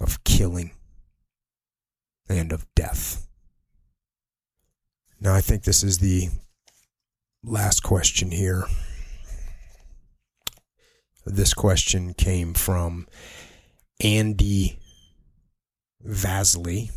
of 0.00 0.24
killing 0.24 0.72
and 2.28 2.52
of 2.52 2.66
death. 2.74 3.26
Now, 5.20 5.34
I 5.34 5.40
think 5.40 5.64
this 5.64 5.82
is 5.84 5.98
the 5.98 6.28
last 7.42 7.82
question 7.82 8.30
here. 8.30 8.64
This 11.26 11.52
question 11.52 12.14
came 12.14 12.54
from 12.54 13.06
Andy 14.02 14.78
Vasley. 16.06 16.90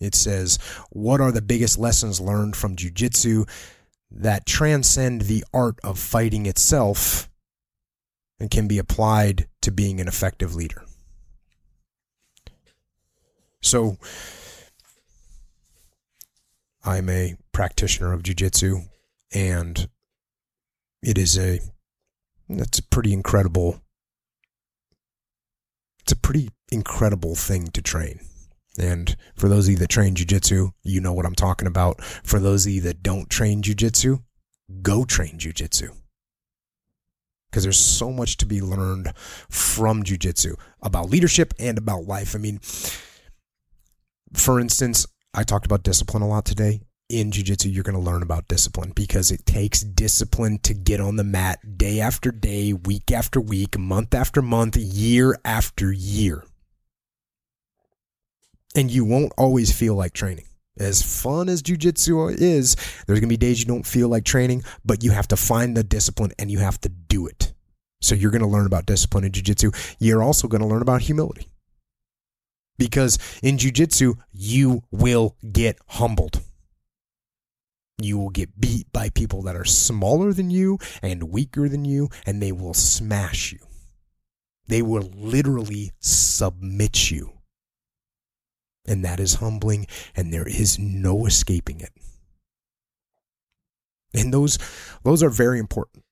It 0.00 0.14
says, 0.14 0.58
What 0.90 1.20
are 1.20 1.30
the 1.30 1.42
biggest 1.42 1.78
lessons 1.78 2.20
learned 2.20 2.56
from 2.56 2.76
jujitsu 2.76 3.48
that 4.10 4.46
transcend 4.46 5.22
the 5.22 5.44
art 5.52 5.78
of 5.84 5.98
fighting 5.98 6.46
itself 6.46 7.28
and 8.40 8.50
can 8.50 8.66
be 8.66 8.78
applied 8.78 9.46
to 9.60 9.70
being 9.70 10.00
an 10.00 10.08
effective 10.08 10.54
leader? 10.54 10.84
So, 13.62 13.96
I'm 16.84 17.08
a 17.08 17.36
practitioner 17.52 18.12
of 18.12 18.22
jujitsu, 18.22 18.88
and 19.32 19.88
it 21.02 21.16
is 21.16 21.38
a 21.38 21.60
that's 22.48 22.80
a 22.80 22.82
pretty 22.82 23.12
incredible. 23.12 23.80
It's 26.02 26.12
a 26.12 26.16
pretty 26.16 26.50
incredible 26.70 27.34
thing 27.34 27.68
to 27.68 27.82
train. 27.82 28.20
And 28.78 29.16
for 29.36 29.48
those 29.48 29.66
of 29.66 29.72
you 29.72 29.78
that 29.78 29.90
train 29.90 30.14
jujitsu, 30.14 30.72
you 30.82 31.00
know 31.00 31.12
what 31.12 31.26
I'm 31.26 31.34
talking 31.34 31.68
about. 31.68 32.02
For 32.02 32.40
those 32.40 32.66
of 32.66 32.72
you 32.72 32.80
that 32.82 33.02
don't 33.02 33.30
train 33.30 33.62
jujitsu, 33.62 34.22
go 34.82 35.04
train 35.04 35.38
jujitsu. 35.38 35.90
Because 37.50 37.62
there's 37.62 37.78
so 37.78 38.10
much 38.10 38.38
to 38.38 38.46
be 38.46 38.60
learned 38.60 39.12
from 39.50 40.02
jujitsu 40.02 40.56
about 40.82 41.10
leadership 41.10 41.52
and 41.58 41.76
about 41.76 42.04
life. 42.04 42.34
I 42.34 42.38
mean, 42.38 42.60
for 44.34 44.60
instance, 44.60 45.06
I 45.34 45.44
talked 45.44 45.66
about 45.66 45.82
discipline 45.82 46.22
a 46.22 46.28
lot 46.28 46.44
today 46.44 46.82
in 47.08 47.30
jiu-jitsu 47.30 47.68
you're 47.68 47.84
going 47.84 47.96
to 47.96 48.00
learn 48.00 48.22
about 48.22 48.48
discipline 48.48 48.92
because 48.94 49.30
it 49.30 49.44
takes 49.44 49.80
discipline 49.80 50.58
to 50.62 50.72
get 50.72 51.00
on 51.00 51.16
the 51.16 51.24
mat 51.24 51.58
day 51.76 52.00
after 52.00 52.32
day 52.32 52.72
week 52.72 53.12
after 53.12 53.40
week 53.40 53.78
month 53.78 54.14
after 54.14 54.40
month 54.40 54.76
year 54.76 55.38
after 55.44 55.92
year 55.92 56.44
And 58.74 58.90
you 58.90 59.04
won't 59.04 59.32
always 59.36 59.70
feel 59.76 59.94
like 59.94 60.14
training. 60.14 60.46
As 60.78 61.02
fun 61.02 61.50
as 61.50 61.62
jujitsu 61.62 62.34
is, 62.40 62.76
there's 63.06 63.20
going 63.20 63.22
to 63.22 63.26
be 63.26 63.36
days 63.36 63.60
you 63.60 63.66
don't 63.66 63.86
feel 63.86 64.08
like 64.08 64.24
training, 64.24 64.62
but 64.84 65.04
you 65.04 65.10
have 65.10 65.28
to 65.28 65.36
find 65.36 65.76
the 65.76 65.84
discipline 65.84 66.32
and 66.38 66.50
you 66.50 66.60
have 66.60 66.80
to 66.80 66.88
do 66.88 67.26
it. 67.26 67.52
So 68.00 68.14
you're 68.14 68.30
going 68.30 68.42
to 68.42 68.48
learn 68.48 68.66
about 68.66 68.86
discipline 68.86 69.24
in 69.24 69.32
jujitsu. 69.32 69.76
You're 70.00 70.22
also 70.22 70.48
going 70.48 70.62
to 70.62 70.66
learn 70.66 70.80
about 70.82 71.02
humility. 71.02 71.51
Because 72.82 73.16
in 73.44 73.58
jujitsu, 73.58 74.18
you 74.32 74.82
will 74.90 75.36
get 75.52 75.78
humbled. 75.86 76.40
You 77.98 78.18
will 78.18 78.30
get 78.30 78.60
beat 78.60 78.92
by 78.92 79.08
people 79.10 79.42
that 79.42 79.54
are 79.54 79.64
smaller 79.64 80.32
than 80.32 80.50
you 80.50 80.78
and 81.00 81.30
weaker 81.30 81.68
than 81.68 81.84
you, 81.84 82.08
and 82.26 82.42
they 82.42 82.50
will 82.50 82.74
smash 82.74 83.52
you. 83.52 83.60
They 84.66 84.82
will 84.82 85.08
literally 85.14 85.92
submit 86.00 87.08
you. 87.12 87.34
And 88.84 89.04
that 89.04 89.20
is 89.20 89.34
humbling, 89.34 89.86
and 90.16 90.32
there 90.32 90.48
is 90.48 90.76
no 90.76 91.24
escaping 91.24 91.78
it. 91.78 91.92
And 94.12 94.34
those 94.34 94.58
those 95.04 95.22
are 95.22 95.30
very 95.30 95.60
important. 95.60 96.04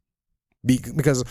Because 0.64 1.24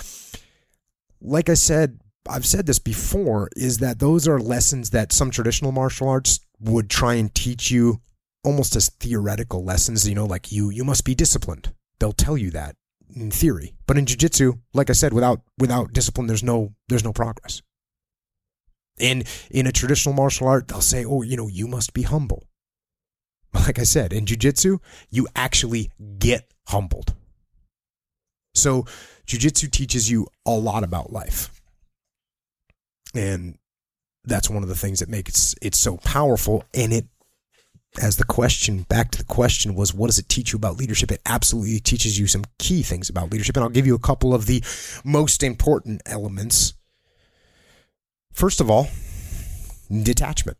like 1.22 1.48
I 1.48 1.53
said, 1.53 2.02
I've 2.28 2.46
said 2.46 2.66
this 2.66 2.80
before, 2.80 3.50
is 3.56 3.78
that 3.80 4.00
those 4.00 4.28
are 4.28 4.40
lessons 4.40 4.90
that 4.91 5.12
some 5.12 5.32
traditional 5.32 5.72
martial 5.72 6.10
arts 6.10 6.40
would 6.60 6.90
try 6.90 7.16
and 7.16 7.34
teach 7.34 7.72
you 7.72 8.02
almost 8.44 8.76
as 8.76 8.90
theoretical 8.90 9.64
lessons, 9.64 10.08
you 10.08 10.16
know, 10.16 10.26
like 10.26 10.52
you 10.52 10.70
you 10.70 10.84
must 10.84 11.06
be 11.06 11.16
disciplined. 11.16 11.74
They'll 12.00 12.14
tell 12.14 12.38
you 12.38 12.52
that 12.52 12.76
in 13.16 13.32
theory. 13.32 13.74
But 13.88 13.98
in 13.98 14.06
jiu-jitsu, 14.06 14.54
like 14.74 14.90
I 14.90 14.94
said, 14.94 15.14
without 15.14 15.41
without 15.58 15.94
discipline 15.94 16.28
there's 16.28 16.44
no 16.44 16.74
there's 16.88 17.04
no 17.04 17.14
progress. 17.14 17.62
And 19.00 19.26
in 19.50 19.66
a 19.66 19.72
traditional 19.72 20.14
martial 20.14 20.48
art, 20.48 20.68
they'll 20.68 20.82
say, 20.82 21.06
"Oh, 21.06 21.22
you 21.22 21.38
know, 21.38 21.48
you 21.48 21.68
must 21.68 21.94
be 21.94 22.04
humble." 22.04 22.48
Like 23.54 23.80
I 23.80 23.84
said, 23.84 24.14
in 24.14 24.26
jiu-jitsu, 24.26 24.78
you 25.10 25.28
actually 25.36 25.90
get 26.20 26.54
humbled. 26.68 27.16
So, 28.54 28.86
jiu-jitsu 29.26 29.70
teaches 29.70 30.12
you 30.12 30.28
a 30.46 30.52
lot 30.52 30.84
about 30.84 31.12
life. 31.12 31.59
And 33.14 33.57
that's 34.23 34.49
one 34.49 34.64
of 34.64 34.69
the 34.69 34.76
things 34.76 34.99
that 34.99 35.10
makes 35.10 35.56
it, 35.61 35.76
so 35.76 35.98
powerful. 35.98 36.64
And 36.73 36.94
it 36.94 37.06
as 37.99 38.18
the 38.18 38.23
question 38.23 38.84
back 38.84 39.10
to 39.10 39.18
the 39.18 39.23
question 39.23 39.73
was 39.73 39.95
what 39.95 40.07
does 40.07 40.19
it 40.19 40.30
teach 40.30 40.53
you 40.53 40.57
about 40.57 40.77
leadership? 40.77 41.11
It 41.11 41.22
absolutely 41.26 41.80
teaches 41.80 42.19
you 42.19 42.27
some 42.27 42.44
key 42.60 42.84
things 42.84 43.10
about 43.10 43.31
leadership. 43.31 43.57
And 43.57 43.64
i'll 43.64 43.69
give 43.69 43.88
you 43.88 43.95
a 43.95 43.99
couple 43.99 44.34
of 44.34 44.45
the 44.45 44.64
most 45.03 45.41
important 45.41 46.03
elements. 46.06 46.76
First 48.31 48.61
of 48.61 48.69
all 48.69 48.88
detachment. 49.90 50.57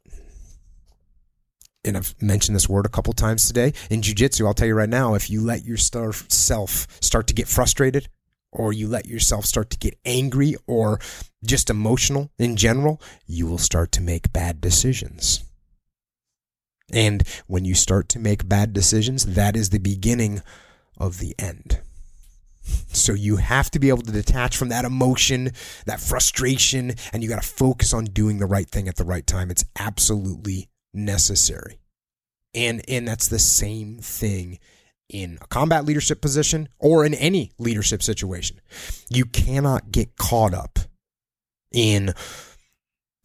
And 1.86 1.96
I've 1.96 2.14
mentioned 2.22 2.56
this 2.56 2.68
word 2.68 2.86
a 2.86 2.90
couple 2.90 3.14
times 3.14 3.48
today. 3.48 3.74
In 3.90 4.02
jiu-jitsu, 4.02 4.46
I'll 4.46 4.54
tell 4.54 4.68
you 4.68 4.76
right 4.76 4.90
now, 4.90 5.14
if 5.14 5.30
you 5.30 5.42
let 5.42 5.64
yourself 5.64 6.88
start 7.00 7.28
to 7.28 7.34
get 7.34 7.48
frustrated 7.48 8.10
or 8.52 8.74
you 8.74 8.88
let 8.88 9.06
yourself 9.06 9.46
start 9.46 9.70
to 9.70 9.78
get 9.78 10.00
angry 10.06 10.56
or 10.68 11.00
just 11.44 11.70
emotional 11.70 12.32
in 12.38 12.56
general, 12.56 13.02
you 13.26 13.48
will 13.48 13.58
start 13.58 13.92
to 13.94 14.02
make 14.02 14.34
bad 14.34 14.60
decisions. 14.60 15.44
And 16.92 17.24
when 17.48 17.66
you 17.66 17.76
start 17.76 18.10
to 18.10 18.20
make 18.20 18.50
bad 18.50 18.74
decisions, 18.74 19.26
that 19.36 19.56
is 19.56 19.70
the 19.70 19.80
beginning 19.80 20.42
of 20.98 21.20
the 21.20 21.36
end. 21.38 21.80
So 22.88 23.14
you 23.14 23.38
have 23.38 23.72
to 23.72 23.80
be 23.80 23.90
able 23.90 24.02
to 24.02 24.12
detach 24.12 24.58
from 24.58 24.70
that 24.70 24.86
emotion, 24.86 25.52
that 25.86 26.00
frustration, 26.00 26.94
and 27.14 27.24
you 27.24 27.30
got 27.30 27.42
to 27.42 27.48
focus 27.48 27.94
on 27.94 28.06
doing 28.06 28.40
the 28.40 28.46
right 28.46 28.68
thing 28.68 28.88
at 28.88 28.96
the 28.96 29.04
right 29.04 29.26
time. 29.26 29.50
It's 29.50 29.66
absolutely 29.78 30.70
necessary. 30.94 31.80
And 32.54 32.82
and 32.88 33.08
that's 33.08 33.28
the 33.28 33.40
same 33.40 34.00
thing 34.00 34.60
in 35.10 35.38
a 35.42 35.48
combat 35.48 35.86
leadership 35.86 36.22
position 36.22 36.70
or 36.78 37.06
in 37.06 37.14
any 37.14 37.52
leadership 37.58 38.04
situation. 38.04 38.62
You 39.10 39.26
cannot 39.26 39.92
get 39.92 40.16
caught 40.18 40.54
up 40.54 40.80
in 41.72 42.14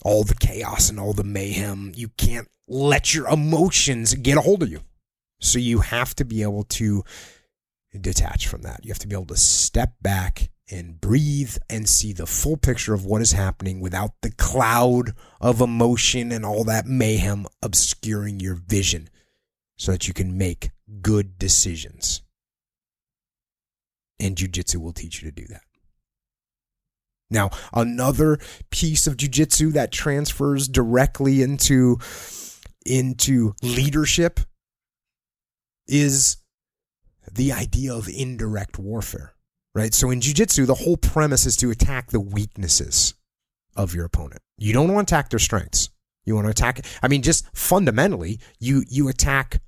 all 0.05 0.25
the 0.25 0.35
chaos 0.35 0.91
and 0.91 0.99
all 0.99 1.13
the 1.13 1.25
mayhem. 1.25 1.93
You 1.95 2.09
can't 2.17 2.49
let 2.67 3.15
your 3.15 3.29
emotions 3.29 4.15
get 4.15 4.39
a 4.39 4.41
hold 4.41 4.63
of 4.63 4.71
you. 4.71 4.81
So 5.41 5.59
you 5.59 5.81
have 5.81 6.15
to 6.17 6.25
be 6.25 6.43
able 6.43 6.65
to 6.65 7.05
detach 8.01 8.49
from 8.49 8.63
that. 8.63 8.81
You 8.85 8.91
have 8.91 8.99
to 9.01 9.09
be 9.09 9.15
able 9.15 9.27
to 9.27 9.37
step 9.37 9.95
back 10.01 10.51
and 10.71 10.99
breathe 11.01 11.57
and 11.69 11.89
see 11.89 12.13
the 12.13 12.27
full 12.27 12.57
picture 12.57 12.95
of 12.95 13.05
what 13.05 13.21
is 13.21 13.33
happening 13.33 13.81
without 13.81 14.13
the 14.23 14.31
cloud 14.33 15.13
of 15.41 15.61
emotion 15.61 16.33
and 16.33 16.45
all 16.45 16.65
that 16.65 16.87
mayhem 16.87 17.47
obscuring 17.63 18.41
your 18.41 18.55
vision 18.55 19.09
so 19.77 19.93
that 19.93 20.09
you 20.09 20.15
can 20.15 20.39
make 20.39 20.71
good 21.01 21.39
decisions. 21.39 22.23
And 24.21 24.37
jujitsu 24.37 24.77
will 24.77 24.93
teach 24.93 25.23
you 25.23 25.31
to 25.31 25.35
do 25.35 25.47
that. 25.49 25.63
Now, 27.31 27.51
another 27.73 28.39
piece 28.71 29.07
of 29.07 29.17
jujitsu 29.17 29.73
that 29.73 29.91
transfers 29.91 30.69
directly 30.69 31.43
into, 31.43 31.99
into 32.87 33.55
leadership 33.63 34.41
is 35.87 36.37
the 37.31 37.53
idea 37.53 37.95
of 37.95 38.09
indirect 38.09 38.79
warfare, 38.79 39.35
right? 39.75 39.93
So 39.95 40.11
in 40.11 40.21
jujitsu, 40.21 40.67
the 40.67 40.75
whole 40.75 40.97
premise 40.97 41.47
is 41.47 41.57
to 41.57 41.71
attack 41.71 42.11
the 42.11 42.21
weaknesses 42.21 43.15
of 43.77 43.95
your 43.95 44.05
opponent. 44.05 44.41
You 44.59 44.73
don't 44.73 44.93
want 44.93 45.09
to 45.09 45.15
attack 45.15 45.31
their 45.31 45.39
strengths. 45.39 45.91
You 46.25 46.35
want 46.35 46.47
to 46.47 46.51
attack. 46.51 46.85
I 47.03 47.09
mean, 47.09 47.23
just 47.23 47.45
fundamentally, 47.55 48.39
you 48.59 48.85
you 48.89 49.09
attack 49.09 49.61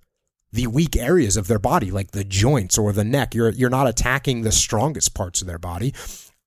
the 0.57 0.67
weak 0.67 0.97
areas 0.97 1.37
of 1.37 1.47
their 1.47 1.59
body, 1.59 1.91
like 1.91 2.13
the 2.13 2.25
joints 2.25 2.79
or 2.79 2.91
the 2.93 3.05
neck. 3.05 3.35
You're 3.35 3.51
you're 3.51 3.71
not 3.71 3.87
attacking 3.87 4.43
the 4.43 4.51
strongest 4.51 5.15
parts 5.15 5.43
of 5.43 5.47
their 5.47 5.59
body. 5.59 5.95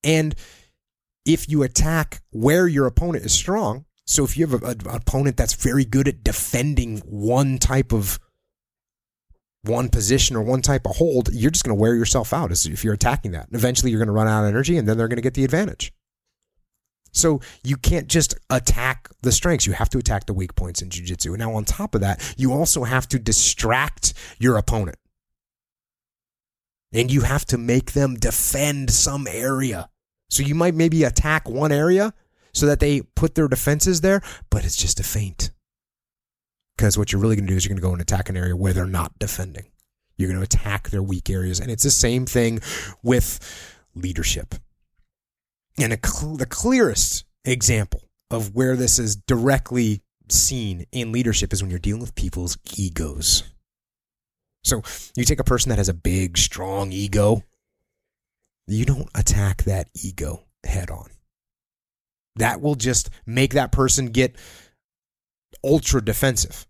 And 0.04 0.36
if 1.26 1.48
you 1.48 1.62
attack 1.62 2.22
where 2.32 2.68
your 2.68 2.88
opponent 2.88 3.24
is 3.24 3.34
strong, 3.34 3.86
so 4.06 4.24
if 4.24 4.36
you 4.36 4.48
have 4.48 4.64
an 4.64 4.88
opponent 4.88 5.38
that's 5.38 5.54
very 5.54 5.86
good 5.86 6.08
at 6.08 6.24
defending 6.24 6.98
one 7.06 7.60
type 7.60 7.94
of 7.94 8.20
one 9.62 9.90
position 9.90 10.36
or 10.36 10.42
one 10.42 10.64
type 10.64 10.88
of 10.88 10.96
hold, 10.96 11.30
you're 11.32 11.52
just 11.52 11.64
going 11.64 11.78
to 11.78 11.80
wear 11.80 11.94
yourself 11.94 12.34
out 12.34 12.52
if 12.52 12.84
you're 12.84 12.94
attacking 12.94 13.32
that. 13.34 13.48
Eventually, 13.52 13.92
you're 13.92 14.00
going 14.00 14.08
to 14.08 14.14
run 14.14 14.28
out 14.28 14.44
of 14.44 14.48
energy, 14.50 14.78
and 14.78 14.88
then 14.88 14.98
they're 14.98 15.08
going 15.08 15.18
to 15.18 15.22
get 15.22 15.36
the 15.36 15.44
advantage. 15.44 15.94
So 17.12 17.42
you 17.64 17.78
can't 17.78 18.08
just 18.08 18.36
attack 18.50 19.10
the 19.22 19.32
strengths. 19.32 19.66
You 19.66 19.74
have 19.74 19.90
to 19.90 19.98
attack 19.98 20.26
the 20.26 20.34
weak 20.34 20.56
points 20.56 20.82
in 20.82 20.90
jiu-jitsu. 20.90 21.36
Now, 21.38 21.54
on 21.54 21.66
top 21.66 21.96
of 21.96 22.02
that, 22.02 22.36
you 22.38 22.54
also 22.54 22.84
have 22.84 23.08
to 23.10 23.20
distract 23.20 24.14
your 24.40 24.58
opponent. 24.58 24.98
And 26.92 27.12
you 27.12 27.22
have 27.22 27.46
to 27.46 27.58
make 27.58 27.94
them 27.94 28.16
defend 28.16 28.92
some 28.92 29.28
area. 29.28 29.90
So 30.30 30.44
you 30.44 30.56
might 30.56 30.76
maybe 30.76 31.04
attack 31.04 31.48
one 31.50 31.72
area 31.72 32.14
so 32.54 32.66
that 32.66 32.80
they 32.80 33.02
put 33.02 33.36
their 33.36 33.48
defenses 33.48 34.02
there, 34.02 34.22
but 34.50 34.66
it's 34.66 34.76
just 34.76 35.00
a 35.00 35.04
feint. 35.04 35.52
Because 36.76 36.98
what 36.98 37.12
you're 37.12 37.22
really 37.22 37.36
going 37.36 37.46
to 37.46 37.52
do 37.52 37.58
is 37.58 37.66
you're 37.66 37.70
going 37.70 37.82
to 37.82 37.88
go 37.88 37.92
and 37.92 38.02
attack 38.02 38.30
an 38.30 38.38
area 38.38 38.56
where 38.56 38.74
they're 38.74 38.86
not 38.86 39.20
defending. 39.20 39.66
You're 40.18 40.30
going 40.30 40.40
to 40.40 40.44
attack 40.44 40.90
their 40.90 41.04
weak 41.04 41.30
areas. 41.30 41.60
And 41.60 41.70
it's 41.70 41.84
the 41.84 41.92
same 41.92 42.26
thing 42.26 42.62
with 43.04 43.40
leadership. 43.96 44.56
And 45.82 45.98
cl- 46.06 46.36
the 46.36 46.46
clearest 46.46 47.26
example 47.46 48.04
of 48.30 48.54
where 48.56 48.76
this 48.76 49.00
is 49.00 49.16
directly 49.16 50.02
seen 50.30 50.86
in 50.92 51.12
leadership 51.12 51.54
is 51.54 51.62
when 51.62 51.70
you're 51.70 51.80
dealing 51.80 52.02
with 52.02 52.16
people's 52.16 52.58
egos. 52.78 53.44
So 54.64 54.84
you 55.16 55.24
take 55.24 55.40
a 55.40 55.46
person 55.46 55.70
that 55.70 55.78
has 55.78 55.90
a 55.90 55.94
big, 55.94 56.38
strong 56.38 56.92
ego, 56.92 57.44
you 58.68 58.86
don't 58.86 59.10
attack 59.16 59.64
that 59.64 59.90
ego 59.96 60.44
head 60.64 60.92
on. 60.92 61.10
That 62.36 62.62
will 62.62 62.76
just 62.76 63.10
make 63.26 63.54
that 63.54 63.72
person 63.72 64.08
get 64.08 64.36
ultra 65.64 66.04
defensive. 66.04 66.68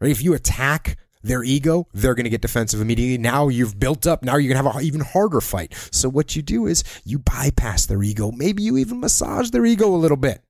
Right? 0.00 0.10
If 0.10 0.22
you 0.22 0.34
attack 0.34 0.96
their 1.22 1.42
ego, 1.44 1.86
they're 1.92 2.14
going 2.14 2.24
to 2.24 2.30
get 2.30 2.40
defensive 2.40 2.80
immediately. 2.80 3.18
Now 3.18 3.48
you've 3.48 3.78
built 3.78 4.06
up. 4.06 4.22
Now 4.22 4.36
you're 4.36 4.52
going 4.52 4.62
to 4.62 4.70
have 4.70 4.80
an 4.80 4.86
even 4.86 5.00
harder 5.00 5.40
fight. 5.40 5.74
So 5.90 6.08
what 6.08 6.34
you 6.36 6.42
do 6.42 6.66
is 6.66 6.82
you 7.04 7.18
bypass 7.18 7.86
their 7.86 8.02
ego. 8.02 8.30
Maybe 8.30 8.62
you 8.62 8.76
even 8.78 9.00
massage 9.00 9.50
their 9.50 9.66
ego 9.66 9.94
a 9.94 9.96
little 9.96 10.16
bit 10.16 10.42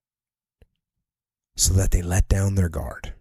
so 1.56 1.74
that 1.74 1.90
they 1.90 2.02
let 2.02 2.28
down 2.28 2.55
their 2.55 2.68
guard. 2.68 3.14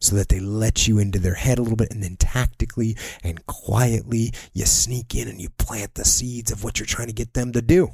So 0.00 0.16
that 0.16 0.28
they 0.28 0.40
let 0.40 0.86
you 0.86 0.98
into 0.98 1.18
their 1.18 1.34
head 1.34 1.58
a 1.58 1.62
little 1.62 1.78
bit, 1.78 1.90
and 1.90 2.02
then 2.02 2.16
tactically 2.16 2.94
and 3.22 3.46
quietly 3.46 4.34
you 4.52 4.66
sneak 4.66 5.14
in 5.14 5.28
and 5.28 5.40
you 5.40 5.48
plant 5.48 5.94
the 5.94 6.04
seeds 6.04 6.52
of 6.52 6.62
what 6.62 6.78
you're 6.78 6.84
trying 6.84 7.06
to 7.06 7.14
get 7.14 7.32
them 7.32 7.52
to 7.52 7.62
do, 7.62 7.90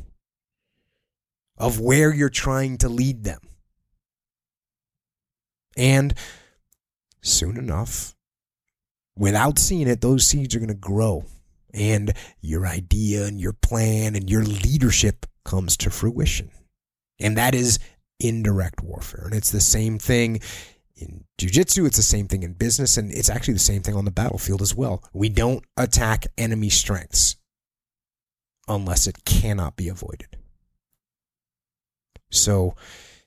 of 1.56 1.78
where 1.78 2.12
you're 2.12 2.28
trying 2.28 2.78
to 2.78 2.88
lead 2.88 3.22
them. 3.22 3.38
And 5.76 6.12
soon 7.22 7.56
enough, 7.56 8.14
without 9.16 9.58
seeing 9.58 9.88
it, 9.88 10.00
those 10.00 10.26
seeds 10.26 10.54
are 10.54 10.58
going 10.58 10.68
to 10.68 10.74
grow. 10.74 11.24
And 11.72 12.12
your 12.40 12.66
idea 12.66 13.26
and 13.26 13.40
your 13.40 13.52
plan 13.52 14.16
and 14.16 14.28
your 14.28 14.42
leadership 14.42 15.26
comes 15.44 15.76
to 15.78 15.90
fruition. 15.90 16.50
And 17.20 17.36
that 17.36 17.54
is 17.54 17.78
indirect 18.18 18.82
warfare. 18.82 19.24
And 19.24 19.34
it's 19.34 19.50
the 19.50 19.60
same 19.60 19.98
thing 19.98 20.40
in 20.96 21.24
jujitsu, 21.38 21.86
it's 21.86 21.96
the 21.96 22.02
same 22.02 22.28
thing 22.28 22.42
in 22.42 22.52
business, 22.52 22.96
and 22.96 23.10
it's 23.10 23.30
actually 23.30 23.54
the 23.54 23.60
same 23.60 23.82
thing 23.82 23.94
on 23.94 24.04
the 24.04 24.10
battlefield 24.10 24.60
as 24.62 24.74
well. 24.74 25.02
We 25.12 25.28
don't 25.28 25.64
attack 25.76 26.26
enemy 26.36 26.68
strengths 26.68 27.36
unless 28.68 29.06
it 29.06 29.24
cannot 29.24 29.76
be 29.76 29.88
avoided. 29.88 30.36
So 32.30 32.74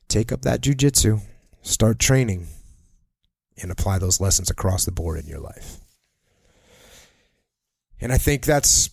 take 0.08 0.32
up 0.32 0.44
that 0.44 0.62
jujitsu, 0.62 1.22
start 1.62 2.00
training, 2.00 2.48
and 3.62 3.72
apply 3.72 4.00
those 4.00 4.20
lessons 4.20 4.50
across 4.50 4.86
the 4.86 4.92
board 4.92 5.20
in 5.20 5.28
your 5.28 5.40
life. 5.40 5.78
And 8.02 8.12
I 8.12 8.18
think 8.18 8.44
that's 8.44 8.90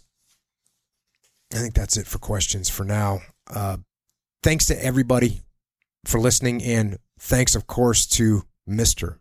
I 1.53 1.57
think 1.57 1.75
that's 1.75 1.97
it 1.97 2.07
for 2.07 2.19
questions 2.19 2.69
for 2.69 2.85
now. 2.85 3.21
Uh, 3.49 3.79
thanks 4.43 4.67
to 4.67 4.85
everybody 4.85 5.41
for 6.05 6.21
listening, 6.21 6.63
and 6.63 6.99
thanks, 7.19 7.55
of 7.55 7.67
course, 7.67 8.07
to 8.07 8.45
Mister 8.67 9.19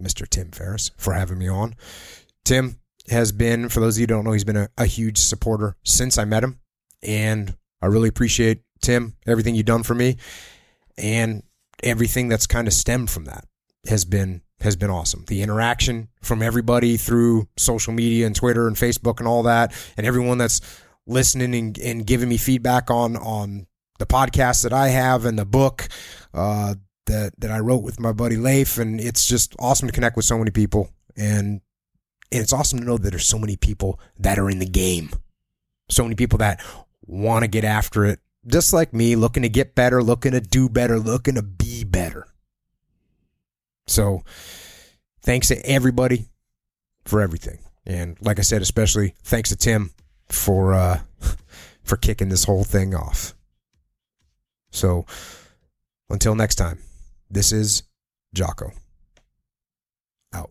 Mister 0.00 0.24
Tim 0.24 0.50
Ferriss 0.50 0.90
for 0.96 1.12
having 1.12 1.38
me 1.38 1.48
on. 1.48 1.74
Tim 2.44 2.78
has 3.10 3.32
been, 3.32 3.68
for 3.68 3.80
those 3.80 3.96
of 3.96 4.00
you 4.00 4.04
who 4.04 4.06
don't 4.06 4.24
know, 4.24 4.32
he's 4.32 4.44
been 4.44 4.56
a, 4.56 4.68
a 4.78 4.86
huge 4.86 5.18
supporter 5.18 5.76
since 5.84 6.16
I 6.16 6.24
met 6.24 6.44
him, 6.44 6.60
and 7.02 7.56
I 7.82 7.86
really 7.86 8.08
appreciate 8.08 8.62
Tim 8.80 9.16
everything 9.26 9.54
you've 9.54 9.66
done 9.66 9.82
for 9.82 9.94
me, 9.94 10.16
and 10.96 11.42
everything 11.82 12.28
that's 12.28 12.46
kind 12.46 12.66
of 12.66 12.72
stemmed 12.72 13.10
from 13.10 13.26
that 13.26 13.44
has 13.88 14.04
been 14.04 14.40
has 14.62 14.76
been 14.76 14.90
awesome. 14.90 15.24
The 15.26 15.42
interaction 15.42 16.08
from 16.22 16.42
everybody 16.42 16.96
through 16.96 17.48
social 17.56 17.92
media 17.92 18.26
and 18.26 18.34
Twitter 18.34 18.66
and 18.66 18.76
Facebook 18.76 19.18
and 19.18 19.28
all 19.28 19.42
that, 19.44 19.72
and 19.96 20.06
everyone 20.06 20.38
that's 20.38 20.60
listening 21.06 21.54
and, 21.54 21.78
and 21.78 22.06
giving 22.06 22.28
me 22.28 22.36
feedback 22.36 22.90
on 22.90 23.16
on 23.16 23.66
the 23.98 24.06
podcast 24.06 24.62
that 24.62 24.72
I 24.72 24.88
have 24.88 25.24
and 25.24 25.38
the 25.38 25.44
book 25.44 25.88
uh, 26.34 26.74
that 27.06 27.32
that 27.38 27.50
I 27.50 27.60
wrote 27.60 27.82
with 27.82 28.00
my 28.00 28.12
buddy 28.12 28.36
Leif, 28.36 28.78
and 28.78 29.00
it's 29.00 29.26
just 29.26 29.54
awesome 29.58 29.88
to 29.88 29.92
connect 29.92 30.16
with 30.16 30.24
so 30.24 30.38
many 30.38 30.50
people, 30.50 30.90
and, 31.16 31.60
and 32.30 32.42
it's 32.42 32.52
awesome 32.52 32.78
to 32.78 32.84
know 32.84 32.98
that 32.98 33.10
there's 33.10 33.26
so 33.26 33.38
many 33.38 33.56
people 33.56 34.00
that 34.18 34.38
are 34.38 34.50
in 34.50 34.58
the 34.58 34.66
game, 34.66 35.10
so 35.90 36.04
many 36.04 36.14
people 36.14 36.38
that 36.38 36.64
want 37.06 37.42
to 37.42 37.48
get 37.48 37.64
after 37.64 38.04
it, 38.04 38.20
just 38.46 38.72
like 38.72 38.94
me, 38.94 39.16
looking 39.16 39.42
to 39.42 39.48
get 39.48 39.74
better, 39.74 40.02
looking 40.02 40.32
to 40.32 40.40
do 40.40 40.68
better, 40.68 40.98
looking 40.98 41.34
to 41.34 41.42
be 41.42 41.84
better. 41.84 42.26
So, 43.92 44.24
thanks 45.20 45.48
to 45.48 45.66
everybody 45.66 46.26
for 47.04 47.20
everything, 47.20 47.58
and 47.84 48.16
like 48.20 48.38
I 48.38 48.42
said, 48.42 48.62
especially 48.62 49.14
thanks 49.22 49.50
to 49.50 49.56
Tim 49.56 49.90
for 50.28 50.74
uh, 50.74 51.00
for 51.84 51.96
kicking 51.96 52.28
this 52.28 52.44
whole 52.44 52.64
thing 52.64 52.94
off. 52.94 53.34
So 54.70 55.04
until 56.08 56.34
next 56.34 56.56
time, 56.56 56.78
this 57.30 57.52
is 57.52 57.82
Jocko. 58.34 58.72
Out. 60.32 60.50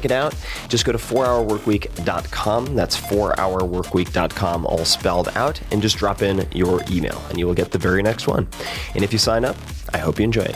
it 0.05 0.11
out. 0.11 0.35
Just 0.67 0.85
go 0.85 0.91
to 0.91 0.97
4hourworkweek.com. 0.97 2.75
That's 2.75 2.99
4hourworkweek.com, 2.99 4.65
all 4.65 4.85
spelled 4.85 5.29
out, 5.35 5.59
and 5.71 5.81
just 5.81 5.97
drop 5.97 6.21
in 6.21 6.47
your 6.51 6.81
email, 6.89 7.21
and 7.29 7.37
you 7.37 7.45
will 7.47 7.53
get 7.53 7.71
the 7.71 7.77
very 7.77 8.01
next 8.01 8.27
one. 8.27 8.47
And 8.95 9.03
if 9.03 9.13
you 9.13 9.19
sign 9.19 9.45
up, 9.45 9.55
I 9.93 9.97
hope 9.97 10.19
you 10.19 10.25
enjoy 10.25 10.41
it. 10.41 10.55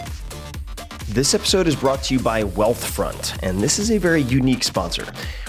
This 1.08 1.34
episode 1.34 1.68
is 1.68 1.76
brought 1.76 2.04
to 2.04 2.16
you 2.16 2.20
by 2.20 2.44
Wealthfront, 2.44 3.42
and 3.44 3.60
this 3.60 3.78
is 3.78 3.92
a 3.92 3.98
very 3.98 4.24
unique 4.24 4.64
sponsor. 4.64 5.06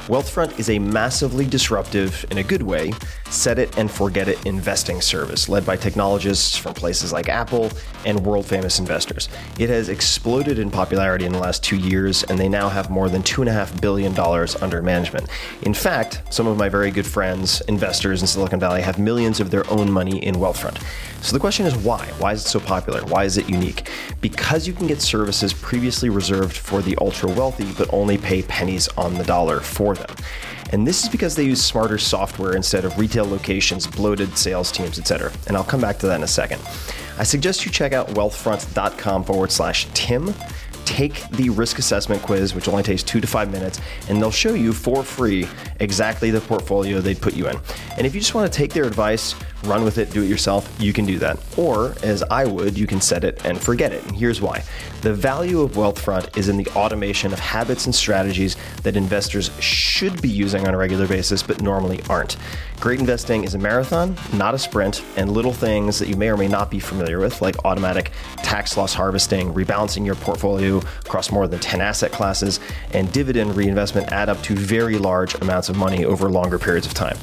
Wealthfront 0.07 0.57
is 0.61 0.71
a 0.71 0.79
massively 0.79 1.45
disruptive, 1.45 2.25
in 2.31 2.39
a 2.39 2.45
good 2.45 2.63
way, 2.63 2.93
set 3.29 3.59
it 3.59 3.77
and 3.77 3.91
forget 3.91 4.29
it 4.29 4.47
investing 4.47 5.01
service 5.01 5.49
led 5.49 5.67
by 5.67 5.77
technologists 5.77 6.57
from 6.57 6.75
places 6.75 7.13
like 7.13 7.29
Apple 7.29 7.73
and 8.05 8.25
world 8.25 8.47
famous 8.47 8.79
investors. 8.79 9.29
It 9.59 9.69
has 9.69 9.89
exploded 9.89 10.61
in 10.61 10.71
popularity 10.71 11.25
in 11.25 11.33
the 11.33 11.41
last 11.41 11.65
two 11.65 11.77
years, 11.77 12.23
and 12.23 12.39
they 12.39 12.49
now 12.49 12.69
have 12.69 12.89
more 12.89 13.09
than 13.09 13.25
$2.5 13.25 13.81
billion 13.81 14.17
under 14.63 14.81
management. 14.81 15.29
In 15.63 15.75
fact, 15.75 16.23
some 16.31 16.47
of 16.47 16.57
my 16.57 16.69
very 16.69 16.93
good 16.93 17.07
friends, 17.07 17.61
investors 17.63 18.21
in 18.21 18.29
Silicon 18.29 18.61
Valley, 18.61 18.83
have 18.83 19.01
millions 19.01 19.41
of 19.41 19.51
their 19.51 19.69
own 19.69 19.91
money 19.91 20.25
in 20.25 20.37
Wealthfront. 20.37 20.81
So 21.21 21.33
the 21.33 21.41
question 21.41 21.67
is 21.67 21.75
why? 21.75 22.07
Why 22.19 22.33
is 22.33 22.45
it 22.45 22.49
so 22.49 22.61
popular? 22.61 23.05
Why 23.07 23.25
is 23.25 23.39
it 23.39 23.49
unique? 23.49 23.91
Because 24.21 24.69
you 24.69 24.73
can 24.73 24.87
get 24.87 25.03
services 25.03 25.53
previously 25.53 26.11
reserved 26.11 26.57
for 26.57 26.81
the 26.81 26.97
ultra 27.01 27.29
wealthy, 27.29 27.73
but 27.77 27.93
only 27.93 28.17
pay 28.17 28.43
pennies 28.43 28.87
on 28.97 29.15
the 29.15 29.25
dollar 29.25 29.59
for 29.59 29.96
them. 29.99 30.17
And 30.73 30.87
this 30.87 31.05
is 31.05 31.09
because 31.09 31.37
they 31.37 31.45
use 31.45 31.63
smarter 31.63 31.99
software 31.99 32.57
instead 32.57 32.85
of 32.85 32.99
retail 32.99 33.25
locations, 33.25 33.87
bloated 33.87 34.37
sales 34.37 34.73
teams, 34.73 34.99
etc. 34.99 35.33
And 35.47 35.57
I'll 35.57 35.65
come 35.65 35.81
back 35.81 35.99
to 35.99 36.07
that 36.07 36.17
in 36.17 36.23
a 36.23 36.29
second. 36.29 36.61
I 37.19 37.23
suggest 37.23 37.65
you 37.65 37.71
check 37.71 37.93
out 37.93 38.09
wealthfront.com 38.09 39.25
forward 39.25 39.51
slash 39.53 39.87
Tim. 39.95 40.35
Take 40.85 41.29
the 41.31 41.51
risk 41.51 41.79
assessment 41.79 42.23
quiz, 42.23 42.55
which 42.55 42.69
only 42.69 42.83
takes 42.83 43.03
two 43.03 43.21
to 43.21 43.27
five 43.27 43.51
minutes, 43.51 43.81
and 44.09 44.23
they'll 44.23 44.31
show 44.31 44.55
you 44.55 44.73
for 44.73 45.03
free 45.03 45.49
exactly 45.81 46.31
the 46.31 46.41
portfolio 46.41 47.01
they'd 47.01 47.21
put 47.21 47.35
you 47.35 47.49
in. 47.49 47.57
And 47.97 48.07
if 48.07 48.15
you 48.15 48.21
just 48.21 48.35
want 48.35 48.51
to 48.51 48.57
take 48.57 48.73
their 48.73 48.85
advice, 48.85 49.35
run 49.65 49.85
with 49.85 49.99
it, 49.99 50.11
do 50.11 50.23
it 50.23 50.29
yourself, 50.29 50.75
you 50.81 50.93
can 50.93 51.07
do 51.07 51.19
that. 51.19 51.39
Or, 51.57 51.95
as 52.03 52.23
I 52.25 52.45
would, 52.45 52.79
you 52.79 52.87
can 52.87 53.01
set 53.01 53.25
it 53.25 53.45
and 53.45 53.61
forget 53.61 53.93
it. 53.93 54.05
And 54.05 54.17
here's 54.17 54.41
why. 54.41 54.63
The 55.03 55.13
value 55.13 55.61
of 55.61 55.73
Wealthfront 55.73 56.37
is 56.37 56.49
in 56.49 56.57
the 56.57 56.67
automation 56.69 57.33
of 57.33 57.39
habits 57.39 57.87
and 57.87 57.95
strategies 57.95 58.57
that 58.83 58.97
investors 58.97 59.51
should 59.61 60.21
be 60.21 60.29
using 60.29 60.67
on 60.67 60.75
a 60.75 60.77
regular 60.77 61.07
basis, 61.07 61.43
but 61.43 61.63
normally 61.63 62.01
aren't. 62.09 62.37
Great 62.81 63.01
investing 63.01 63.45
is 63.45 63.55
a 63.55 63.59
marathon, 63.59 64.17
not 64.35 64.55
a 64.55 64.59
sprint, 64.59 65.03
and 65.17 65.33
little 65.33 65.53
things 65.53 65.99
that 65.99 66.09
you 66.09 66.17
may 66.17 66.29
or 66.29 66.37
may 66.37 66.49
not 66.49 66.71
be 66.71 66.79
familiar 66.79 67.19
with, 67.19 67.41
like 67.41 67.65
automatic 67.65 68.13
tax 68.39 68.77
loss 68.77 68.93
harvesting, 68.93 69.53
rebalancing 69.55 70.05
your 70.05 70.15
portfolio 70.17 70.79
across 71.01 71.31
more 71.31 71.49
than 71.49 71.59
10 71.59 71.81
asset 71.81 72.13
classes, 72.13 72.61
and 72.93 73.11
dividend 73.13 73.57
reinvestment 73.57 74.13
add 74.13 74.29
up 74.29 74.43
to 74.43 74.55
very 74.55 74.99
large 74.99 75.35
amounts 75.37 75.69
of 75.69 75.77
money 75.77 76.05
over 76.05 76.29
longer 76.29 76.59
periods 76.59 76.87
of 76.87 76.93
time. 76.93 77.17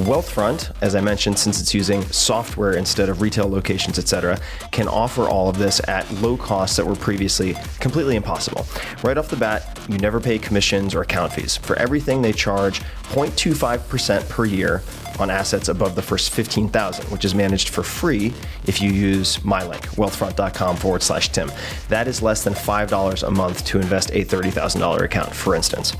Wealthfront, 0.00 0.72
as 0.82 0.94
I 0.94 1.00
mentioned, 1.00 1.38
since 1.38 1.60
it's 1.60 1.72
using 1.88 2.02
software 2.10 2.72
instead 2.72 3.08
of 3.08 3.22
retail 3.22 3.48
locations, 3.48 3.96
etc., 3.96 4.36
can 4.72 4.88
offer 4.88 5.28
all 5.28 5.48
of 5.48 5.56
this 5.56 5.80
at 5.86 6.10
low 6.14 6.36
costs 6.36 6.76
that 6.76 6.84
were 6.84 6.96
previously 6.96 7.54
completely 7.78 8.16
impossible. 8.16 8.66
Right 9.04 9.16
off 9.16 9.28
the 9.28 9.36
bat, 9.36 9.78
you 9.88 9.98
never 9.98 10.18
pay 10.18 10.38
commissions 10.38 10.96
or 10.96 11.02
account 11.02 11.32
fees. 11.32 11.56
For 11.56 11.76
everything, 11.76 12.22
they 12.22 12.32
charge 12.32 12.80
0.25% 13.10 14.28
per 14.28 14.44
year 14.44 14.82
on 15.20 15.30
assets 15.30 15.68
above 15.68 15.94
the 15.94 16.02
first 16.02 16.30
15,000, 16.30 17.06
which 17.10 17.24
is 17.24 17.34
managed 17.34 17.70
for 17.70 17.82
free 17.82 18.32
if 18.66 18.82
you 18.82 18.90
use 18.90 19.42
my 19.44 19.64
link, 19.66 19.82
wealthfront.com 19.90 20.76
forward 20.76 21.02
slash 21.02 21.30
Tim. 21.30 21.50
That 21.88 22.08
is 22.08 22.22
less 22.22 22.44
than 22.44 22.52
$5 22.52 23.22
a 23.22 23.30
month 23.30 23.64
to 23.66 23.78
invest 23.78 24.10
a 24.10 24.24
$30,000 24.24 25.00
account, 25.00 25.34
for 25.34 25.54
instance. 25.54 25.96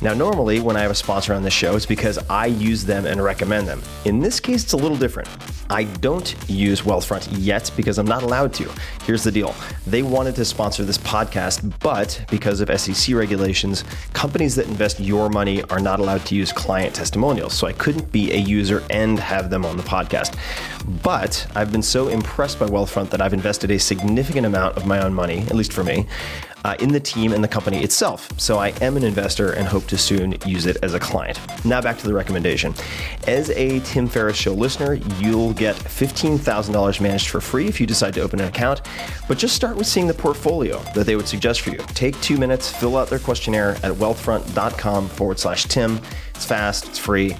Now, 0.00 0.14
normally 0.14 0.60
when 0.60 0.76
I 0.76 0.80
have 0.80 0.90
a 0.90 0.94
sponsor 0.94 1.34
on 1.34 1.42
this 1.42 1.54
show, 1.54 1.74
it's 1.74 1.86
because 1.86 2.18
I 2.30 2.46
use 2.46 2.84
them 2.84 3.06
and 3.06 3.22
recommend 3.22 3.66
them. 3.66 3.82
In 4.04 4.20
this 4.20 4.40
case, 4.40 4.62
it's 4.64 4.72
a 4.72 4.76
little 4.76 4.96
different. 4.96 5.11
I 5.68 5.84
don't 5.84 6.34
use 6.48 6.80
Wealthfront 6.80 7.28
yet 7.32 7.70
because 7.76 7.98
I'm 7.98 8.06
not 8.06 8.22
allowed 8.22 8.54
to. 8.54 8.70
Here's 9.04 9.24
the 9.24 9.32
deal 9.32 9.54
they 9.86 10.02
wanted 10.02 10.34
to 10.36 10.44
sponsor 10.46 10.84
this 10.84 10.98
podcast, 10.98 11.70
but 11.80 12.24
because 12.30 12.60
of 12.60 12.80
SEC 12.80 13.14
regulations, 13.14 13.84
companies 14.14 14.54
that 14.54 14.68
invest 14.68 15.00
your 15.00 15.28
money 15.28 15.62
are 15.64 15.80
not 15.80 16.00
allowed 16.00 16.24
to 16.26 16.34
use 16.34 16.50
client 16.50 16.94
testimonials. 16.94 17.52
So 17.52 17.66
I 17.66 17.72
couldn't 17.72 18.10
be 18.10 18.22
be 18.22 18.32
a 18.32 18.36
user 18.36 18.82
and 18.90 19.18
have 19.18 19.50
them 19.50 19.64
on 19.64 19.76
the 19.76 19.82
podcast. 19.82 20.36
But 21.02 21.46
I've 21.54 21.72
been 21.72 21.82
so 21.82 22.08
impressed 22.08 22.58
by 22.58 22.66
Wealthfront 22.66 23.10
that 23.10 23.20
I've 23.20 23.34
invested 23.34 23.70
a 23.70 23.78
significant 23.78 24.46
amount 24.46 24.76
of 24.76 24.86
my 24.86 25.02
own 25.02 25.12
money, 25.12 25.40
at 25.40 25.54
least 25.54 25.72
for 25.72 25.84
me, 25.84 26.06
uh, 26.64 26.76
in 26.80 26.90
the 26.92 27.00
team 27.00 27.32
and 27.32 27.42
the 27.42 27.48
company 27.48 27.82
itself. 27.82 28.28
So 28.38 28.58
I 28.58 28.68
am 28.80 28.96
an 28.96 29.04
investor 29.04 29.52
and 29.52 29.66
hope 29.66 29.86
to 29.86 29.98
soon 29.98 30.36
use 30.46 30.66
it 30.66 30.76
as 30.82 30.94
a 30.94 31.00
client. 31.00 31.40
Now 31.64 31.80
back 31.80 31.98
to 31.98 32.06
the 32.06 32.14
recommendation. 32.14 32.74
As 33.26 33.50
a 33.50 33.80
Tim 33.80 34.08
Ferriss 34.08 34.36
Show 34.36 34.52
listener, 34.52 34.94
you'll 35.20 35.52
get 35.54 35.76
$15,000 35.76 37.00
managed 37.00 37.28
for 37.28 37.40
free 37.40 37.66
if 37.66 37.80
you 37.80 37.86
decide 37.86 38.14
to 38.14 38.20
open 38.20 38.40
an 38.40 38.48
account. 38.48 38.82
But 39.28 39.38
just 39.38 39.54
start 39.54 39.76
with 39.76 39.86
seeing 39.86 40.06
the 40.06 40.14
portfolio 40.14 40.78
that 40.94 41.06
they 41.06 41.16
would 41.16 41.28
suggest 41.28 41.60
for 41.62 41.70
you. 41.70 41.78
Take 41.94 42.20
two 42.20 42.36
minutes, 42.36 42.70
fill 42.70 42.96
out 42.96 43.08
their 43.08 43.18
questionnaire 43.18 43.72
at 43.82 43.92
wealthfront.com 43.92 45.08
forward 45.08 45.38
slash 45.38 45.64
Tim. 45.64 46.00
It's 46.34 46.44
fast, 46.44 46.88
it's 46.88 46.98
free. 46.98 47.36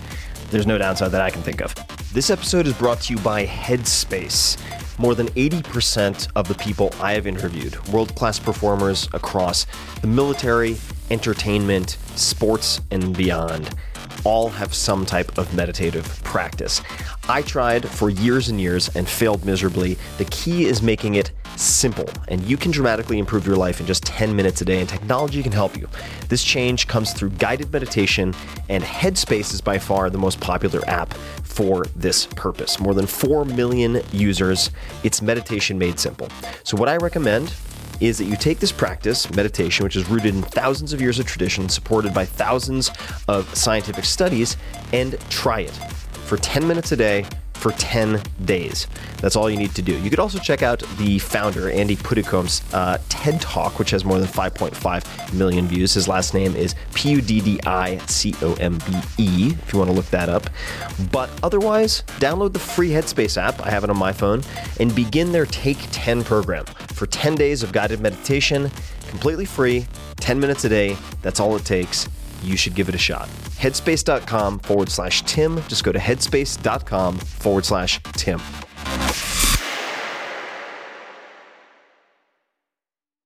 There's 0.51 0.67
no 0.67 0.77
downside 0.79 1.13
that 1.13 1.23
I 1.23 1.31
can 1.31 1.43
think 1.43 1.63
of. 1.63 1.75
This 2.13 2.29
episode 2.29 2.67
is 2.67 2.75
brought 2.75 3.01
to 3.03 3.15
you 3.15 3.19
by 3.21 3.47
Headspace. 3.47 4.59
More 5.03 5.17
than 5.17 5.31
80% 5.31 6.29
of 6.37 6.47
the 6.47 6.55
people 6.55 6.95
I 7.01 7.15
have 7.15 7.27
interviewed, 7.27 7.77
world 7.89 8.15
class 8.15 8.39
performers 8.39 9.09
across 9.13 9.67
the 10.01 10.07
military, 10.07 10.77
entertainment, 11.11 11.99
sports, 12.15 12.81
and 12.93 13.17
beyond, 13.17 13.75
all 14.25 14.49
have 14.49 14.75
some 14.75 15.05
type 15.07 15.39
of 15.39 15.55
meditative 15.55 16.23
practice. 16.25 16.83
I 17.29 17.43
tried 17.43 17.89
for 17.89 18.11
years 18.11 18.49
and 18.49 18.61
years 18.61 18.95
and 18.97 19.09
failed 19.09 19.45
miserably. 19.45 19.97
The 20.19 20.25
key 20.27 20.65
is 20.65 20.83
making 20.83 21.15
it 21.15 21.33
simple, 21.57 22.09
and 22.29 22.43
you 22.45 22.57
can 22.57 22.71
dramatically 22.71 23.19
improve 23.19 23.47
your 23.47 23.57
life 23.57 23.81
in 23.81 23.87
just 23.87 24.05
10 24.05 24.35
minutes 24.35 24.61
a 24.61 24.65
day, 24.65 24.81
and 24.81 24.89
technology 24.89 25.43
can 25.43 25.53
help 25.53 25.77
you. 25.77 25.89
This 26.29 26.43
change 26.43 26.89
comes 26.89 27.13
through 27.13 27.31
guided 27.31 27.73
meditation, 27.73 28.35
and 28.69 28.83
Headspace 28.83 29.53
is 29.53 29.61
by 29.61 29.79
far 29.79 30.11
the 30.11 30.19
most 30.19 30.41
popular 30.41 30.81
app 30.89 31.13
for 31.43 31.85
this 31.97 32.27
purpose. 32.27 32.81
More 32.81 32.95
than 32.95 33.07
4 33.07 33.45
million 33.45 34.03
users. 34.13 34.71
It's 35.05 35.21
meditation 35.21 35.79
made 35.79 35.99
simple. 35.99 36.29
So, 36.65 36.77
what 36.77 36.89
I 36.89 36.97
recommend 36.97 37.55
is 38.01 38.19
that 38.19 38.25
you 38.25 38.37
take 38.37 38.59
this 38.59 38.73
practice, 38.73 39.31
meditation, 39.35 39.85
which 39.85 39.97
is 39.97 40.09
rooted 40.09 40.35
in 40.35 40.43
thousands 40.43 40.93
of 40.93 41.01
years 41.01 41.19
of 41.19 41.27
tradition, 41.27 41.69
supported 41.69 42.13
by 42.13 42.25
thousands 42.25 42.91
of 43.29 43.53
scientific 43.57 44.05
studies, 44.05 44.57
and 44.93 45.19
try 45.31 45.61
it 45.61 45.71
for 46.27 46.37
10 46.37 46.67
minutes 46.67 46.93
a 46.93 46.97
day 46.97 47.25
for 47.63 47.71
10 47.73 48.21
days. 48.45 48.89
That's 49.19 49.37
all 49.37 49.49
you 49.49 49.57
need 49.57 49.73
to 49.77 49.83
do. 49.83 49.97
You 50.01 50.11
could 50.11 50.19
also 50.19 50.41
check 50.41 50.63
out 50.63 50.81
the 50.99 51.21
founder, 51.21 51.71
Andy 51.71 51.95
Puddicombe's 51.95 52.61
uh, 52.75 52.99
TED 53.09 53.41
Talk, 53.41 53.79
which 53.79 53.91
has 53.91 54.05
more 54.05 54.19
than 54.19 54.27
5.5 54.27 55.33
million 55.33 55.69
views. 55.69 55.95
His 55.95 56.09
last 56.09 56.35
name 56.35 56.57
is 56.57 56.75
P 56.93 57.11
U 57.13 57.23
D 57.23 57.41
D 57.41 57.61
I 57.65 57.99
C 58.07 58.35
O 58.43 58.55
M 58.55 58.79
B 58.79 59.01
E, 59.19 59.53
if 59.53 59.73
you 59.73 59.79
want 59.79 59.91
to 59.91 59.97
look 59.97 60.07
that 60.07 60.29
up. 60.29 60.51
But 61.13 61.31
otherwise, 61.45 62.03
download 62.19 62.53
the 62.53 62.59
free 62.59 62.91
Headspace 62.91 63.41
app. 63.41 63.61
I 63.65 63.71
have 63.71 63.85
it 63.85 63.91
on 63.91 63.97
my 63.97 64.13
phone 64.13 64.43
and 64.81 64.93
begin 64.95 65.31
their 65.31 65.47
Take 65.47 65.79
10 65.93 66.25
program 66.25 66.65
for 66.65 67.07
10 67.07 67.37
days 67.37 67.63
of 67.63 67.71
guided 67.71 68.01
meditation, 68.01 68.73
completely 69.09 69.45
free, 69.45 69.87
10 70.17 70.41
minutes 70.41 70.65
a 70.65 70.69
day. 70.69 70.97
That's 71.23 71.39
all 71.39 71.55
it 71.55 71.65
takes 71.65 72.09
you 72.43 72.57
should 72.57 72.75
give 72.75 72.89
it 72.89 72.95
a 72.95 72.99
shot. 72.99 73.29
Headspace.com 73.59 74.59
forward 74.61 74.89
slash 74.91 75.23
Tim. 75.23 75.63
Just 75.69 75.85
go 75.85 75.93
to 75.93 75.99
headspace.com 75.99 77.19
forward 77.19 77.65
slash 77.65 78.01
Tim. 78.15 78.41